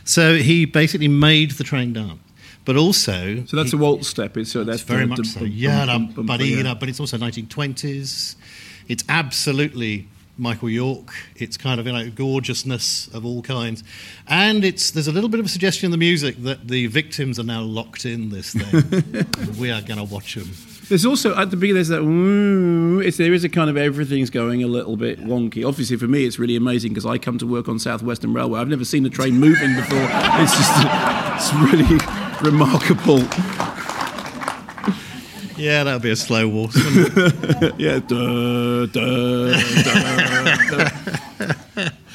So 0.04 0.36
he 0.36 0.66
basically 0.66 1.08
made 1.08 1.50
the 1.54 1.64
train 1.64 1.94
dance. 1.94 2.20
But 2.64 2.78
also, 2.78 3.44
so 3.48 3.58
that's 3.58 3.72
he, 3.72 3.78
a 3.78 3.82
waltz 3.82 4.08
step. 4.08 4.38
It's, 4.38 4.52
uh, 4.52 4.60
so 4.60 4.64
that's 4.66 4.84
very 4.84 5.08
much 5.08 5.26
so. 5.26 5.44
Yeah, 5.44 5.98
but 6.16 6.28
but 6.28 6.40
it's 6.88 7.00
also 7.00 7.18
1920s. 7.18 8.36
It's 8.88 9.04
absolutely 9.10 10.10
Michael 10.38 10.70
York. 10.70 11.14
It's 11.36 11.58
kind 11.58 11.80
of 11.80 11.88
you 11.88 11.94
know 11.94 12.10
gorgeousness 12.10 13.08
of 13.14 13.26
all 13.26 13.42
kinds, 13.42 13.84
and 14.28 14.64
it's 14.64 14.92
there's 14.92 15.08
a 15.08 15.12
little 15.12 15.30
bit 15.30 15.40
of 15.40 15.46
a 15.46 15.50
suggestion 15.50 15.86
in 15.86 15.92
the 15.92 15.98
music 15.98 16.38
that 16.44 16.68
the 16.68 16.88
victims 16.88 17.40
are 17.40 17.44
now 17.44 17.62
locked 17.62 18.06
in 18.06 18.30
this 18.30 18.54
thing. 18.54 19.26
we 19.60 19.72
are 19.72 19.82
going 19.82 19.98
to 19.98 20.04
watch 20.04 20.36
them. 20.36 20.50
There's 20.88 21.06
also 21.06 21.36
at 21.36 21.50
the 21.50 21.58
beginning 21.58 21.76
there's 21.84 21.88
that 21.88 23.06
it's, 23.08 23.18
there 23.18 23.34
is 23.34 23.44
a 23.44 23.50
kind 23.50 23.72
of 23.72 23.78
everything's 23.78 24.30
going 24.30 24.62
a 24.64 24.68
little 24.68 24.98
bit 24.98 25.20
wonky. 25.20 25.68
Obviously 25.68 25.98
for 25.98 26.08
me 26.08 26.26
it's 26.26 26.38
really 26.38 26.56
amazing 26.56 26.92
because 26.92 27.08
I 27.08 27.18
come 27.18 27.40
to 27.40 27.48
work 27.48 27.68
on 27.68 27.80
South 27.80 28.04
Western 28.04 28.34
Railway. 28.34 28.60
I've 28.60 28.68
never 28.68 28.86
seen 28.86 29.04
a 29.06 29.10
train 29.10 29.34
moving 29.40 29.76
before. 29.76 30.08
It's 30.42 30.56
just 30.56 30.74
it's 31.36 31.54
really 31.74 31.98
remarkable. 32.52 33.24
Yeah, 35.58 35.84
that'll 35.84 36.00
be 36.00 36.12
a 36.12 36.16
slow 36.16 36.48
walk. 36.48 36.72
yeah. 37.78 38.00
Duh, 38.00 38.86
duh, 38.88 39.54
duh, 39.54 40.90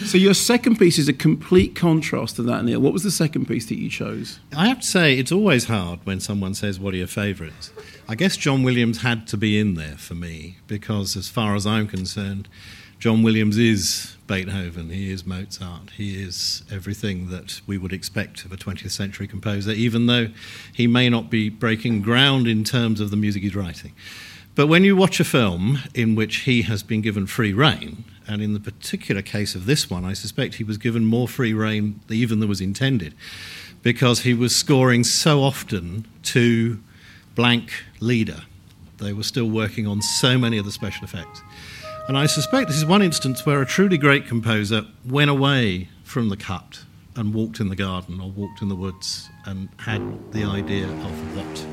so 0.04 0.18
your 0.18 0.34
second 0.34 0.78
piece 0.78 0.98
is 0.98 1.08
a 1.08 1.12
complete 1.12 1.74
contrast 1.74 2.36
to 2.36 2.42
that, 2.42 2.64
Neil. 2.64 2.80
What 2.80 2.92
was 2.92 3.02
the 3.02 3.10
second 3.10 3.46
piece 3.46 3.66
that 3.66 3.78
you 3.78 3.88
chose? 3.88 4.40
I 4.56 4.68
have 4.68 4.80
to 4.80 4.86
say, 4.86 5.18
it's 5.18 5.32
always 5.32 5.64
hard 5.66 6.00
when 6.04 6.20
someone 6.20 6.54
says, 6.54 6.78
"What 6.80 6.94
are 6.94 6.98
your 6.98 7.06
favourites?" 7.06 7.72
I 8.08 8.14
guess 8.14 8.36
John 8.36 8.62
Williams 8.62 9.02
had 9.02 9.26
to 9.28 9.36
be 9.36 9.58
in 9.58 9.74
there 9.74 9.96
for 9.96 10.14
me 10.14 10.56
because, 10.66 11.16
as 11.16 11.28
far 11.28 11.54
as 11.54 11.66
I'm 11.66 11.86
concerned, 11.86 12.48
John 13.00 13.22
Williams 13.22 13.56
is 13.56 14.18
Beethoven, 14.26 14.90
he 14.90 15.10
is 15.10 15.24
Mozart, 15.24 15.88
he 15.96 16.22
is 16.22 16.64
everything 16.70 17.30
that 17.30 17.62
we 17.66 17.78
would 17.78 17.94
expect 17.94 18.44
of 18.44 18.52
a 18.52 18.58
20th 18.58 18.90
century 18.90 19.26
composer, 19.26 19.70
even 19.70 20.04
though 20.04 20.28
he 20.74 20.86
may 20.86 21.08
not 21.08 21.30
be 21.30 21.48
breaking 21.48 22.02
ground 22.02 22.46
in 22.46 22.62
terms 22.62 23.00
of 23.00 23.10
the 23.10 23.16
music 23.16 23.42
he's 23.42 23.56
writing. 23.56 23.94
But 24.54 24.66
when 24.66 24.84
you 24.84 24.96
watch 24.96 25.18
a 25.18 25.24
film 25.24 25.78
in 25.94 26.14
which 26.14 26.40
he 26.40 26.60
has 26.62 26.82
been 26.82 27.00
given 27.00 27.26
free 27.26 27.54
rein, 27.54 28.04
and 28.28 28.42
in 28.42 28.52
the 28.52 28.60
particular 28.60 29.22
case 29.22 29.54
of 29.54 29.64
this 29.64 29.88
one, 29.88 30.04
I 30.04 30.12
suspect 30.12 30.56
he 30.56 30.64
was 30.64 30.76
given 30.76 31.06
more 31.06 31.26
free 31.26 31.54
rein 31.54 32.00
even 32.10 32.40
than 32.40 32.50
was 32.50 32.60
intended, 32.60 33.14
because 33.82 34.20
he 34.20 34.34
was 34.34 34.54
scoring 34.54 35.04
so 35.04 35.42
often 35.42 36.06
to 36.24 36.78
blank 37.34 37.72
leader. 37.98 38.42
They 38.98 39.14
were 39.14 39.22
still 39.22 39.48
working 39.48 39.86
on 39.86 40.02
so 40.02 40.36
many 40.36 40.58
of 40.58 40.66
the 40.66 40.72
special 40.72 41.04
effects. 41.04 41.40
And 42.08 42.18
I 42.18 42.26
suspect 42.26 42.68
this 42.68 42.76
is 42.76 42.84
one 42.84 43.02
instance 43.02 43.46
where 43.46 43.60
a 43.62 43.66
truly 43.66 43.98
great 43.98 44.26
composer 44.26 44.84
went 45.08 45.30
away 45.30 45.88
from 46.02 46.28
the 46.28 46.36
cut 46.36 46.84
and 47.16 47.34
walked 47.34 47.60
in 47.60 47.68
the 47.68 47.76
garden 47.76 48.20
or 48.20 48.30
walked 48.30 48.62
in 48.62 48.68
the 48.68 48.74
woods 48.74 49.28
and 49.44 49.68
had 49.78 50.32
the 50.32 50.44
idea 50.44 50.86
of 50.86 51.36
what 51.36 51.66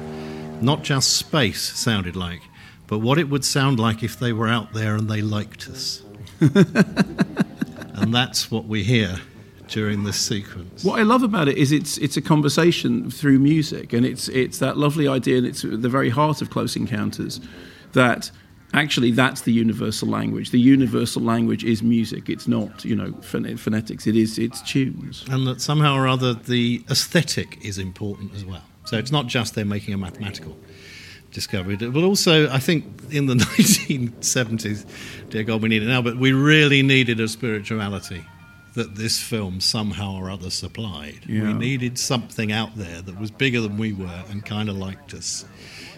not 0.62 0.84
just 0.84 1.18
space 1.18 1.62
sounded 1.62 2.16
like, 2.16 2.42
but 2.88 3.00
what 3.00 3.18
it 3.18 3.30
would 3.30 3.46
sound 3.46 3.80
like 3.80 4.04
if 4.04 4.20
they 4.20 4.34
were 4.34 4.48
out 4.48 4.74
there 4.74 4.96
and 4.96 5.10
they 5.10 5.22
liked 5.22 5.68
us. 5.68 6.04
and 6.40 8.14
that's 8.14 8.52
what 8.52 8.66
we 8.66 8.84
hear 8.84 9.20
during 9.68 10.04
this 10.04 10.20
sequence. 10.20 10.84
What 10.84 11.00
I 11.00 11.04
love 11.04 11.24
about 11.24 11.48
it 11.48 11.58
is 11.58 11.72
it's 11.72 11.98
it's 11.98 12.18
a 12.18 12.22
conversation 12.22 13.12
through 13.12 13.40
music, 13.40 13.94
and 13.94 14.06
it's 14.06 14.30
it's 14.30 14.60
that 14.60 14.78
lovely 14.78 15.08
idea, 15.08 15.38
and 15.38 15.46
it's 15.46 15.62
the 15.62 15.90
very 15.90 16.10
heart 16.10 16.42
of 16.42 16.50
Close 16.50 16.76
Encounters, 16.76 17.40
that 17.94 18.32
actually 18.74 19.12
that's 19.12 19.42
the 19.42 19.54
universal 19.54 20.08
language. 20.08 20.52
The 20.52 20.60
universal 20.60 21.22
language 21.22 21.64
is 21.64 21.82
music. 21.82 22.30
It's 22.30 22.48
not 22.48 22.84
you 22.86 22.96
know 22.96 23.14
phonetics. 23.22 24.08
It 24.08 24.16
is 24.16 24.38
it's 24.38 24.62
tunes. 24.62 25.26
And 25.30 25.48
that 25.48 25.62
somehow 25.62 25.96
or 25.96 26.08
other 26.08 26.34
the 26.34 26.84
aesthetic 26.90 27.64
is 27.66 27.78
important 27.78 28.34
as 28.36 28.46
well. 28.46 28.64
So 28.86 28.98
it's 28.98 29.12
not 29.12 29.28
just 29.28 29.56
they're 29.56 29.66
making 29.66 29.94
a 29.94 29.98
mathematical 29.98 30.58
discovery, 31.32 31.76
but 31.76 32.04
also 32.04 32.50
I 32.50 32.60
think 32.60 32.86
in 33.12 33.26
the 33.26 33.34
1970s, 33.36 34.86
dear 35.30 35.44
God, 35.44 35.62
we 35.62 35.70
need 35.70 35.84
it 35.84 35.88
now, 35.88 36.02
but 36.02 36.18
we 36.18 36.32
really 36.32 36.84
needed 36.84 37.20
a 37.20 37.28
spirituality 37.28 38.24
that 38.76 38.96
this 38.96 39.20
film 39.20 39.60
somehow 39.60 40.16
or 40.16 40.30
other 40.30 40.52
supplied. 40.52 41.22
Yeah. 41.26 41.44
We 41.44 41.54
needed 41.54 41.98
something 41.98 42.52
out 42.52 42.76
there 42.76 43.02
that 43.02 43.20
was 43.20 43.32
bigger 43.32 43.60
than 43.60 43.78
we 43.78 43.92
were 43.92 44.24
and 44.30 44.46
kind 44.46 44.70
of 44.70 44.78
liked 44.78 45.14
us. 45.16 45.46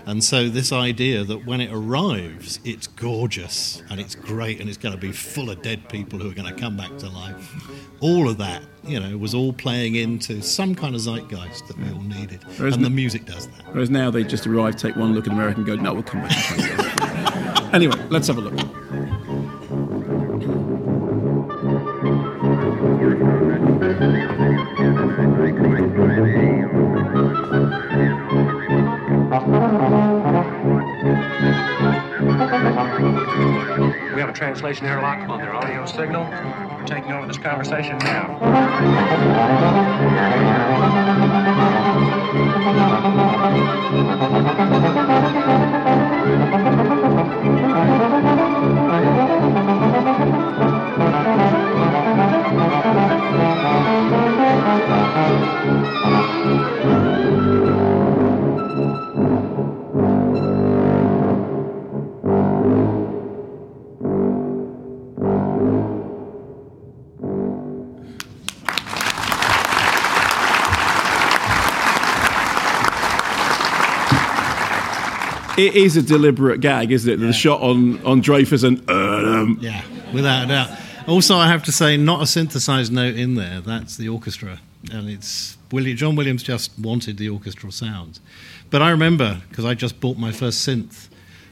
And 0.10 0.24
so, 0.24 0.50
this 0.50 0.72
idea 0.72 1.24
that 1.24 1.46
when 1.46 1.62
it 1.62 1.70
arrives, 1.72 2.60
it's 2.66 2.88
gorgeous 2.88 3.84
and 3.92 4.00
it's 4.00 4.16
great 4.16 4.60
and 4.60 4.68
it's 4.68 4.78
going 4.78 4.96
to 4.96 5.00
be 5.00 5.12
full 5.12 5.52
of 5.52 5.62
dead 5.62 5.88
people 5.88 6.18
who 6.18 6.32
are 6.32 6.34
going 6.34 6.52
to 6.52 6.60
come 6.60 6.76
back 6.76 6.98
to 6.98 7.10
life, 7.10 7.70
all 8.00 8.28
of 8.28 8.40
that, 8.40 8.64
you 8.84 9.00
know, 9.00 9.16
was 9.20 9.36
all 9.36 9.54
playing 9.54 9.94
into 9.94 10.42
some 10.42 10.74
kind 10.74 10.96
of 10.96 11.02
zeitgeist 11.02 11.68
that 11.68 11.78
we 11.78 11.92
all 11.92 12.02
needed. 12.02 12.44
Whereas 12.58 12.76
and 12.76 12.84
the 12.84 12.90
music 12.90 13.26
does 13.26 13.46
that. 13.50 13.68
Whereas 13.72 13.92
now 13.92 14.10
they 14.10 14.24
just 14.24 14.48
arrive, 14.48 14.78
take 14.78 14.96
one 14.96 15.14
look 15.14 15.28
at 15.28 15.34
America, 15.34 15.58
and 15.58 15.68
go, 15.68 15.76
"No, 15.76 15.94
we'll 15.94 16.02
come 16.02 16.22
back." 16.22 17.74
anyway, 17.76 18.04
let's 18.10 18.26
have 18.26 18.40
a 18.40 18.42
look. 18.42 18.79
Translation 34.50 34.88
airlock 34.88 35.30
on 35.30 35.38
their 35.38 35.54
audio 35.54 35.86
signal. 35.86 36.24
We're 36.24 36.84
taking 36.88 37.12
over 37.12 37.28
this 37.28 37.38
conversation 37.38 38.00
now. 38.00 38.40
It 75.60 75.76
is 75.76 75.98
a 75.98 76.02
deliberate 76.02 76.62
gag, 76.62 76.92
isn't 76.94 77.12
it? 77.12 77.18
The 77.18 77.34
shot 77.34 77.62
on 77.62 78.02
on 78.06 78.22
Dreyfuss 78.22 78.64
and 78.64 78.90
um, 78.90 79.58
Yeah, 79.60 79.84
without 80.14 80.46
a 80.46 80.48
doubt. 80.48 80.70
Also, 81.06 81.36
I 81.36 81.48
have 81.48 81.64
to 81.64 81.72
say, 81.74 81.98
not 81.98 82.22
a 82.22 82.28
synthesized 82.28 82.94
note 82.94 83.16
in 83.16 83.36
there. 83.36 83.60
That's 83.60 83.98
the 83.98 84.08
orchestra, 84.08 84.62
and 84.94 85.10
it's 85.10 85.58
William, 85.72 85.98
John 85.98 86.16
Williams 86.16 86.44
just 86.44 86.72
wanted 86.80 87.18
the 87.18 87.30
orchestral 87.30 87.74
sounds. 87.74 88.22
But 88.70 88.82
I 88.82 88.92
remember 88.92 89.42
because 89.50 89.66
I 89.66 89.74
just 89.74 90.00
bought 90.00 90.18
my 90.18 90.32
first 90.32 90.66
synth. 90.66 91.10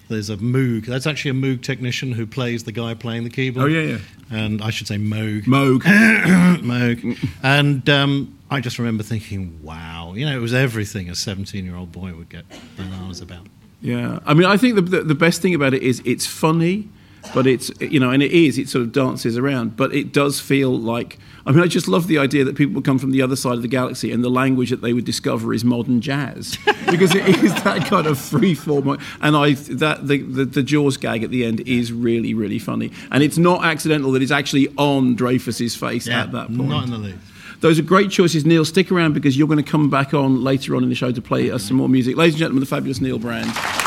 There's 0.08 0.30
a 0.30 0.38
Moog. 0.38 0.86
That's 0.86 1.06
actually 1.06 1.32
a 1.32 1.34
Moog 1.34 1.62
technician 1.62 2.14
who 2.14 2.26
plays 2.26 2.64
the 2.64 2.72
guy 2.72 2.94
playing 2.94 3.26
the 3.26 3.30
keyboard. 3.30 3.66
Oh, 3.66 3.68
yeah, 3.68 3.98
yeah. 3.98 3.98
And 4.32 4.62
I 4.62 4.70
should 4.70 4.88
say 4.88 4.96
Moog. 4.96 5.44
Moog. 5.44 5.82
Moog. 6.62 7.30
And 7.44 7.90
um, 7.90 8.40
I 8.50 8.62
just 8.62 8.80
remember 8.80 9.04
thinking, 9.04 9.62
wow, 9.62 10.14
you 10.16 10.26
know, 10.26 10.34
it 10.34 10.40
was 10.40 10.54
everything 10.54 11.10
a 11.10 11.12
17-year-old 11.12 11.92
boy 11.92 12.14
would 12.14 12.30
get 12.30 12.46
bananas 12.78 13.20
about. 13.20 13.48
Yeah, 13.82 14.20
I 14.26 14.34
mean, 14.34 14.46
I 14.46 14.58
think 14.58 14.76
the, 14.76 14.82
the 14.82 15.04
the 15.04 15.16
best 15.16 15.42
thing 15.42 15.54
about 15.54 15.74
it 15.74 15.84
is 15.84 16.02
it's 16.04 16.26
funny, 16.26 16.90
but 17.36 17.46
it's 17.46 17.70
you 17.80 18.00
know, 18.00 18.10
and 18.10 18.24
it 18.24 18.32
is. 18.32 18.58
It 18.58 18.70
sort 18.70 18.82
of 18.84 18.92
dances 18.92 19.38
around, 19.38 19.76
but 19.78 19.94
it 19.94 20.12
does 20.14 20.40
feel 20.40 20.78
like. 20.78 21.20
I 21.46 21.52
mean, 21.52 21.64
I 21.64 21.68
just 21.68 21.88
love 21.88 22.08
the 22.08 22.18
idea 22.18 22.44
that 22.44 22.58
people 22.58 22.82
come 22.82 23.00
from 23.00 23.12
the 23.12 23.22
other 23.22 23.38
side 23.38 23.54
of 23.54 23.62
the 23.62 23.70
galaxy, 23.70 24.12
and 24.12 24.22
the 24.24 24.30
language 24.30 24.70
that 24.72 24.82
they 24.82 24.92
would 24.92 25.06
discover 25.06 25.54
is 25.54 25.64
modern 25.64 26.02
jazz, 26.02 26.58
because 26.92 27.16
it 27.16 27.26
is 27.42 27.54
that 27.64 27.86
kind 27.88 28.06
of 28.08 28.18
free 28.20 28.54
form. 28.56 28.98
And 29.22 29.38
I 29.38 29.54
that 29.54 30.08
the, 30.08 30.24
the 30.24 30.44
the 30.46 30.64
Jaws 30.64 30.98
gag 30.98 31.24
at 31.24 31.30
the 31.30 31.46
end 31.46 31.62
is 31.62 31.94
really 31.94 32.34
really 32.34 32.60
funny, 32.60 32.92
and 33.12 33.22
it's 33.24 33.38
not 33.38 33.64
accidental 33.64 34.12
that 34.14 34.22
it's 34.24 34.32
actually 34.32 34.68
on 34.78 35.16
Dreyfuss's 35.16 35.76
face 35.76 36.08
Yeah, 36.08 36.24
at 36.24 36.32
that 36.34 36.48
point. 36.48 36.68
not 36.70 36.84
in 36.84 36.90
the 36.92 36.98
least. 36.98 37.18
Those 37.60 37.80
are 37.80 37.84
great 37.84 38.12
choices, 38.12 38.46
Neil. 38.46 38.66
Stick 38.66 38.92
around 38.92 39.14
because 39.14 39.38
you're 39.38 39.48
going 39.48 39.64
to 39.64 39.70
come 39.70 39.90
back 39.90 40.14
on 40.14 40.44
later 40.44 40.76
on 40.76 40.84
in 40.84 40.90
the 40.90 40.96
show 40.96 41.12
to 41.12 41.22
play 41.22 41.50
us 41.50 41.64
some 41.64 41.78
more 41.78 41.90
music. 41.90 42.16
Ladies 42.16 42.36
and 42.36 42.40
gentlemen, 42.40 42.60
the 42.60 42.68
fabulous 42.68 43.02
Neil 43.02 43.18
Brand. 43.18 43.87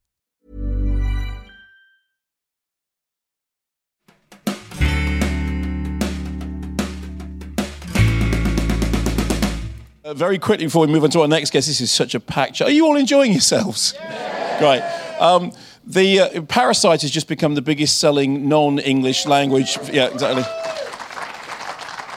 Uh, 10.03 10.15
very 10.15 10.39
quickly 10.39 10.65
before 10.65 10.87
we 10.87 10.91
move 10.91 11.03
on 11.03 11.11
to 11.11 11.21
our 11.21 11.27
next 11.27 11.51
guest, 11.51 11.67
this 11.67 11.79
is 11.79 11.91
such 11.91 12.15
a 12.15 12.19
packed 12.19 12.55
show. 12.55 12.65
Are 12.65 12.71
you 12.71 12.85
all 12.87 12.95
enjoying 12.95 13.31
yourselves? 13.31 13.93
Great. 14.57 14.81
Um, 15.19 15.51
the 15.85 16.19
uh, 16.21 16.41
Parasite 16.43 17.03
has 17.03 17.11
just 17.11 17.27
become 17.27 17.53
the 17.53 17.61
biggest 17.61 17.99
selling 17.99 18.49
non-English 18.49 19.27
language. 19.27 19.77
Yeah, 19.91 20.07
exactly. 20.07 20.43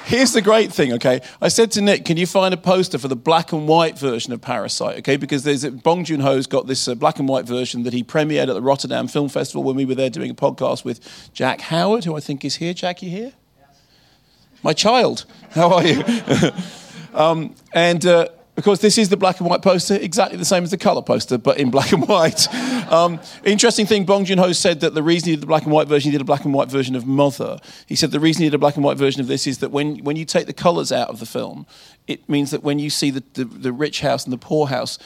Here's 0.07 0.33
the 0.33 0.41
great 0.41 0.73
thing, 0.73 0.95
okay? 0.95 1.21
I 1.43 1.49
said 1.49 1.73
to 1.73 1.83
Nick, 1.83 2.07
can 2.07 2.17
you 2.17 2.27
find 2.27 2.55
a 2.55 2.57
poster 2.57 2.97
for 2.99 3.09
the 3.09 3.17
black 3.17 3.53
and 3.53 3.69
white 3.69 3.99
version 3.99 4.33
of 4.33 4.41
Parasite, 4.41 4.99
okay? 4.99 5.17
Because 5.17 5.45
there's 5.45 5.67
Bong 5.67 6.05
Joon 6.05 6.21
Ho's 6.21 6.47
got 6.47 6.67
this 6.67 6.89
uh, 6.89 6.95
black 6.95 7.19
and 7.19 7.29
white 7.29 7.45
version 7.45 7.83
that 7.83 7.93
he 7.93 8.03
premiered 8.03 8.49
at 8.49 8.55
the 8.55 8.63
Rotterdam 8.63 9.09
Film 9.09 9.29
Festival 9.29 9.63
when 9.63 9.77
we 9.77 9.85
were 9.85 9.95
there 9.95 10.11
doing 10.11 10.31
a 10.31 10.35
podcast 10.35 10.87
with 10.87 11.31
Jack 11.35 11.61
Howard, 11.63 12.05
who 12.05 12.17
I 12.17 12.21
think 12.21 12.47
is 12.47 12.57
here. 12.57 12.73
Jack, 12.73 13.03
you 13.03 13.11
here? 13.11 13.33
My 14.63 14.73
child, 14.73 15.27
how 15.51 15.71
are 15.71 15.85
you? 15.85 16.03
um, 17.15 17.55
and 17.73 18.05
uh, 18.05 18.29
of 18.57 18.63
course, 18.63 18.79
this 18.79 18.99
is 18.99 19.09
the 19.09 19.17
black 19.17 19.41
and 19.41 19.51
white 19.51 19.63
poster, 19.63 19.97
exactly 19.97 20.39
the 20.39 20.45
same 20.45 20.63
as 20.63 20.71
the 20.71 20.79
color 20.79 21.03
poster, 21.03 21.39
but 21.39 21.59
in 21.59 21.71
black 21.73 21.93
and 21.93 22.07
white. 22.07 22.53
Um, 22.93 23.21
interesting 23.43 23.85
thing, 23.85 24.05
Bong 24.05 24.25
Joon 24.25 24.39
Ho 24.39 24.53
said 24.53 24.81
that 24.81 24.95
the 24.95 25.03
reason 25.03 25.31
he 25.31 25.35
did 25.35 25.43
the 25.43 25.47
black 25.47 25.65
and 25.65 25.73
white 25.73 25.89
version, 25.89 26.13
he 26.13 26.17
did 26.17 26.21
a 26.21 26.25
black 26.25 26.45
and 26.45 26.55
white 26.55 26.69
version 26.69 26.95
of 26.95 27.05
Mother. 27.05 27.59
He 27.87 27.97
said 27.97 28.13
the 28.13 28.21
reason 28.21 28.43
he 28.43 28.49
did 28.49 28.55
a 28.55 28.59
black 28.59 28.77
and 28.77 28.85
white 28.85 28.97
version 28.97 29.21
of 29.21 29.27
this 29.27 29.49
is 29.49 29.59
that 29.59 29.73
when, 29.73 30.05
when 30.05 30.15
you 30.15 30.25
take 30.25 30.47
the 30.47 30.53
colors 30.53 30.93
out 30.93 31.09
of 31.09 31.19
the 31.19 31.27
film, 31.27 31.67
it 32.07 32.29
means 32.29 32.53
that 32.53 32.63
when 32.63 32.79
you 32.79 32.91
see 32.91 33.11
the, 33.11 33.25
the, 33.33 33.45
the 33.45 33.73
rich 33.73 34.01
house 34.03 34.23
and 34.23 34.33
the 34.33 34.39
poor 34.39 34.69
house, 34.69 35.01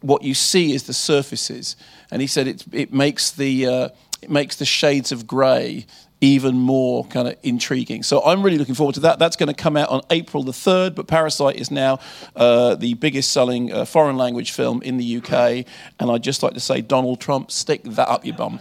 what 0.00 0.22
you 0.22 0.34
see 0.34 0.72
is 0.72 0.82
the 0.82 0.92
surfaces. 0.92 1.76
And 2.10 2.20
he 2.20 2.28
said 2.28 2.46
it, 2.46 2.64
it 2.70 2.92
makes 2.92 3.30
the 3.30 3.66
uh, 3.66 3.88
it 4.20 4.28
makes 4.28 4.56
the 4.56 4.66
shades 4.66 5.12
of 5.12 5.26
grey 5.26 5.86
even 6.20 6.56
more 6.56 7.04
kind 7.06 7.28
of 7.28 7.36
intriguing. 7.42 8.02
So 8.02 8.22
I'm 8.22 8.42
really 8.42 8.58
looking 8.58 8.74
forward 8.74 8.94
to 8.94 9.00
that. 9.00 9.18
That's 9.18 9.36
going 9.36 9.48
to 9.48 9.54
come 9.54 9.76
out 9.76 9.88
on 9.88 10.02
April 10.10 10.42
the 10.42 10.52
3rd, 10.52 10.94
but 10.94 11.06
Parasite 11.06 11.56
is 11.56 11.70
now 11.70 11.98
uh, 12.36 12.74
the 12.74 12.94
biggest 12.94 13.30
selling 13.30 13.72
uh, 13.72 13.84
foreign 13.84 14.16
language 14.16 14.52
film 14.52 14.82
in 14.82 14.98
the 14.98 15.16
UK. 15.16 15.66
And 15.98 16.10
I'd 16.10 16.22
just 16.22 16.42
like 16.42 16.54
to 16.54 16.60
say, 16.60 16.80
Donald 16.82 17.20
Trump, 17.20 17.50
stick 17.50 17.82
that 17.84 18.08
up 18.08 18.24
your 18.24 18.36
bum. 18.36 18.60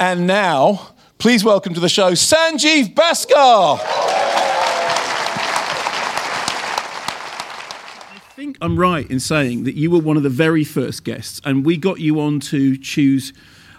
and 0.00 0.26
now, 0.26 0.90
please 1.18 1.44
welcome 1.44 1.74
to 1.74 1.80
the 1.80 1.88
show 1.88 2.12
Sanjeev 2.12 2.94
Bhaskar. 2.94 4.27
Think 8.38 8.56
I'm 8.60 8.78
right 8.78 9.10
in 9.10 9.18
saying 9.18 9.64
that 9.64 9.74
you 9.74 9.90
were 9.90 9.98
one 9.98 10.16
of 10.16 10.22
the 10.22 10.28
very 10.28 10.62
first 10.62 11.02
guests, 11.02 11.40
and 11.44 11.66
we 11.66 11.76
got 11.76 11.98
you 11.98 12.20
on 12.20 12.38
to 12.40 12.76
choose 12.76 13.32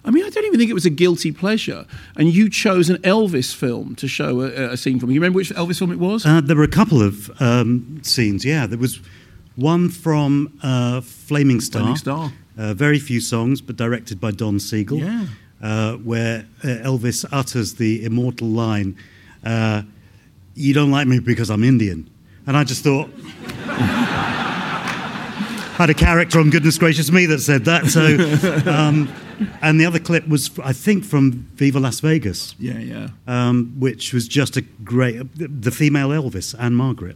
I 0.03 0.11
mean, 0.11 0.25
I 0.25 0.29
don't 0.29 0.45
even 0.45 0.57
think 0.59 0.69
it 0.69 0.73
was 0.73 0.85
a 0.85 0.89
guilty 0.89 1.31
pleasure. 1.31 1.85
And 2.15 2.33
you 2.33 2.49
chose 2.49 2.89
an 2.89 2.97
Elvis 2.97 3.53
film 3.53 3.95
to 3.95 4.07
show 4.07 4.41
a, 4.41 4.71
a 4.71 4.77
scene 4.77 4.97
from. 4.97 5.11
You 5.11 5.19
remember 5.19 5.35
which 5.37 5.51
Elvis 5.51 5.79
film 5.79 5.91
it 5.91 5.99
was? 5.99 6.25
Uh, 6.25 6.39
there 6.41 6.55
were 6.55 6.63
a 6.63 6.69
couple 6.69 7.01
of 7.01 7.29
um, 7.41 7.99
scenes, 8.01 8.45
yeah. 8.45 8.65
There 8.65 8.79
was 8.79 9.01
one 9.57 9.89
from 9.89 10.57
uh, 10.63 11.01
Flaming 11.01 11.59
Star. 11.59 11.81
Flaming 11.81 11.97
Star. 11.97 12.31
Uh, 12.57 12.73
very 12.73 12.97
few 12.97 13.19
songs, 13.19 13.59
but 13.61 13.75
directed 13.75 14.21
by 14.21 14.31
Don 14.31 14.59
Siegel. 14.59 14.99
Yeah. 14.99 15.25
Uh, 15.61 15.93
where 15.95 16.45
uh, 16.63 16.67
Elvis 16.67 17.25
utters 17.31 17.75
the 17.75 18.03
immortal 18.05 18.47
line, 18.47 18.97
uh, 19.43 19.83
You 20.55 20.73
don't 20.73 20.91
like 20.91 21.07
me 21.07 21.19
because 21.19 21.49
I'm 21.49 21.63
Indian. 21.63 22.09
And 22.47 22.55
I 22.57 22.63
just 22.63 22.83
thought, 22.83 23.09
had 25.79 25.89
a 25.89 25.93
character 25.93 26.41
on 26.41 26.49
Goodness 26.49 26.77
Gracious 26.77 27.09
Me 27.09 27.25
that 27.27 27.39
said 27.39 27.63
that. 27.63 27.85
So, 27.87 28.01
um, 28.69 29.07
and 29.61 29.79
the 29.79 29.85
other 29.85 29.97
clip 29.97 30.27
was, 30.27 30.51
I 30.61 30.73
think, 30.73 31.05
from 31.05 31.47
Viva 31.55 31.79
Las 31.79 32.01
Vegas. 32.01 32.53
Yeah, 32.59 32.79
yeah. 32.79 33.07
Um, 33.27 33.73
which 33.79 34.13
was 34.13 34.27
just 34.27 34.57
a 34.57 34.61
great, 34.61 35.21
the 35.35 35.71
female 35.71 36.09
Elvis 36.09 36.53
Ann-Margret. 36.59 37.15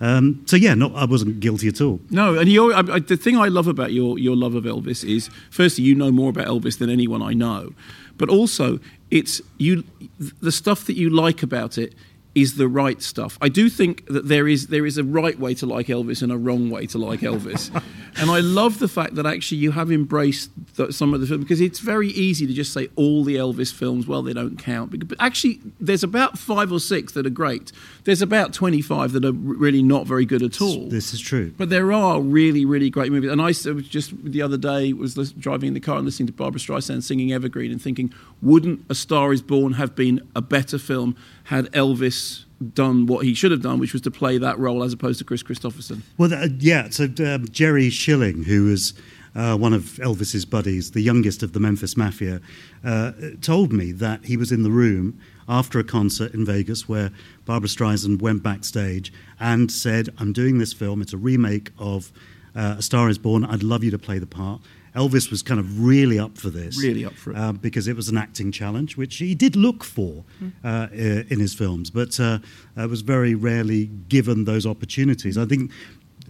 Um, 0.00 0.44
so 0.46 0.56
yeah, 0.56 0.74
no, 0.74 0.94
I 0.94 1.04
wasn't 1.04 1.40
guilty 1.40 1.66
at 1.66 1.80
all. 1.80 2.00
No, 2.10 2.38
and 2.38 2.48
you, 2.48 2.72
I, 2.72 2.94
I, 2.94 2.98
the 3.00 3.16
thing 3.16 3.38
I 3.38 3.48
love 3.48 3.66
about 3.66 3.92
your 3.92 4.18
your 4.18 4.36
love 4.36 4.54
of 4.54 4.64
Elvis 4.64 5.02
is, 5.02 5.30
firstly, 5.50 5.84
you 5.84 5.94
know 5.94 6.12
more 6.12 6.28
about 6.28 6.46
Elvis 6.46 6.78
than 6.78 6.90
anyone 6.90 7.22
I 7.22 7.32
know, 7.32 7.72
but 8.18 8.28
also 8.28 8.78
it's 9.10 9.40
you, 9.56 9.84
the 10.18 10.52
stuff 10.52 10.84
that 10.84 10.96
you 10.96 11.08
like 11.08 11.42
about 11.42 11.78
it 11.78 11.94
is 12.36 12.56
the 12.56 12.68
right 12.68 13.00
stuff. 13.00 13.38
I 13.40 13.48
do 13.48 13.70
think 13.70 14.06
that 14.06 14.28
there 14.28 14.46
is 14.46 14.66
there 14.66 14.84
is 14.84 14.98
a 14.98 15.02
right 15.02 15.38
way 15.40 15.54
to 15.54 15.64
like 15.66 15.86
Elvis 15.86 16.22
and 16.22 16.30
a 16.30 16.36
wrong 16.36 16.68
way 16.68 16.86
to 16.88 16.98
like 16.98 17.20
Elvis, 17.20 17.74
and 18.16 18.30
I 18.30 18.40
love 18.40 18.78
the 18.78 18.88
fact 18.88 19.14
that 19.14 19.24
actually 19.24 19.58
you 19.58 19.72
have 19.72 19.90
embraced 19.90 20.50
the, 20.76 20.92
some 20.92 21.14
of 21.14 21.22
the 21.22 21.26
films 21.26 21.44
because 21.44 21.62
it's 21.62 21.80
very 21.80 22.08
easy 22.08 22.46
to 22.46 22.52
just 22.52 22.74
say 22.74 22.88
all 22.94 23.24
the 23.24 23.36
Elvis 23.36 23.72
films. 23.72 24.06
Well, 24.06 24.22
they 24.22 24.34
don't 24.34 24.58
count, 24.58 25.08
but 25.08 25.16
actually 25.18 25.60
there's 25.80 26.04
about 26.04 26.38
five 26.38 26.70
or 26.70 26.78
six 26.78 27.14
that 27.14 27.26
are 27.26 27.30
great. 27.30 27.72
There's 28.04 28.20
about 28.20 28.52
twenty 28.52 28.82
five 28.82 29.12
that 29.12 29.24
are 29.24 29.32
really 29.32 29.82
not 29.82 30.06
very 30.06 30.26
good 30.26 30.42
at 30.42 30.60
all. 30.60 30.90
This 30.90 31.14
is 31.14 31.20
true. 31.20 31.54
But 31.56 31.70
there 31.70 31.90
are 31.90 32.20
really, 32.20 32.66
really 32.66 32.90
great 32.90 33.10
movies. 33.10 33.30
And 33.30 33.40
I 33.40 33.46
was 33.46 33.88
just 33.88 34.12
the 34.22 34.42
other 34.42 34.58
day 34.58 34.92
was 34.92 35.14
driving 35.32 35.68
in 35.68 35.74
the 35.74 35.80
car 35.80 35.96
and 35.96 36.04
listening 36.04 36.26
to 36.26 36.34
Barbra 36.34 36.60
Streisand 36.60 37.02
singing 37.02 37.32
Evergreen 37.32 37.72
and 37.72 37.80
thinking, 37.80 38.12
wouldn't 38.42 38.84
A 38.90 38.94
Star 38.94 39.32
Is 39.32 39.40
Born 39.40 39.72
have 39.72 39.96
been 39.96 40.20
a 40.36 40.42
better 40.42 40.78
film 40.78 41.16
had 41.46 41.66
Elvis 41.72 42.44
done 42.74 43.06
what 43.06 43.24
he 43.24 43.34
should 43.34 43.50
have 43.50 43.62
done, 43.62 43.78
which 43.78 43.92
was 43.92 44.02
to 44.02 44.10
play 44.10 44.38
that 44.38 44.58
role 44.58 44.82
as 44.82 44.92
opposed 44.92 45.18
to 45.18 45.24
Kris 45.24 45.42
Kristofferson? 45.42 46.02
Well, 46.18 46.32
uh, 46.32 46.48
yeah. 46.58 46.88
So 46.90 47.04
um, 47.24 47.46
Jerry 47.48 47.90
Schilling, 47.90 48.44
who 48.44 48.64
was 48.64 48.94
uh, 49.34 49.56
one 49.56 49.72
of 49.72 49.82
Elvis's 50.02 50.44
buddies, 50.44 50.92
the 50.92 51.02
youngest 51.02 51.42
of 51.42 51.52
the 51.52 51.60
Memphis 51.60 51.96
Mafia, 51.96 52.40
uh, 52.84 53.12
told 53.40 53.72
me 53.72 53.92
that 53.92 54.24
he 54.24 54.36
was 54.36 54.50
in 54.50 54.62
the 54.62 54.70
room 54.70 55.20
after 55.48 55.78
a 55.78 55.84
concert 55.84 56.34
in 56.34 56.44
Vegas 56.44 56.88
where 56.88 57.10
Barbra 57.44 57.68
Streisand 57.68 58.20
went 58.20 58.42
backstage 58.42 59.12
and 59.38 59.70
said, 59.70 60.08
"I'm 60.18 60.32
doing 60.32 60.58
this 60.58 60.72
film. 60.72 61.00
It's 61.02 61.12
a 61.12 61.18
remake 61.18 61.70
of." 61.78 62.12
Uh, 62.54 62.76
a 62.78 62.82
Star 62.82 63.10
is 63.10 63.18
Born. 63.18 63.44
I'd 63.44 63.62
love 63.62 63.84
you 63.84 63.90
to 63.90 63.98
play 63.98 64.18
the 64.18 64.26
part. 64.26 64.62
Elvis 64.96 65.30
was 65.30 65.42
kind 65.42 65.60
of 65.60 65.84
really 65.84 66.18
up 66.18 66.38
for 66.38 66.48
this. 66.50 66.82
Really 66.82 67.04
up 67.04 67.12
for 67.12 67.30
it. 67.30 67.36
Uh, 67.36 67.52
because 67.52 67.86
it 67.86 67.94
was 67.94 68.08
an 68.08 68.16
acting 68.16 68.50
challenge, 68.50 68.96
which 68.96 69.16
he 69.18 69.34
did 69.34 69.54
look 69.54 69.84
for 69.84 70.24
uh, 70.64 70.88
in 70.92 71.38
his 71.38 71.54
films, 71.54 71.90
but 71.90 72.18
uh, 72.18 72.38
was 72.76 73.02
very 73.02 73.34
rarely 73.34 73.86
given 74.08 74.44
those 74.44 74.66
opportunities. 74.66 75.36
I 75.38 75.44
think. 75.44 75.70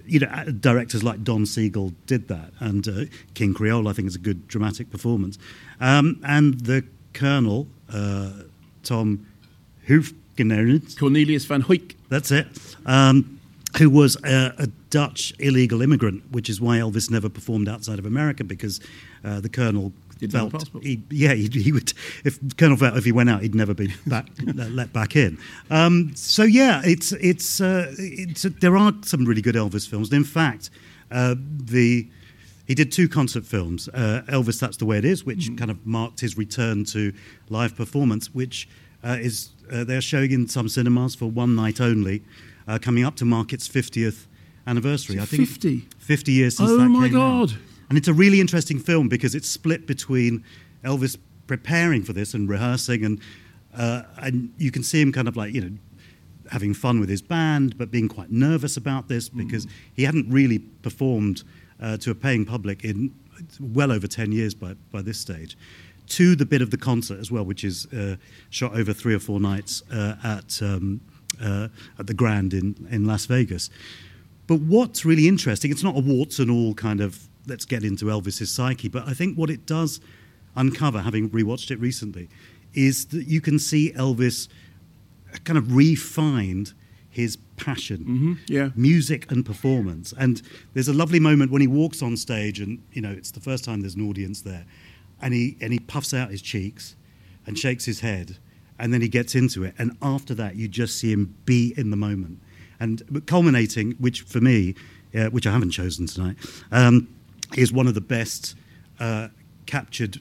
You 0.08 0.20
know, 0.20 0.28
uh, 0.28 0.44
directors 0.44 1.02
like 1.02 1.24
Don 1.24 1.46
Siegel 1.46 1.92
did 2.06 2.28
that, 2.28 2.52
and 2.60 2.86
uh, 2.86 3.04
King 3.34 3.54
Creole, 3.54 3.88
I 3.88 3.92
think, 3.92 4.06
is 4.06 4.14
a 4.14 4.20
good 4.20 4.46
dramatic 4.46 4.88
performance. 4.88 5.36
Um, 5.80 6.20
and 6.22 6.60
the 6.60 6.84
Colonel, 7.12 7.66
uh, 7.92 8.30
Tom 8.84 9.26
Hoefgenerend, 9.88 10.96
Cornelius 10.96 11.44
van 11.46 11.62
Huyck, 11.62 11.96
that's 12.08 12.30
it, 12.30 12.46
um, 12.84 13.35
who 13.78 13.90
was 13.90 14.16
a, 14.24 14.54
a 14.58 14.66
Dutch 14.90 15.34
illegal 15.38 15.82
immigrant, 15.82 16.22
which 16.30 16.48
is 16.48 16.60
why 16.60 16.78
Elvis 16.78 17.10
never 17.10 17.28
performed 17.28 17.68
outside 17.68 17.98
of 17.98 18.06
America 18.06 18.44
because 18.44 18.80
uh, 19.24 19.40
the 19.40 19.48
Colonel 19.48 19.92
Didn't 20.18 20.50
felt, 20.50 20.68
he, 20.82 21.02
yeah, 21.10 21.34
he, 21.34 21.48
he 21.48 21.72
would. 21.72 21.92
If 22.24 22.56
Colonel 22.56 22.76
felt 22.76 22.96
if 22.96 23.04
he 23.04 23.12
went 23.12 23.30
out, 23.30 23.42
he'd 23.42 23.54
never 23.54 23.74
be 23.74 23.92
back, 24.06 24.26
let 24.54 24.92
back 24.92 25.16
in. 25.16 25.38
Um, 25.70 26.12
so 26.14 26.42
yeah, 26.42 26.82
it's 26.84 27.12
it's 27.12 27.60
uh, 27.60 27.94
it's 27.98 28.42
there 28.42 28.76
are 28.76 28.92
some 29.02 29.24
really 29.24 29.42
good 29.42 29.54
Elvis 29.54 29.88
films. 29.88 30.12
In 30.12 30.24
fact, 30.24 30.70
uh, 31.10 31.34
the 31.38 32.08
he 32.66 32.74
did 32.74 32.90
two 32.90 33.08
concert 33.08 33.44
films. 33.44 33.88
Uh, 33.88 34.22
Elvis, 34.28 34.58
that's 34.58 34.76
the 34.76 34.86
way 34.86 34.98
it 34.98 35.04
is, 35.04 35.24
which 35.24 35.56
kind 35.56 35.70
of 35.70 35.86
marked 35.86 36.20
his 36.20 36.36
return 36.36 36.84
to 36.86 37.12
live 37.48 37.76
performance, 37.76 38.34
which 38.34 38.68
uh, 39.04 39.16
is 39.20 39.50
uh, 39.70 39.84
they're 39.84 40.00
showing 40.00 40.32
in 40.32 40.48
some 40.48 40.68
cinemas 40.68 41.14
for 41.14 41.26
one 41.26 41.54
night 41.54 41.80
only, 41.80 42.22
uh, 42.66 42.78
coming 42.80 43.04
up 43.04 43.16
to 43.16 43.24
mark 43.24 43.52
its 43.52 43.68
50th 43.68 44.26
anniversary. 44.66 45.20
I 45.20 45.24
think 45.24 45.48
50? 45.48 45.86
50 45.98 46.32
years 46.32 46.56
since 46.56 46.70
Oh 46.70 46.76
that 46.76 46.88
my 46.88 47.08
came 47.08 47.16
out. 47.16 47.48
God. 47.48 47.58
And 47.88 47.96
it's 47.96 48.08
a 48.08 48.14
really 48.14 48.40
interesting 48.40 48.78
film 48.78 49.08
because 49.08 49.34
it's 49.34 49.48
split 49.48 49.86
between 49.86 50.44
Elvis 50.84 51.16
preparing 51.46 52.02
for 52.02 52.12
this 52.12 52.34
and 52.34 52.48
rehearsing, 52.48 53.04
and 53.04 53.20
uh, 53.76 54.02
and 54.18 54.52
you 54.58 54.70
can 54.70 54.82
see 54.82 55.00
him 55.00 55.12
kind 55.12 55.28
of 55.28 55.36
like 55.36 55.54
you 55.54 55.60
know 55.60 55.70
having 56.50 56.74
fun 56.74 57.00
with 57.00 57.08
his 57.08 57.22
band, 57.22 57.76
but 57.78 57.90
being 57.90 58.08
quite 58.08 58.30
nervous 58.30 58.76
about 58.76 59.08
this 59.08 59.28
because 59.28 59.66
he 59.94 60.04
hadn't 60.04 60.28
really 60.30 60.58
performed 60.58 61.42
uh, 61.80 61.96
to 61.98 62.10
a 62.10 62.14
paying 62.14 62.44
public 62.44 62.84
in 62.84 63.14
well 63.60 63.92
over 63.92 64.08
ten 64.08 64.32
years 64.32 64.54
by 64.54 64.74
by 64.90 65.00
this 65.02 65.18
stage. 65.18 65.56
To 66.10 66.36
the 66.36 66.46
bit 66.46 66.62
of 66.62 66.70
the 66.70 66.76
concert 66.76 67.18
as 67.18 67.30
well, 67.30 67.44
which 67.44 67.64
is 67.64 67.86
uh, 67.92 68.16
shot 68.50 68.76
over 68.76 68.92
three 68.92 69.14
or 69.14 69.18
four 69.20 69.40
nights 69.40 69.82
uh, 69.92 70.16
at 70.22 70.60
um, 70.62 71.00
uh, 71.40 71.68
at 71.98 72.06
the 72.06 72.14
Grand 72.14 72.54
in 72.54 72.86
in 72.90 73.04
Las 73.04 73.26
Vegas. 73.26 73.70
But 74.46 74.60
what's 74.60 75.04
really 75.04 75.26
interesting, 75.26 75.70
it's 75.70 75.82
not 75.82 75.96
a 75.96 76.00
warts 76.00 76.38
and 76.38 76.50
all 76.50 76.74
kind 76.74 77.00
of 77.00 77.28
let's 77.46 77.64
get 77.64 77.84
into 77.84 78.06
Elvis's 78.06 78.50
psyche, 78.50 78.88
but 78.88 79.06
I 79.06 79.14
think 79.14 79.36
what 79.36 79.50
it 79.50 79.66
does 79.66 80.00
uncover, 80.56 81.00
having 81.00 81.30
rewatched 81.30 81.70
it 81.70 81.78
recently, 81.78 82.28
is 82.74 83.06
that 83.06 83.26
you 83.26 83.40
can 83.40 83.58
see 83.58 83.92
Elvis 83.92 84.48
kind 85.44 85.58
of 85.58 85.74
refined 85.74 86.72
his 87.08 87.38
passion, 87.56 88.38
yeah. 88.46 88.70
music 88.76 89.30
and 89.30 89.44
performance. 89.44 90.12
And 90.18 90.42
there's 90.74 90.88
a 90.88 90.92
lovely 90.92 91.18
moment 91.18 91.50
when 91.50 91.62
he 91.62 91.66
walks 91.66 92.02
on 92.02 92.16
stage, 92.16 92.60
and 92.60 92.82
you 92.92 93.00
know 93.00 93.10
it's 93.10 93.30
the 93.30 93.40
first 93.40 93.64
time 93.64 93.80
there's 93.80 93.94
an 93.94 94.06
audience 94.08 94.42
there, 94.42 94.66
and 95.22 95.32
he 95.32 95.56
and 95.60 95.72
he 95.72 95.78
puffs 95.78 96.12
out 96.12 96.30
his 96.30 96.42
cheeks 96.42 96.94
and 97.46 97.58
shakes 97.58 97.84
his 97.84 98.00
head, 98.00 98.36
and 98.78 98.92
then 98.92 99.00
he 99.00 99.08
gets 99.08 99.34
into 99.34 99.64
it. 99.64 99.74
And 99.78 99.96
after 100.02 100.34
that, 100.34 100.56
you 100.56 100.68
just 100.68 100.98
see 100.98 101.12
him 101.12 101.34
be 101.44 101.74
in 101.76 101.90
the 101.90 101.96
moment, 101.96 102.40
and 102.80 103.22
culminating, 103.26 103.92
which 103.92 104.22
for 104.22 104.40
me, 104.40 104.74
uh, 105.14 105.26
which 105.26 105.46
I 105.46 105.52
haven't 105.52 105.70
chosen 105.70 106.06
tonight, 106.06 106.36
um, 106.72 107.08
is 107.56 107.72
one 107.72 107.86
of 107.86 107.94
the 107.94 108.00
best 108.00 108.54
uh, 109.00 109.28
captured 109.66 110.20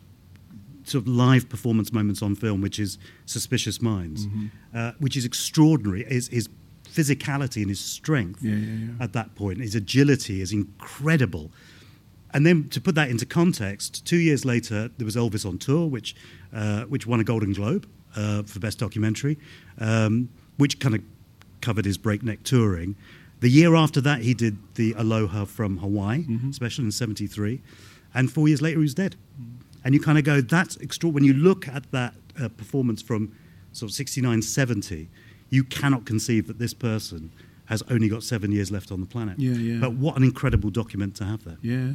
sort 0.83 1.01
of 1.03 1.07
live 1.07 1.49
performance 1.49 1.91
moments 1.91 2.21
on 2.21 2.35
film, 2.35 2.61
which 2.61 2.79
is 2.79 2.97
Suspicious 3.25 3.81
Minds, 3.81 4.27
Mhm. 4.27 4.51
uh, 4.73 4.91
which 4.99 5.17
is 5.17 5.25
extraordinary. 5.25 6.03
His, 6.07 6.27
his 6.27 6.47
physicality 6.87 7.57
and 7.61 7.69
his 7.69 7.79
strength 7.79 8.43
Yeah, 8.43 8.55
yeah, 8.55 8.73
yeah. 8.97 9.03
at 9.03 9.13
that 9.13 9.33
point, 9.35 9.59
his 9.59 9.73
agility 9.75 10.41
is 10.41 10.51
incredible. 10.51 11.51
And 12.33 12.45
then 12.45 12.69
to 12.69 12.79
put 12.81 12.95
that 12.95 13.09
into 13.09 13.25
context, 13.25 14.05
two 14.05 14.17
years 14.17 14.45
later, 14.45 14.89
there 14.97 15.05
was 15.05 15.15
Elvis 15.15 15.45
on 15.45 15.57
tour, 15.57 15.87
which 15.87 16.15
uh, 16.53 16.83
which 16.83 17.07
won 17.07 17.19
a 17.19 17.23
Golden 17.23 17.51
Globe 17.53 17.87
uh, 18.15 18.43
for 18.43 18.59
best 18.59 18.79
documentary, 18.79 19.37
um, 19.79 20.29
which 20.57 20.79
kind 20.79 20.95
of 20.95 21.01
covered 21.61 21.85
his 21.85 21.97
breakneck 21.97 22.43
touring. 22.43 22.95
The 23.41 23.49
year 23.49 23.75
after 23.75 24.01
that, 24.01 24.21
he 24.21 24.33
did 24.33 24.57
the 24.75 24.93
Aloha 24.97 25.45
from 25.45 25.77
Hawaii 25.77 26.23
Mm-hmm. 26.23 26.51
special 26.51 26.85
in 26.85 26.91
'73, 26.91 27.61
and 28.13 28.31
four 28.31 28.47
years 28.47 28.61
later, 28.61 28.79
he 28.79 28.83
was 28.83 28.93
dead. 28.93 29.15
And 29.83 29.93
you 29.93 29.99
kind 30.01 30.17
of 30.17 30.23
go, 30.23 30.41
that's 30.41 30.77
extraordinary. 30.77 31.27
When 31.29 31.35
you 31.35 31.43
look 31.43 31.67
at 31.67 31.91
that 31.91 32.15
uh, 32.41 32.49
performance 32.49 33.03
from 33.03 33.35
sort 33.71 33.91
of 33.91 33.95
69, 33.95 34.41
70, 34.41 35.09
you 35.51 35.63
cannot 35.63 36.05
conceive 36.05 36.47
that 36.47 36.57
this 36.57 36.73
person 36.73 37.31
has 37.65 37.81
only 37.89 38.07
got 38.07 38.23
seven 38.23 38.51
years 38.51 38.71
left 38.71 38.91
on 38.91 38.99
the 38.99 39.05
planet. 39.07 39.39
Yeah, 39.39 39.53
yeah. 39.53 39.79
But 39.79 39.93
what 39.93 40.15
an 40.17 40.23
incredible 40.23 40.69
document 40.69 41.15
to 41.15 41.25
have 41.25 41.43
there. 41.43 41.57
Yeah. 41.61 41.91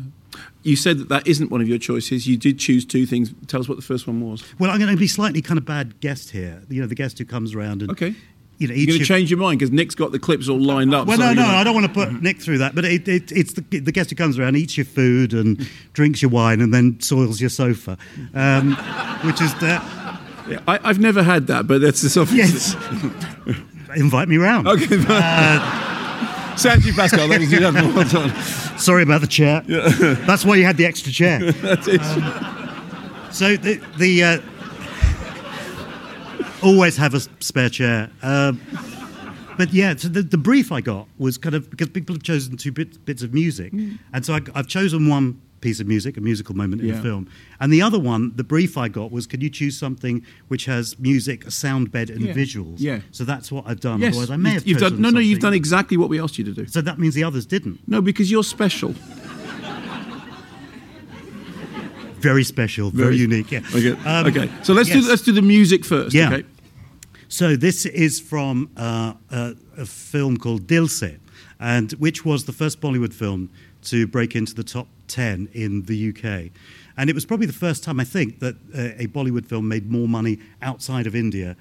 You 0.62 0.76
said 0.76 0.98
that 0.98 1.08
that 1.08 1.26
isn't 1.26 1.50
one 1.50 1.60
of 1.60 1.68
your 1.68 1.78
choices. 1.78 2.26
You 2.26 2.36
did 2.36 2.58
choose 2.58 2.84
two 2.84 3.06
things. 3.06 3.32
Tell 3.46 3.60
us 3.60 3.68
what 3.68 3.76
the 3.76 3.82
first 3.82 4.06
one 4.06 4.20
was. 4.20 4.42
Well, 4.58 4.70
I'm 4.70 4.78
going 4.78 4.90
to 4.90 4.96
be 4.96 5.06
slightly 5.08 5.42
kind 5.42 5.58
of 5.58 5.64
bad 5.64 6.00
guest 6.00 6.30
here. 6.30 6.62
You 6.68 6.80
know, 6.80 6.86
the 6.86 6.94
guest 6.94 7.18
who 7.18 7.24
comes 7.24 7.54
around 7.54 7.82
and 7.82 7.90
Okay. 7.92 8.14
you 8.58 8.68
know, 8.68 8.74
You're 8.74 8.86
going 8.88 8.98
to 8.98 9.04
change 9.04 9.30
your 9.30 9.38
mind 9.38 9.58
because 9.60 9.72
Nick's 9.72 9.94
got 9.94 10.12
the 10.12 10.18
clips 10.18 10.48
all 10.48 10.60
lined 10.60 10.92
up. 10.94 11.06
Well, 11.06 11.16
so 11.18 11.22
no, 11.24 11.32
no, 11.34 11.42
gonna- 11.42 11.56
I 11.58 11.64
don't 11.64 11.74
want 11.74 11.86
to 11.86 11.92
put 11.92 12.20
Nick 12.22 12.40
through 12.40 12.58
that, 12.58 12.74
but 12.74 12.84
it, 12.84 13.06
it, 13.08 13.32
it's 13.32 13.52
the, 13.54 13.62
the 13.62 13.92
guest 13.92 14.10
who 14.10 14.16
comes 14.16 14.38
around, 14.38 14.56
eats 14.56 14.76
your 14.76 14.86
food 14.86 15.32
and 15.32 15.68
drinks 15.92 16.20
your 16.22 16.30
wine, 16.32 16.60
and 16.60 16.74
then 16.74 17.00
soils 17.00 17.40
your 17.40 17.50
sofa, 17.50 17.96
um, 18.34 18.74
which 19.24 19.40
is 19.40 19.52
the. 19.54 19.80
Yeah, 20.48 20.58
I, 20.66 20.80
I've 20.82 20.98
never 20.98 21.22
had 21.22 21.46
that, 21.46 21.66
but 21.68 21.80
that's 21.80 22.02
the 22.02 22.20
of. 22.20 22.32
Yes. 22.34 22.74
Invite 23.96 24.28
me 24.28 24.36
round. 24.36 24.66
Okay. 24.68 24.86
Uh, 25.08 26.56
Sanjeev 26.56 26.92
Bhaskar, 26.92 27.26
ladies 27.28 27.52
and 27.52 27.62
gentlemen, 27.62 27.94
well 27.94 28.06
done. 28.06 28.30
Sorry 28.78 29.02
about 29.02 29.22
the 29.22 29.26
chair. 29.26 29.62
That's 30.26 30.44
why 30.44 30.56
you 30.56 30.64
had 30.64 30.76
the 30.76 30.84
extra 30.84 31.10
chair. 31.12 31.40
That 31.62 31.88
is. 31.88 33.36
So 33.36 33.56
the 33.56 33.80
the 33.96 34.24
uh, 34.24 34.40
always 36.62 36.96
have 36.96 37.14
a 37.14 37.20
spare 37.42 37.70
chair. 37.70 38.10
Um, 38.22 38.60
but 39.56 39.72
yeah, 39.72 39.94
so 39.96 40.08
the, 40.08 40.22
the 40.22 40.36
brief 40.38 40.70
I 40.72 40.80
got 40.80 41.06
was 41.18 41.38
kind 41.38 41.54
of 41.54 41.70
because 41.70 41.88
people 41.88 42.14
have 42.14 42.22
chosen 42.22 42.56
two 42.56 42.72
bit, 42.72 43.04
bits 43.04 43.22
of 43.22 43.32
music, 43.32 43.72
and 44.12 44.26
so 44.26 44.34
I, 44.34 44.40
I've 44.54 44.68
chosen 44.68 45.08
one 45.08 45.40
piece 45.60 45.80
of 45.80 45.86
music, 45.86 46.16
a 46.16 46.20
musical 46.20 46.54
moment 46.56 46.80
in 46.82 46.88
Yeah. 46.88 46.96
the 46.96 47.02
film, 47.02 47.28
and 47.60 47.72
the 47.72 47.82
other 47.82 47.98
one, 47.98 48.32
the 48.36 48.44
brief 48.44 48.78
I 48.78 48.88
got 48.88 49.12
was, 49.12 49.26
can 49.26 49.40
you 49.40 49.50
choose 49.50 49.76
something 49.78 50.22
which 50.48 50.64
has 50.64 50.98
music, 50.98 51.46
a 51.46 51.50
sound 51.50 51.90
bed, 51.90 52.08
and 52.10 52.22
Yeah. 52.22 52.32
visuals? 52.34 52.76
Yeah. 52.78 53.00
So 53.10 53.24
that's 53.24 53.52
what 53.52 53.64
I've 53.66 53.80
done. 53.80 54.00
Yes, 54.00 54.14
Otherwise, 54.14 54.30
I 54.30 54.36
may 54.36 54.50
have 54.50 54.66
you've 54.66 54.78
done, 54.78 55.00
no, 55.00 55.10
no, 55.10 55.20
you've 55.20 55.40
done 55.40 55.54
exactly 55.54 55.96
what 55.96 56.08
we 56.08 56.20
asked 56.20 56.38
you 56.38 56.44
to 56.44 56.52
do. 56.52 56.66
So 56.66 56.80
that 56.80 56.98
means 56.98 57.14
the 57.14 57.24
others 57.24 57.46
didn't. 57.46 57.80
No, 57.86 58.00
because 58.00 58.30
you're 58.30 58.44
special. 58.44 58.94
Very 62.20 62.44
special, 62.44 62.90
very, 62.90 63.16
Very- 63.16 63.16
unique. 63.16 63.50
Yeah. 63.50 63.60
Okay. 63.74 63.92
Um, 64.04 64.26
okay. 64.26 64.50
So 64.62 64.74
let's 64.74 64.90
yes. 64.90 65.02
do 65.04 65.08
let's 65.08 65.22
do 65.22 65.32
the 65.32 65.40
music 65.42 65.84
first. 65.86 66.14
Yeah. 66.14 66.32
Okay. 66.34 66.44
So 67.28 67.56
this 67.56 67.86
is 67.86 68.20
from 68.20 68.68
uh, 68.76 69.14
a, 69.30 69.54
a 69.78 69.86
film 69.86 70.36
called 70.36 70.66
Dil 70.66 70.86
Se, 70.88 71.16
and 71.58 71.92
which 71.92 72.24
was 72.24 72.44
the 72.44 72.52
first 72.52 72.80
Bollywood 72.82 73.14
film 73.14 73.48
to 73.82 74.06
break 74.06 74.34
into 74.34 74.54
the 74.54 74.64
top 74.64 74.88
ten 75.08 75.48
in 75.52 75.82
the 75.82 76.10
UK, 76.10 76.50
and 76.96 77.10
it 77.10 77.14
was 77.14 77.24
probably 77.24 77.46
the 77.46 77.52
first 77.52 77.82
time 77.82 78.00
I 78.00 78.04
think 78.04 78.40
that 78.40 78.56
uh, 78.74 79.02
a 79.02 79.06
Bollywood 79.06 79.46
film 79.46 79.68
made 79.68 79.90
more 79.90 80.08
money 80.08 80.38
outside 80.62 81.06
of 81.06 81.14
India 81.14 81.56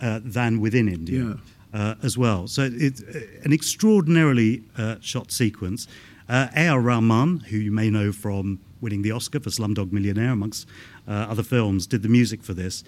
uh, 0.00 0.20
than 0.22 0.60
within 0.60 0.88
India. 0.88 1.38
Uh, 1.74 1.94
as 2.02 2.16
well, 2.16 2.46
so 2.46 2.70
it's 2.72 3.02
uh, 3.02 3.20
an 3.44 3.52
extraordinarily 3.52 4.62
uh, 4.78 4.96
shot 5.00 5.30
sequence. 5.30 5.86
Uh, 6.26 6.48
A.R. 6.56 6.80
Rahman, 6.80 7.40
who 7.40 7.58
you 7.58 7.70
may 7.70 7.90
know 7.90 8.12
from 8.12 8.60
winning 8.80 9.02
the 9.02 9.10
Oscar 9.10 9.40
for 9.40 9.50
Slumdog 9.50 9.92
Millionaire, 9.92 10.30
amongst 10.30 10.66
other 11.06 11.42
films, 11.42 11.86
did 11.86 12.02
the 12.02 12.08
music 12.08 12.42
for 12.42 12.54
this. 12.54 12.82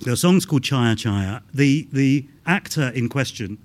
The 0.00 0.16
song's 0.16 0.46
called 0.46 0.62
Chaiyya 0.62 0.94
Chaiyya. 0.94 1.42
The, 1.52 1.88
the 1.92 2.26
actor 2.46 2.90
in 2.90 3.08
question, 3.08 3.58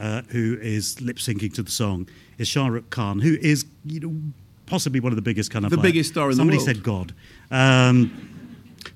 uh, 0.00 0.22
who 0.28 0.58
is 0.60 1.00
lip 1.00 1.16
syncing 1.18 1.52
to 1.54 1.62
the 1.62 1.70
song, 1.70 2.08
is 2.38 2.48
Shah 2.48 2.66
Rukh 2.68 2.88
Khan, 2.90 3.20
who 3.20 3.36
is 3.40 3.66
you 3.84 4.00
know, 4.00 4.14
possibly 4.66 4.98
one 5.00 5.12
of 5.12 5.16
the 5.16 5.22
biggest 5.22 5.50
kind 5.50 5.64
of 5.64 5.70
The 5.70 5.76
like- 5.76 5.84
biggest 5.84 6.10
star 6.10 6.30
in 6.30 6.36
the 6.36 6.42
world. 6.44 6.52
somebody 6.60 6.74
said 6.74 6.82
God. 6.82 7.14
Um, 7.50 8.10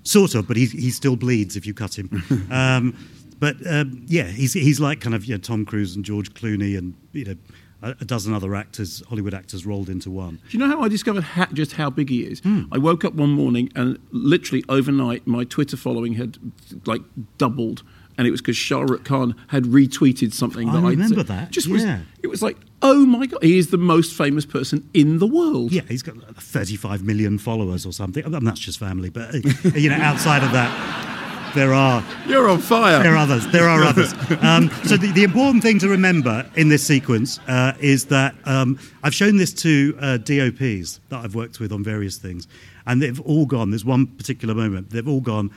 sort 0.02 0.34
of, 0.34 0.48
but 0.48 0.56
he, 0.56 0.66
he 0.66 0.90
still 0.90 1.16
bleeds 1.16 1.56
if 1.56 1.66
you 1.66 1.74
cut 1.74 1.98
him. 1.98 2.08
um, 2.50 2.96
but 3.38 3.56
um, 3.66 4.02
yeah, 4.06 4.24
he's, 4.24 4.54
he's 4.54 4.80
like 4.80 5.00
kind 5.00 5.14
of 5.14 5.24
you 5.26 5.34
know, 5.34 5.38
Tom 5.40 5.64
Cruise 5.66 5.94
and 5.96 6.04
George 6.04 6.32
Clooney 6.34 6.78
and 6.78 6.94
you 7.12 7.24
know 7.24 7.36
a, 7.82 8.04
dozen 8.04 8.32
other 8.32 8.54
actors, 8.54 9.02
Hollywood 9.10 9.34
actors 9.34 9.66
rolled 9.66 9.90
into 9.90 10.10
one. 10.10 10.36
Do 10.36 10.56
you 10.56 10.58
know 10.58 10.68
how 10.68 10.80
I 10.80 10.88
discovered 10.88 11.22
ha- 11.24 11.48
just 11.52 11.72
how 11.72 11.90
big 11.90 12.08
he 12.08 12.22
is? 12.22 12.40
Hmm. 12.40 12.62
I 12.72 12.78
woke 12.78 13.04
up 13.04 13.12
one 13.12 13.30
morning 13.30 13.70
and 13.74 13.98
literally 14.10 14.64
overnight 14.70 15.26
my 15.26 15.44
Twitter 15.44 15.76
following 15.76 16.14
had 16.14 16.38
like 16.86 17.02
doubled. 17.36 17.82
And 18.16 18.26
it 18.26 18.30
was 18.30 18.40
because 18.40 18.56
Shah 18.56 18.80
Rukh 18.82 19.04
Khan 19.04 19.34
had 19.48 19.64
retweeted 19.64 20.32
something 20.32 20.68
I 20.68 20.80
that 20.80 20.86
remember 20.86 21.16
said. 21.16 21.26
that, 21.26 21.50
Just 21.50 21.68
was, 21.68 21.84
it 22.22 22.28
was 22.28 22.42
like, 22.42 22.56
oh 22.82 23.04
my 23.06 23.26
god, 23.26 23.42
he 23.42 23.58
is 23.58 23.70
the 23.70 23.76
most 23.78 24.16
famous 24.16 24.46
person 24.46 24.88
in 24.94 25.18
the 25.18 25.26
world. 25.26 25.72
Yeah, 25.72 25.82
he's 25.88 26.02
got 26.02 26.16
35 26.36 27.02
million 27.02 27.38
followers 27.38 27.84
or 27.84 27.92
something. 27.92 28.24
I 28.24 28.28
mean, 28.28 28.44
that's 28.44 28.60
just 28.60 28.78
family, 28.78 29.10
but 29.10 29.34
uh, 29.34 29.38
you 29.74 29.90
know, 29.90 29.96
outside 29.96 30.44
of 30.44 30.52
that, 30.52 31.52
there 31.54 31.72
are. 31.72 32.04
You're 32.26 32.48
on 32.48 32.58
fire. 32.58 33.02
There 33.02 33.14
are 33.14 33.16
others. 33.16 33.46
There 33.48 33.68
are 33.68 33.82
others. 33.82 34.12
Um, 34.42 34.68
so 34.84 34.96
the, 34.96 35.10
the 35.12 35.22
important 35.24 35.62
thing 35.62 35.78
to 35.80 35.88
remember 35.88 36.48
in 36.56 36.68
this 36.68 36.84
sequence 36.86 37.38
uh, 37.48 37.72
is 37.80 38.06
that 38.06 38.34
um, 38.44 38.78
I've 39.02 39.14
shown 39.14 39.36
this 39.36 39.52
to 39.54 39.96
uh, 40.00 40.16
DOPs 40.18 41.00
that 41.08 41.24
I've 41.24 41.34
worked 41.34 41.60
with 41.60 41.72
on 41.72 41.82
various 41.84 42.18
things, 42.18 42.48
and 42.86 43.00
they've 43.00 43.20
all 43.20 43.46
gone. 43.46 43.70
There's 43.70 43.84
one 43.84 44.06
particular 44.06 44.54
moment. 44.54 44.90
They've 44.90 45.08
all 45.08 45.20
gone. 45.20 45.50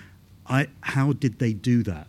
I, 0.47 0.67
how 0.81 1.13
did 1.13 1.39
they 1.39 1.53
do 1.53 1.83
that? 1.83 2.07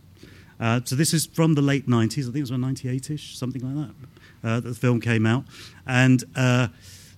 Uh, 0.61 0.81
so 0.85 0.97
this 0.97 1.15
is 1.15 1.27
from 1.27 1.55
the 1.55 1.63
late 1.63 1.87
90s. 1.87 2.21
I 2.21 2.25
think 2.25 2.37
it 2.37 2.41
was 2.41 2.51
around 2.51 2.65
98ish, 2.65 3.37
something 3.37 3.63
like 3.63 3.87
that. 3.87 3.95
Uh, 4.49 4.61
that 4.61 4.69
the 4.69 4.75
film 4.75 5.01
came 5.01 5.27
out, 5.27 5.45
and 5.87 6.23
uh, 6.37 6.69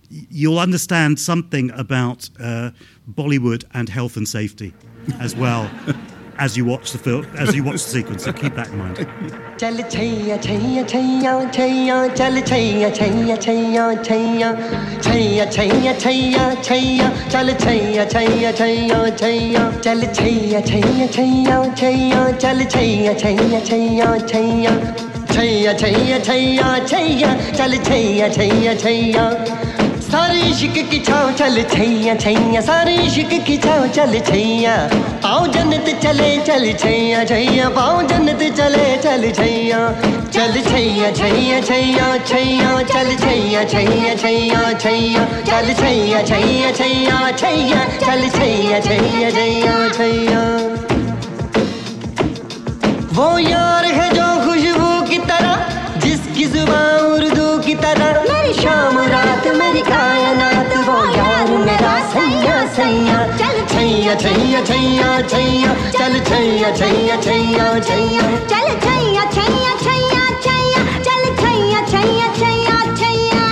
you'll 0.09 0.59
understand 0.59 1.18
something 1.18 1.70
about 1.72 2.30
uh, 2.41 2.70
Bollywood 3.11 3.64
and 3.74 3.88
health 3.88 4.16
and 4.16 4.26
safety 4.26 4.72
as 5.18 5.36
well 5.36 5.70
as 6.41 6.57
you 6.57 6.64
watch 6.64 6.91
the 6.93 6.99
film, 6.99 7.26
as 7.36 7.55
you 7.55 7.62
watch 7.62 7.74
the 7.74 7.78
sequence. 7.78 8.24
So 8.24 8.32
keep 8.32 8.55
that 8.55 8.68
in 8.68 8.78
mind. 8.78 8.99
सारी 30.12 30.54
शिक 30.54 30.74
की 30.90 30.98
छाव 31.06 31.30
चल 31.38 31.62
छैया 31.72 32.14
छैया 32.22 32.61
सारी 32.61 33.11
शिक 33.11 33.32
की 33.46 33.56
छाव 33.64 33.86
चल 33.96 34.18
छैया 34.28 34.74
पाओ 35.22 35.46
जन्नत 35.54 35.88
चले 36.02 36.30
चल 36.46 36.72
छैया 36.82 37.22
छैया 37.24 37.68
पाओ 37.76 38.00
जन्नत 38.11 38.42
चले 38.58 38.86
चल 39.04 39.30
छैया 39.38 39.78
चल 40.36 40.61
छैया 40.62 41.11
छैया 41.20 41.61
छैया 41.61 42.08
छैया 42.30 42.72
चल 42.92 43.14
छैया 43.22 43.64
छैया 43.72 44.14
छैया 44.16 44.72
छैया 44.82 45.24
चल 45.50 45.72
छैया 45.82 46.22
छैया 46.32 46.72
छैया 46.72 47.30
छैया 47.42 47.84
चल 48.06 48.28
छैया 48.38 48.80
छैया 48.80 49.30
छैया 49.30 49.88
छैया 49.98 50.42
वो 53.14 53.38
यार 53.38 53.84
है 53.94 54.11
जो 54.14 54.39
ज़ुबान 56.53 56.98
उर्दू 57.12 57.48
की 57.66 57.74
तरह। 57.84 58.12
मेरी 58.28 58.53
शाम 58.61 58.98
रात 59.14 59.46
मेरी 59.61 59.82
कायनात 59.90 60.72
वो 60.88 60.98
यार 61.16 61.48
मेरा 61.66 61.94
सैया 62.12 62.57
सैया। 62.76 63.18
चल 63.40 63.57
छैया 63.72 64.14
छैया 64.24 64.61
छैया 64.70 65.11
छैया। 65.32 65.74
चल 65.98 66.18
छैया 66.30 66.70
छैया 66.80 67.16
छैया 67.26 67.68
छैया। 67.88 68.24
चल 68.53 68.66
छैया 68.84 69.24
छैया 69.36 69.72
छैया 69.84 70.24
छैया। 70.44 70.82
चल 71.07 71.22
Chaiyya 71.40 71.80
Chaiyya 71.92 72.28
Chaiyya 72.40 72.78
Chaiyya. 73.01 73.46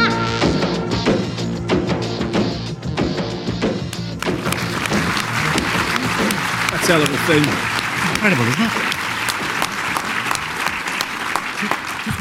That's 6.70 6.88
hell 6.88 7.03
of 7.03 7.11
a 7.11 7.24
thing. 7.30 7.49
Incredible, 8.11 8.46
isn't 8.49 8.66
it? 8.66 8.88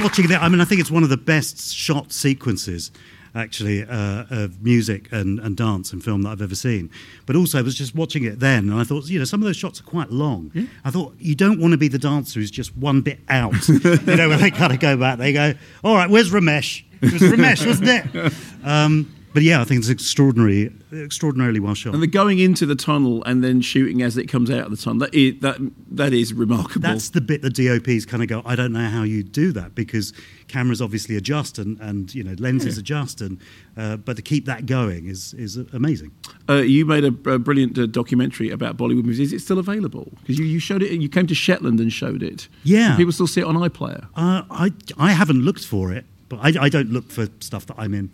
Watching 0.02 0.28
that, 0.28 0.42
I 0.42 0.50
mean, 0.50 0.62
I 0.62 0.66
think 0.66 0.82
it's 0.82 0.92
one 0.92 1.04
of 1.04 1.10
the 1.10 1.18
best 1.18 1.74
shot 1.74 2.12
sequences, 2.12 2.92
actually, 3.36 3.84
uh, 3.84 4.26
of 4.30 4.62
music 4.62 5.12
and, 5.12 5.40
and 5.40 5.56
dance 5.56 5.94
and 5.94 6.04
film 6.04 6.24
that 6.24 6.30
I've 6.30 6.42
ever 6.42 6.56
seen. 6.56 6.90
But 7.26 7.36
also, 7.36 7.60
I 7.60 7.62
was 7.62 7.76
just 7.76 7.96
watching 7.96 8.24
it 8.24 8.40
then, 8.40 8.70
and 8.70 8.80
I 8.80 8.84
thought, 8.84 9.06
you 9.10 9.20
know, 9.20 9.26
some 9.26 9.42
of 9.42 9.46
those 9.46 9.58
shots 9.58 9.80
are 9.80 9.84
quite 9.84 10.12
long. 10.12 10.52
I 10.84 10.92
thought, 10.92 11.16
you 11.20 11.36
don't 11.36 11.60
want 11.60 11.72
to 11.72 11.78
be 11.78 11.88
the 11.88 12.00
dancer 12.00 12.40
who's 12.40 12.52
just 12.52 12.76
one 12.78 13.02
bit 13.02 13.20
out. 13.30 13.68
you 13.70 13.80
know, 14.06 14.30
when 14.30 14.40
they 14.40 14.52
kind 14.52 14.74
of 14.74 14.80
go 14.80 14.98
back, 14.98 15.18
they 15.18 15.34
go, 15.34 15.54
all 15.84 15.96
right, 15.96 16.10
where's 16.10 16.32
Ramesh? 16.32 16.84
It 17.02 17.14
was 17.14 17.22
Ramesh, 17.22 17.66
wasn't 17.66 17.90
it? 17.90 18.34
Um, 18.64 19.14
but 19.38 19.44
yeah, 19.44 19.62
I 19.62 19.66
think 19.66 19.78
it's 19.82 19.90
extraordinary, 19.90 20.74
extraordinarily 20.92 21.60
well 21.60 21.76
shot. 21.76 21.94
And 21.94 22.02
the 22.02 22.08
going 22.08 22.40
into 22.40 22.66
the 22.66 22.74
tunnel 22.74 23.24
and 23.26 23.44
then 23.44 23.62
shooting 23.62 24.02
as 24.02 24.18
it 24.18 24.26
comes 24.26 24.50
out 24.50 24.62
of 24.66 24.72
the 24.72 24.78
tunnel, 24.78 25.02
that 25.02 25.14
is, 25.14 25.40
that, 25.42 25.58
that 25.92 26.12
is 26.12 26.34
remarkable. 26.34 26.82
That's 26.82 27.10
the 27.12 27.22
bit 27.22 27.44
the 27.44 27.52
DOPs 27.52 28.08
kind 28.08 28.24
of 28.24 28.30
go, 28.30 28.42
I 28.46 28.56
don't 28.56 28.72
know 28.74 28.90
how 28.90 29.04
you 29.04 29.22
do 29.22 29.52
that 29.52 29.76
because 29.76 30.12
cameras 30.48 30.82
obviously 30.82 31.16
adjust 31.18 31.60
and, 31.60 31.80
and 31.80 32.16
you 32.16 32.24
know 32.24 32.34
lenses 32.40 32.78
Yeah. 32.78 32.80
adjust, 32.80 33.22
and 33.22 33.40
uh, 33.78 33.98
but 33.98 34.16
to 34.16 34.24
keep 34.24 34.46
that 34.46 34.66
going 34.66 35.06
is 35.06 35.36
is 35.36 35.56
amazing. 35.72 36.14
Uh, 36.50 36.56
you 36.56 36.84
made 36.88 37.04
a, 37.04 37.14
a 37.32 37.38
brilliant 37.38 37.78
uh, 37.78 37.86
documentary 37.86 38.50
about 38.50 38.76
Bollywood 38.76 39.04
movies. 39.04 39.20
Is 39.20 39.34
it 39.34 39.42
still 39.42 39.60
available? 39.60 40.12
Because 40.22 40.40
you, 40.40 40.46
you 40.46 40.58
showed 40.58 40.82
it. 40.82 41.00
You 41.00 41.10
came 41.10 41.28
to 41.28 41.36
Shetland 41.36 41.80
and 41.80 41.94
showed 41.94 42.24
it. 42.24 42.48
Yeah. 42.64 42.94
Do 42.94 42.98
people 42.98 43.12
still 43.14 43.28
see 43.28 43.42
it 43.42 43.46
on 43.46 43.54
iPlayer. 43.54 44.06
Uh, 44.16 44.42
I 44.50 44.74
I 44.98 45.12
haven't 45.12 45.44
looked 45.44 45.64
for 45.64 45.94
it, 45.94 46.06
but 46.28 46.40
I, 46.42 46.66
I 46.66 46.70
don't 46.70 46.92
look 46.92 47.12
for 47.12 47.28
stuff 47.40 47.68
that 47.68 47.76
I'm 47.78 47.94
in. 47.94 48.10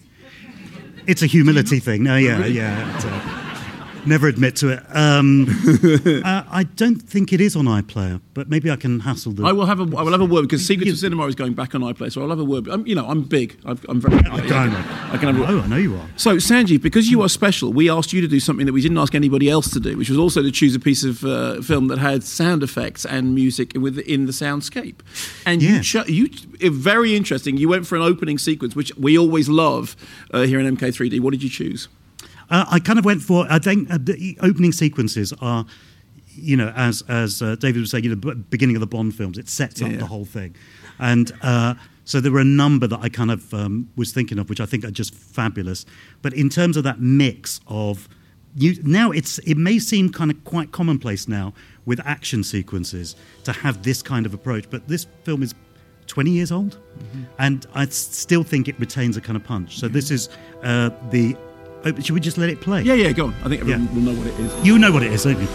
It's 1.08 1.22
a 1.22 1.28
humility 1.28 1.80
thing. 1.80 2.04
No, 2.04 2.16
yeah, 2.16 2.36
oh, 2.36 2.40
Really? 2.40 2.52
yeah. 2.54 3.43
It's, 4.04 4.10
Never 4.10 4.28
admit 4.28 4.56
to 4.58 4.70
it. 4.70 4.84
Um, 4.90 5.48
uh, 6.26 6.44
I 6.50 6.64
don't 6.76 7.02
think 7.02 7.34
it 7.34 7.42
is 7.42 7.56
on 7.56 7.66
iPlayer, 7.66 8.22
but 8.34 8.50
maybe 8.50 8.70
I 8.70 8.76
can 8.76 9.00
hassle 9.00 9.32
the. 9.32 9.44
I 9.44 9.52
will 9.52 9.66
have 9.66 9.80
a 9.80 9.98
I 9.98 10.04
will 10.04 10.12
have 10.12 10.22
a 10.22 10.26
word 10.26 10.44
because 10.44 10.66
Secrets 10.66 10.92
of 10.92 10.98
Cinema 10.98 11.26
is 11.26 11.36
going 11.36 11.54
back 11.54 11.74
on 11.74 11.82
iPlayer, 11.82 12.12
so 12.12 12.22
I'll 12.22 12.30
have 12.30 12.40
a 12.40 12.44
word. 12.44 12.68
I'm, 12.68 12.86
you 12.86 12.96
know, 12.96 13.08
I'm 13.08 13.24
big. 13.24 13.58
I'm, 13.66 13.80
I'm 13.88 14.02
very. 14.02 14.16
I, 14.18 14.42
can, 14.42 14.52
I 14.52 15.18
can 15.18 15.34
have. 15.34 15.38
a- 15.38 15.42
word. 15.42 15.50
Oh, 15.50 15.62
I 15.62 15.68
know 15.68 15.78
you 15.78 15.96
are. 15.96 16.08
So, 16.18 16.36
Sanjeev, 16.36 16.82
because 16.82 17.10
you 17.10 17.22
are 17.22 17.30
special, 17.30 17.72
we 17.74 17.90
asked 17.90 18.14
you 18.14 18.22
to 18.22 18.28
do 18.28 18.40
something 18.40 18.66
that 18.66 18.74
we 18.74 18.82
didn't 18.82 18.98
ask 18.98 19.16
anybody 19.16 19.50
else 19.50 19.72
to 19.72 19.80
do, 19.80 19.98
which 19.98 20.10
was 20.10 20.18
also 20.18 20.42
to 20.42 20.52
choose 20.52 20.76
a 20.76 20.80
piece 20.80 21.04
of 21.04 21.24
uh, 21.24 21.62
film 21.62 21.88
that 21.88 21.98
had 22.00 22.24
sound 22.24 22.64
effects 22.64 23.06
and 23.06 23.34
music 23.34 23.74
within 23.74 24.26
the 24.26 24.32
soundscape. 24.32 25.00
And 25.46 25.62
you, 25.62 25.82
cho- 25.82 26.06
you, 26.06 26.30
very 26.72 27.16
interesting. 27.16 27.58
You 27.58 27.70
went 27.70 27.88
for 27.88 27.96
an 27.96 28.02
opening 28.02 28.38
sequence, 28.38 28.76
which 28.76 28.96
we 28.96 29.18
always 29.18 29.50
love 29.50 29.96
uh, 30.32 30.42
here 30.42 30.60
in 30.60 30.78
MK3D. 30.78 31.20
What 31.20 31.32
did 31.32 31.44
you 31.44 31.50
choose? 31.50 31.88
Uh, 32.50 32.66
I 32.70 32.80
kind 32.80 33.00
of 33.00 33.06
went 33.06 33.22
for. 33.22 33.46
I 33.50 33.60
think 33.60 33.90
uh, 33.92 33.98
the 34.02 34.38
opening 34.42 34.72
sequences 34.72 35.34
are, 35.42 35.66
you 36.36 36.58
know, 36.58 36.70
as 36.76 37.04
as 37.08 37.42
uh, 37.42 37.56
David 37.56 37.80
was 37.82 37.92
saying, 37.92 38.04
you 38.04 38.10
know, 38.12 38.16
b- 38.16 38.34
beginning 38.50 38.76
of 38.76 38.80
the 38.82 38.88
Bond 38.88 39.16
films, 39.16 39.38
it 39.38 39.50
sets 39.50 39.82
up 39.82 39.92
Yeah. 39.92 39.98
the 39.98 40.08
whole 40.08 40.26
thing, 40.26 40.56
and. 41.00 41.32
Uh, 41.42 41.76
so 42.06 42.20
there 42.20 42.34
were 42.34 42.42
a 42.42 42.44
number 42.44 42.86
that 42.86 43.00
I 43.00 43.08
kind 43.08 43.32
of 43.32 43.54
um, 43.54 43.88
was 43.96 44.12
thinking 44.12 44.38
of, 44.38 44.50
which 44.50 44.60
I 44.60 44.66
think 44.66 44.84
are 44.84 44.92
just 44.92 45.16
fabulous. 45.16 45.86
But 46.22 46.34
in 46.34 46.50
terms 46.50 46.76
of 46.76 46.84
that 46.84 47.00
mix 47.00 47.62
of 47.66 48.10
you, 48.58 48.76
now 48.84 49.10
it's 49.12 49.38
it 49.40 49.56
may 49.56 49.80
seem 49.80 50.10
kind 50.12 50.30
of 50.30 50.44
quite 50.44 50.74
commonplace 50.74 51.30
now 51.30 51.54
with 51.86 52.02
action 52.06 52.44
sequences 52.44 53.16
to 53.46 53.54
have 53.54 53.84
this 53.84 54.02
kind 54.02 54.26
of 54.26 54.34
approach, 54.34 54.70
but 54.70 54.86
this 54.90 55.08
film 55.24 55.44
is 55.44 55.56
20 56.08 56.32
years 56.32 56.52
old, 56.52 56.78
and 57.40 57.66
I 57.74 57.86
still 57.86 58.44
think 58.44 58.68
it 58.68 58.78
retains 58.82 59.16
a 59.16 59.22
kind 59.22 59.38
of 59.38 59.46
punch. 59.46 59.80
So 59.80 59.88
this 59.88 60.12
is 60.12 60.28
uh, 60.62 60.90
the. 61.10 61.38
Oh, 61.86 61.94
should 62.00 62.12
we 62.14 62.20
just 62.22 62.38
let 62.38 62.50
it 62.50 62.62
play? 62.62 62.82
Yeah, 62.84 62.94
yeah, 62.94 63.12
go 63.12 63.28
on. 63.28 63.36
I 63.44 63.50
think 63.50 63.62
everyone 63.62 63.94
will 63.94 64.14
know 64.14 64.18
what 64.18 64.28
it 64.28 64.40
is. 64.40 64.66
You 64.66 64.80
know 64.80 64.92
what 64.92 65.04
it 65.04 65.12
is, 65.12 65.24
don't 65.24 65.40
you? 65.40 65.48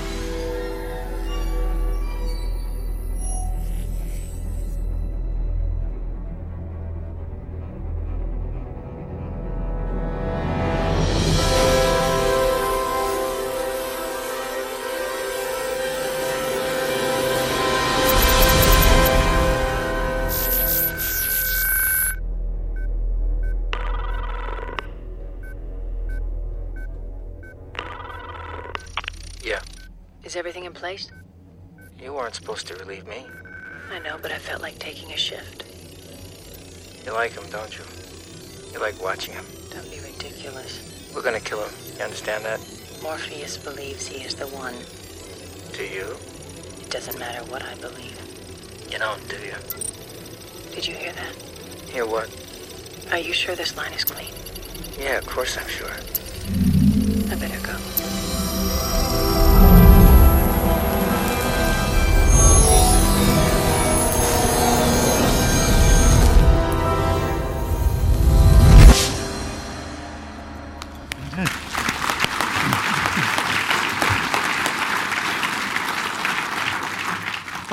Place? 30.78 31.10
You 32.00 32.12
weren't 32.14 32.36
supposed 32.36 32.68
to 32.68 32.76
relieve 32.76 33.06
me. 33.08 33.26
I 33.90 33.98
know, 33.98 34.16
but 34.22 34.30
I 34.30 34.38
felt 34.38 34.62
like 34.62 34.78
taking 34.78 35.12
a 35.12 35.16
shift. 35.16 35.64
You 37.04 37.12
like 37.12 37.32
him, 37.32 37.50
don't 37.50 37.76
you? 37.76 37.84
You 38.72 38.78
like 38.78 39.02
watching 39.02 39.34
him. 39.34 39.44
Don't 39.70 39.90
be 39.90 39.98
ridiculous. 39.98 41.10
We're 41.14 41.22
gonna 41.22 41.40
kill 41.40 41.64
him. 41.64 41.74
You 41.96 42.04
understand 42.04 42.44
that? 42.44 42.60
Morpheus 43.02 43.56
believes 43.56 44.06
he 44.06 44.22
is 44.22 44.34
the 44.36 44.46
one. 44.48 44.74
Do 45.72 45.82
you? 45.82 46.16
It 46.80 46.90
doesn't 46.90 47.18
matter 47.18 47.44
what 47.50 47.62
I 47.62 47.74
believe. 47.76 48.16
You 48.90 48.98
don't, 48.98 49.28
do 49.28 49.36
you? 49.36 49.54
Did 50.72 50.86
you 50.86 50.94
hear 50.94 51.12
that? 51.12 51.34
Hear 51.90 52.06
what? 52.06 52.28
Are 53.10 53.18
you 53.18 53.32
sure 53.32 53.56
this 53.56 53.76
line 53.76 53.92
is 53.94 54.04
clean? 54.04 54.32
Yeah, 54.96 55.18
of 55.18 55.26
course 55.26 55.58
I'm 55.58 55.68
sure. 55.68 55.90
I 57.32 57.34
better 57.34 57.60
go. 57.66 58.17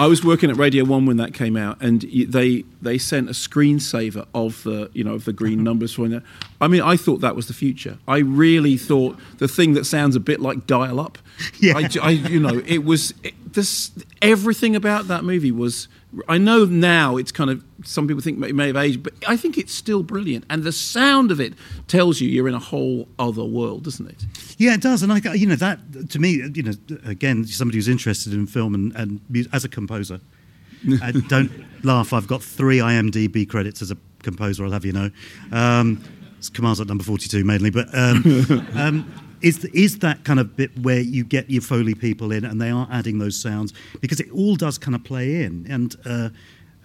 I 0.05 0.07
was 0.07 0.23
working 0.23 0.51
at 0.51 0.57
Radio 0.57 0.83
One 0.85 1.07
when 1.07 1.17
that 1.17 1.33
came 1.33 1.57
out, 1.57 1.81
and 1.81 2.01
they 2.01 2.63
they 2.79 2.99
sent 2.99 3.27
a 3.27 3.31
screensaver 3.31 4.27
of 4.35 4.61
the 4.61 4.91
you 4.93 5.03
know 5.03 5.15
of 5.15 5.25
the 5.25 5.33
green 5.33 5.55
mm-hmm. 5.55 5.63
numbers 5.63 5.93
for 5.93 6.05
it. 6.05 6.21
I 6.61 6.67
mean, 6.67 6.81
I 6.83 6.95
thought 6.95 7.21
that 7.21 7.35
was 7.35 7.47
the 7.47 7.55
future. 7.55 7.97
I 8.07 8.19
really 8.19 8.77
thought 8.77 9.17
the 9.39 9.47
thing 9.47 9.73
that 9.73 9.85
sounds 9.85 10.15
a 10.15 10.19
bit 10.19 10.39
like 10.39 10.67
dial 10.67 10.99
up. 10.99 11.17
Yeah. 11.59 11.77
I, 11.77 11.89
I- 12.03 12.11
you 12.11 12.39
know, 12.39 12.61
it 12.67 12.85
was 12.85 13.15
it, 13.23 13.33
this 13.53 13.91
everything 14.21 14.75
about 14.75 15.07
that 15.07 15.23
movie 15.23 15.51
was. 15.51 15.87
I 16.27 16.37
know 16.37 16.65
now 16.65 17.17
it's 17.17 17.31
kind 17.31 17.49
of 17.49 17.63
some 17.83 18.07
people 18.07 18.21
think 18.21 18.43
it 18.43 18.55
may 18.55 18.67
have 18.67 18.75
aged, 18.75 19.03
but 19.03 19.13
I 19.27 19.37
think 19.37 19.57
it's 19.57 19.73
still 19.73 20.03
brilliant, 20.03 20.45
and 20.49 20.63
the 20.63 20.71
sound 20.71 21.31
of 21.31 21.39
it 21.39 21.53
tells 21.87 22.21
you 22.21 22.29
you're 22.29 22.47
in 22.47 22.53
a 22.53 22.59
whole 22.59 23.07
other 23.19 23.43
world, 23.43 23.83
doesn't 23.83 24.07
it? 24.07 24.25
Yeah, 24.57 24.73
it 24.73 24.81
does, 24.81 25.03
and 25.03 25.11
I, 25.11 25.33
you 25.33 25.47
know, 25.47 25.55
that 25.55 26.09
to 26.11 26.19
me, 26.19 26.41
you 26.53 26.63
know, 26.63 26.73
again, 27.05 27.45
somebody 27.45 27.77
who's 27.77 27.87
interested 27.87 28.33
in 28.33 28.47
film 28.47 28.73
and, 28.73 28.95
and 28.95 29.47
as 29.53 29.65
a 29.65 29.69
composer, 29.69 30.19
uh, 31.01 31.11
don't 31.27 31.51
laugh. 31.83 32.13
I've 32.13 32.27
got 32.27 32.43
three 32.43 32.79
IMDb 32.79 33.47
credits 33.47 33.81
as 33.81 33.91
a 33.91 33.97
composer. 34.23 34.65
I'll 34.65 34.71
have 34.71 34.85
you 34.85 34.93
know. 34.93 35.09
Um, 35.51 36.03
it's 36.37 36.49
Kamal's 36.49 36.79
at 36.79 36.87
number 36.87 37.03
forty-two 37.03 37.43
mainly, 37.43 37.69
but 37.69 37.87
um, 37.93 38.67
um, 38.75 39.24
is 39.45 39.63
is 39.65 39.99
that 39.99 40.23
kind 40.23 40.39
of 40.39 40.57
bit 40.57 40.77
where 40.79 40.99
you 40.99 41.23
get 41.23 41.49
your 41.49 41.61
foley 41.61 41.93
people 41.93 42.31
in 42.31 42.43
and 42.43 42.59
they 42.59 42.71
are 42.71 42.87
adding 42.91 43.19
those 43.19 43.39
sounds 43.39 43.73
because 44.01 44.19
it 44.19 44.29
all 44.31 44.55
does 44.55 44.77
kind 44.77 44.95
of 44.95 45.03
play 45.03 45.43
in 45.43 45.65
and. 45.69 45.95
Uh, 46.05 46.29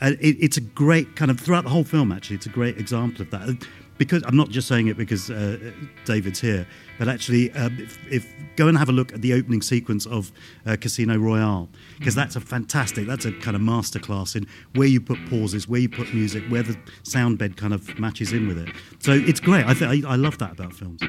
it, 0.02 0.36
it's 0.40 0.56
a 0.56 0.62
great 0.62 1.14
kind 1.14 1.30
of 1.30 1.38
throughout 1.38 1.64
the 1.64 1.68
whole 1.68 1.84
film. 1.84 2.11
Actually, 2.11 2.36
it's 2.36 2.46
a 2.46 2.50
great 2.50 2.78
example 2.78 3.20
of 3.20 3.30
that. 3.32 3.66
Because 3.98 4.22
I'm 4.26 4.34
not 4.34 4.48
just 4.48 4.66
saying 4.66 4.86
it 4.86 4.96
because 4.96 5.30
uh, 5.30 5.58
David's 6.06 6.40
here, 6.40 6.66
but 6.98 7.06
actually, 7.06 7.52
um, 7.52 7.78
if, 7.78 7.98
if 8.11 8.34
go 8.56 8.66
and 8.66 8.78
have 8.78 8.88
a 8.88 8.92
look 8.92 9.12
at 9.12 9.20
the 9.20 9.34
opening 9.34 9.61
sequence 9.61 10.06
of 10.06 10.32
uh, 10.64 10.78
Casino 10.80 11.18
Royale, 11.18 11.68
because 11.98 12.14
that's 12.14 12.34
a 12.34 12.40
fantastic. 12.40 13.06
That's 13.06 13.26
a 13.26 13.32
kind 13.32 13.54
of 13.54 13.61
masterclass 13.61 14.36
in 14.36 14.46
where 14.74 14.88
you 14.88 15.02
put 15.02 15.18
pauses, 15.28 15.68
where 15.68 15.80
you 15.80 15.90
put 15.90 16.14
music, 16.14 16.42
where 16.48 16.62
the 16.62 16.78
sound 17.02 17.36
bed 17.36 17.58
kind 17.58 17.74
of 17.74 17.98
matches 17.98 18.32
in 18.32 18.48
with 18.48 18.56
it. 18.56 18.74
So 19.00 19.12
it's 19.12 19.38
great. 19.38 19.66
I 19.66 19.74
think 19.74 20.06
I, 20.06 20.12
I 20.12 20.16
love 20.16 20.38
that 20.38 20.52
about 20.52 20.72
films. 20.72 21.02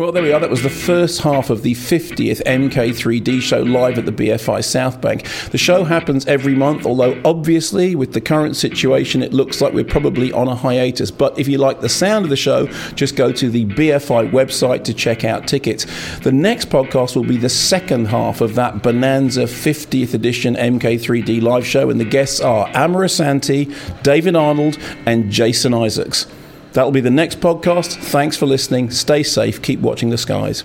Well, 0.00 0.12
there 0.12 0.22
we 0.22 0.32
are. 0.32 0.40
That 0.40 0.48
was 0.48 0.62
the 0.62 0.70
first 0.70 1.20
half 1.20 1.50
of 1.50 1.60
the 1.60 1.74
50th 1.74 2.42
MK3D 2.44 3.42
show 3.42 3.60
live 3.60 3.98
at 3.98 4.06
the 4.06 4.12
BFI 4.12 4.64
South 4.64 4.98
Bank. 5.02 5.26
The 5.50 5.58
show 5.58 5.84
happens 5.84 6.24
every 6.24 6.54
month, 6.54 6.86
although 6.86 7.20
obviously, 7.22 7.94
with 7.94 8.14
the 8.14 8.20
current 8.22 8.56
situation, 8.56 9.22
it 9.22 9.34
looks 9.34 9.60
like 9.60 9.74
we're 9.74 9.84
probably 9.84 10.32
on 10.32 10.48
a 10.48 10.54
hiatus. 10.54 11.10
But 11.10 11.38
if 11.38 11.48
you 11.48 11.58
like 11.58 11.82
the 11.82 11.90
sound 11.90 12.24
of 12.24 12.30
the 12.30 12.36
show, 12.36 12.66
just 12.94 13.14
go 13.14 13.30
to 13.30 13.50
the 13.50 13.66
BFI 13.66 14.30
website 14.30 14.84
to 14.84 14.94
check 14.94 15.22
out 15.22 15.46
tickets. 15.46 15.84
The 16.20 16.32
next 16.32 16.70
podcast 16.70 17.14
will 17.14 17.24
be 17.24 17.36
the 17.36 17.50
second 17.50 18.06
half 18.06 18.40
of 18.40 18.54
that 18.54 18.82
Bonanza 18.82 19.42
50th 19.42 20.14
edition 20.14 20.54
MK3D 20.54 21.42
live 21.42 21.66
show, 21.66 21.90
and 21.90 22.00
the 22.00 22.06
guests 22.06 22.40
are 22.40 22.68
Amara 22.68 23.10
Santi, 23.10 23.68
David 24.02 24.34
Arnold, 24.34 24.78
and 25.04 25.30
Jason 25.30 25.74
Isaacs. 25.74 26.26
That'll 26.72 26.92
be 26.92 27.00
the 27.00 27.10
next 27.10 27.40
podcast. 27.40 27.96
Thanks 27.96 28.36
for 28.36 28.46
listening. 28.46 28.90
Stay 28.90 29.22
safe. 29.22 29.60
Keep 29.60 29.80
watching 29.80 30.10
the 30.10 30.18
skies. 30.18 30.64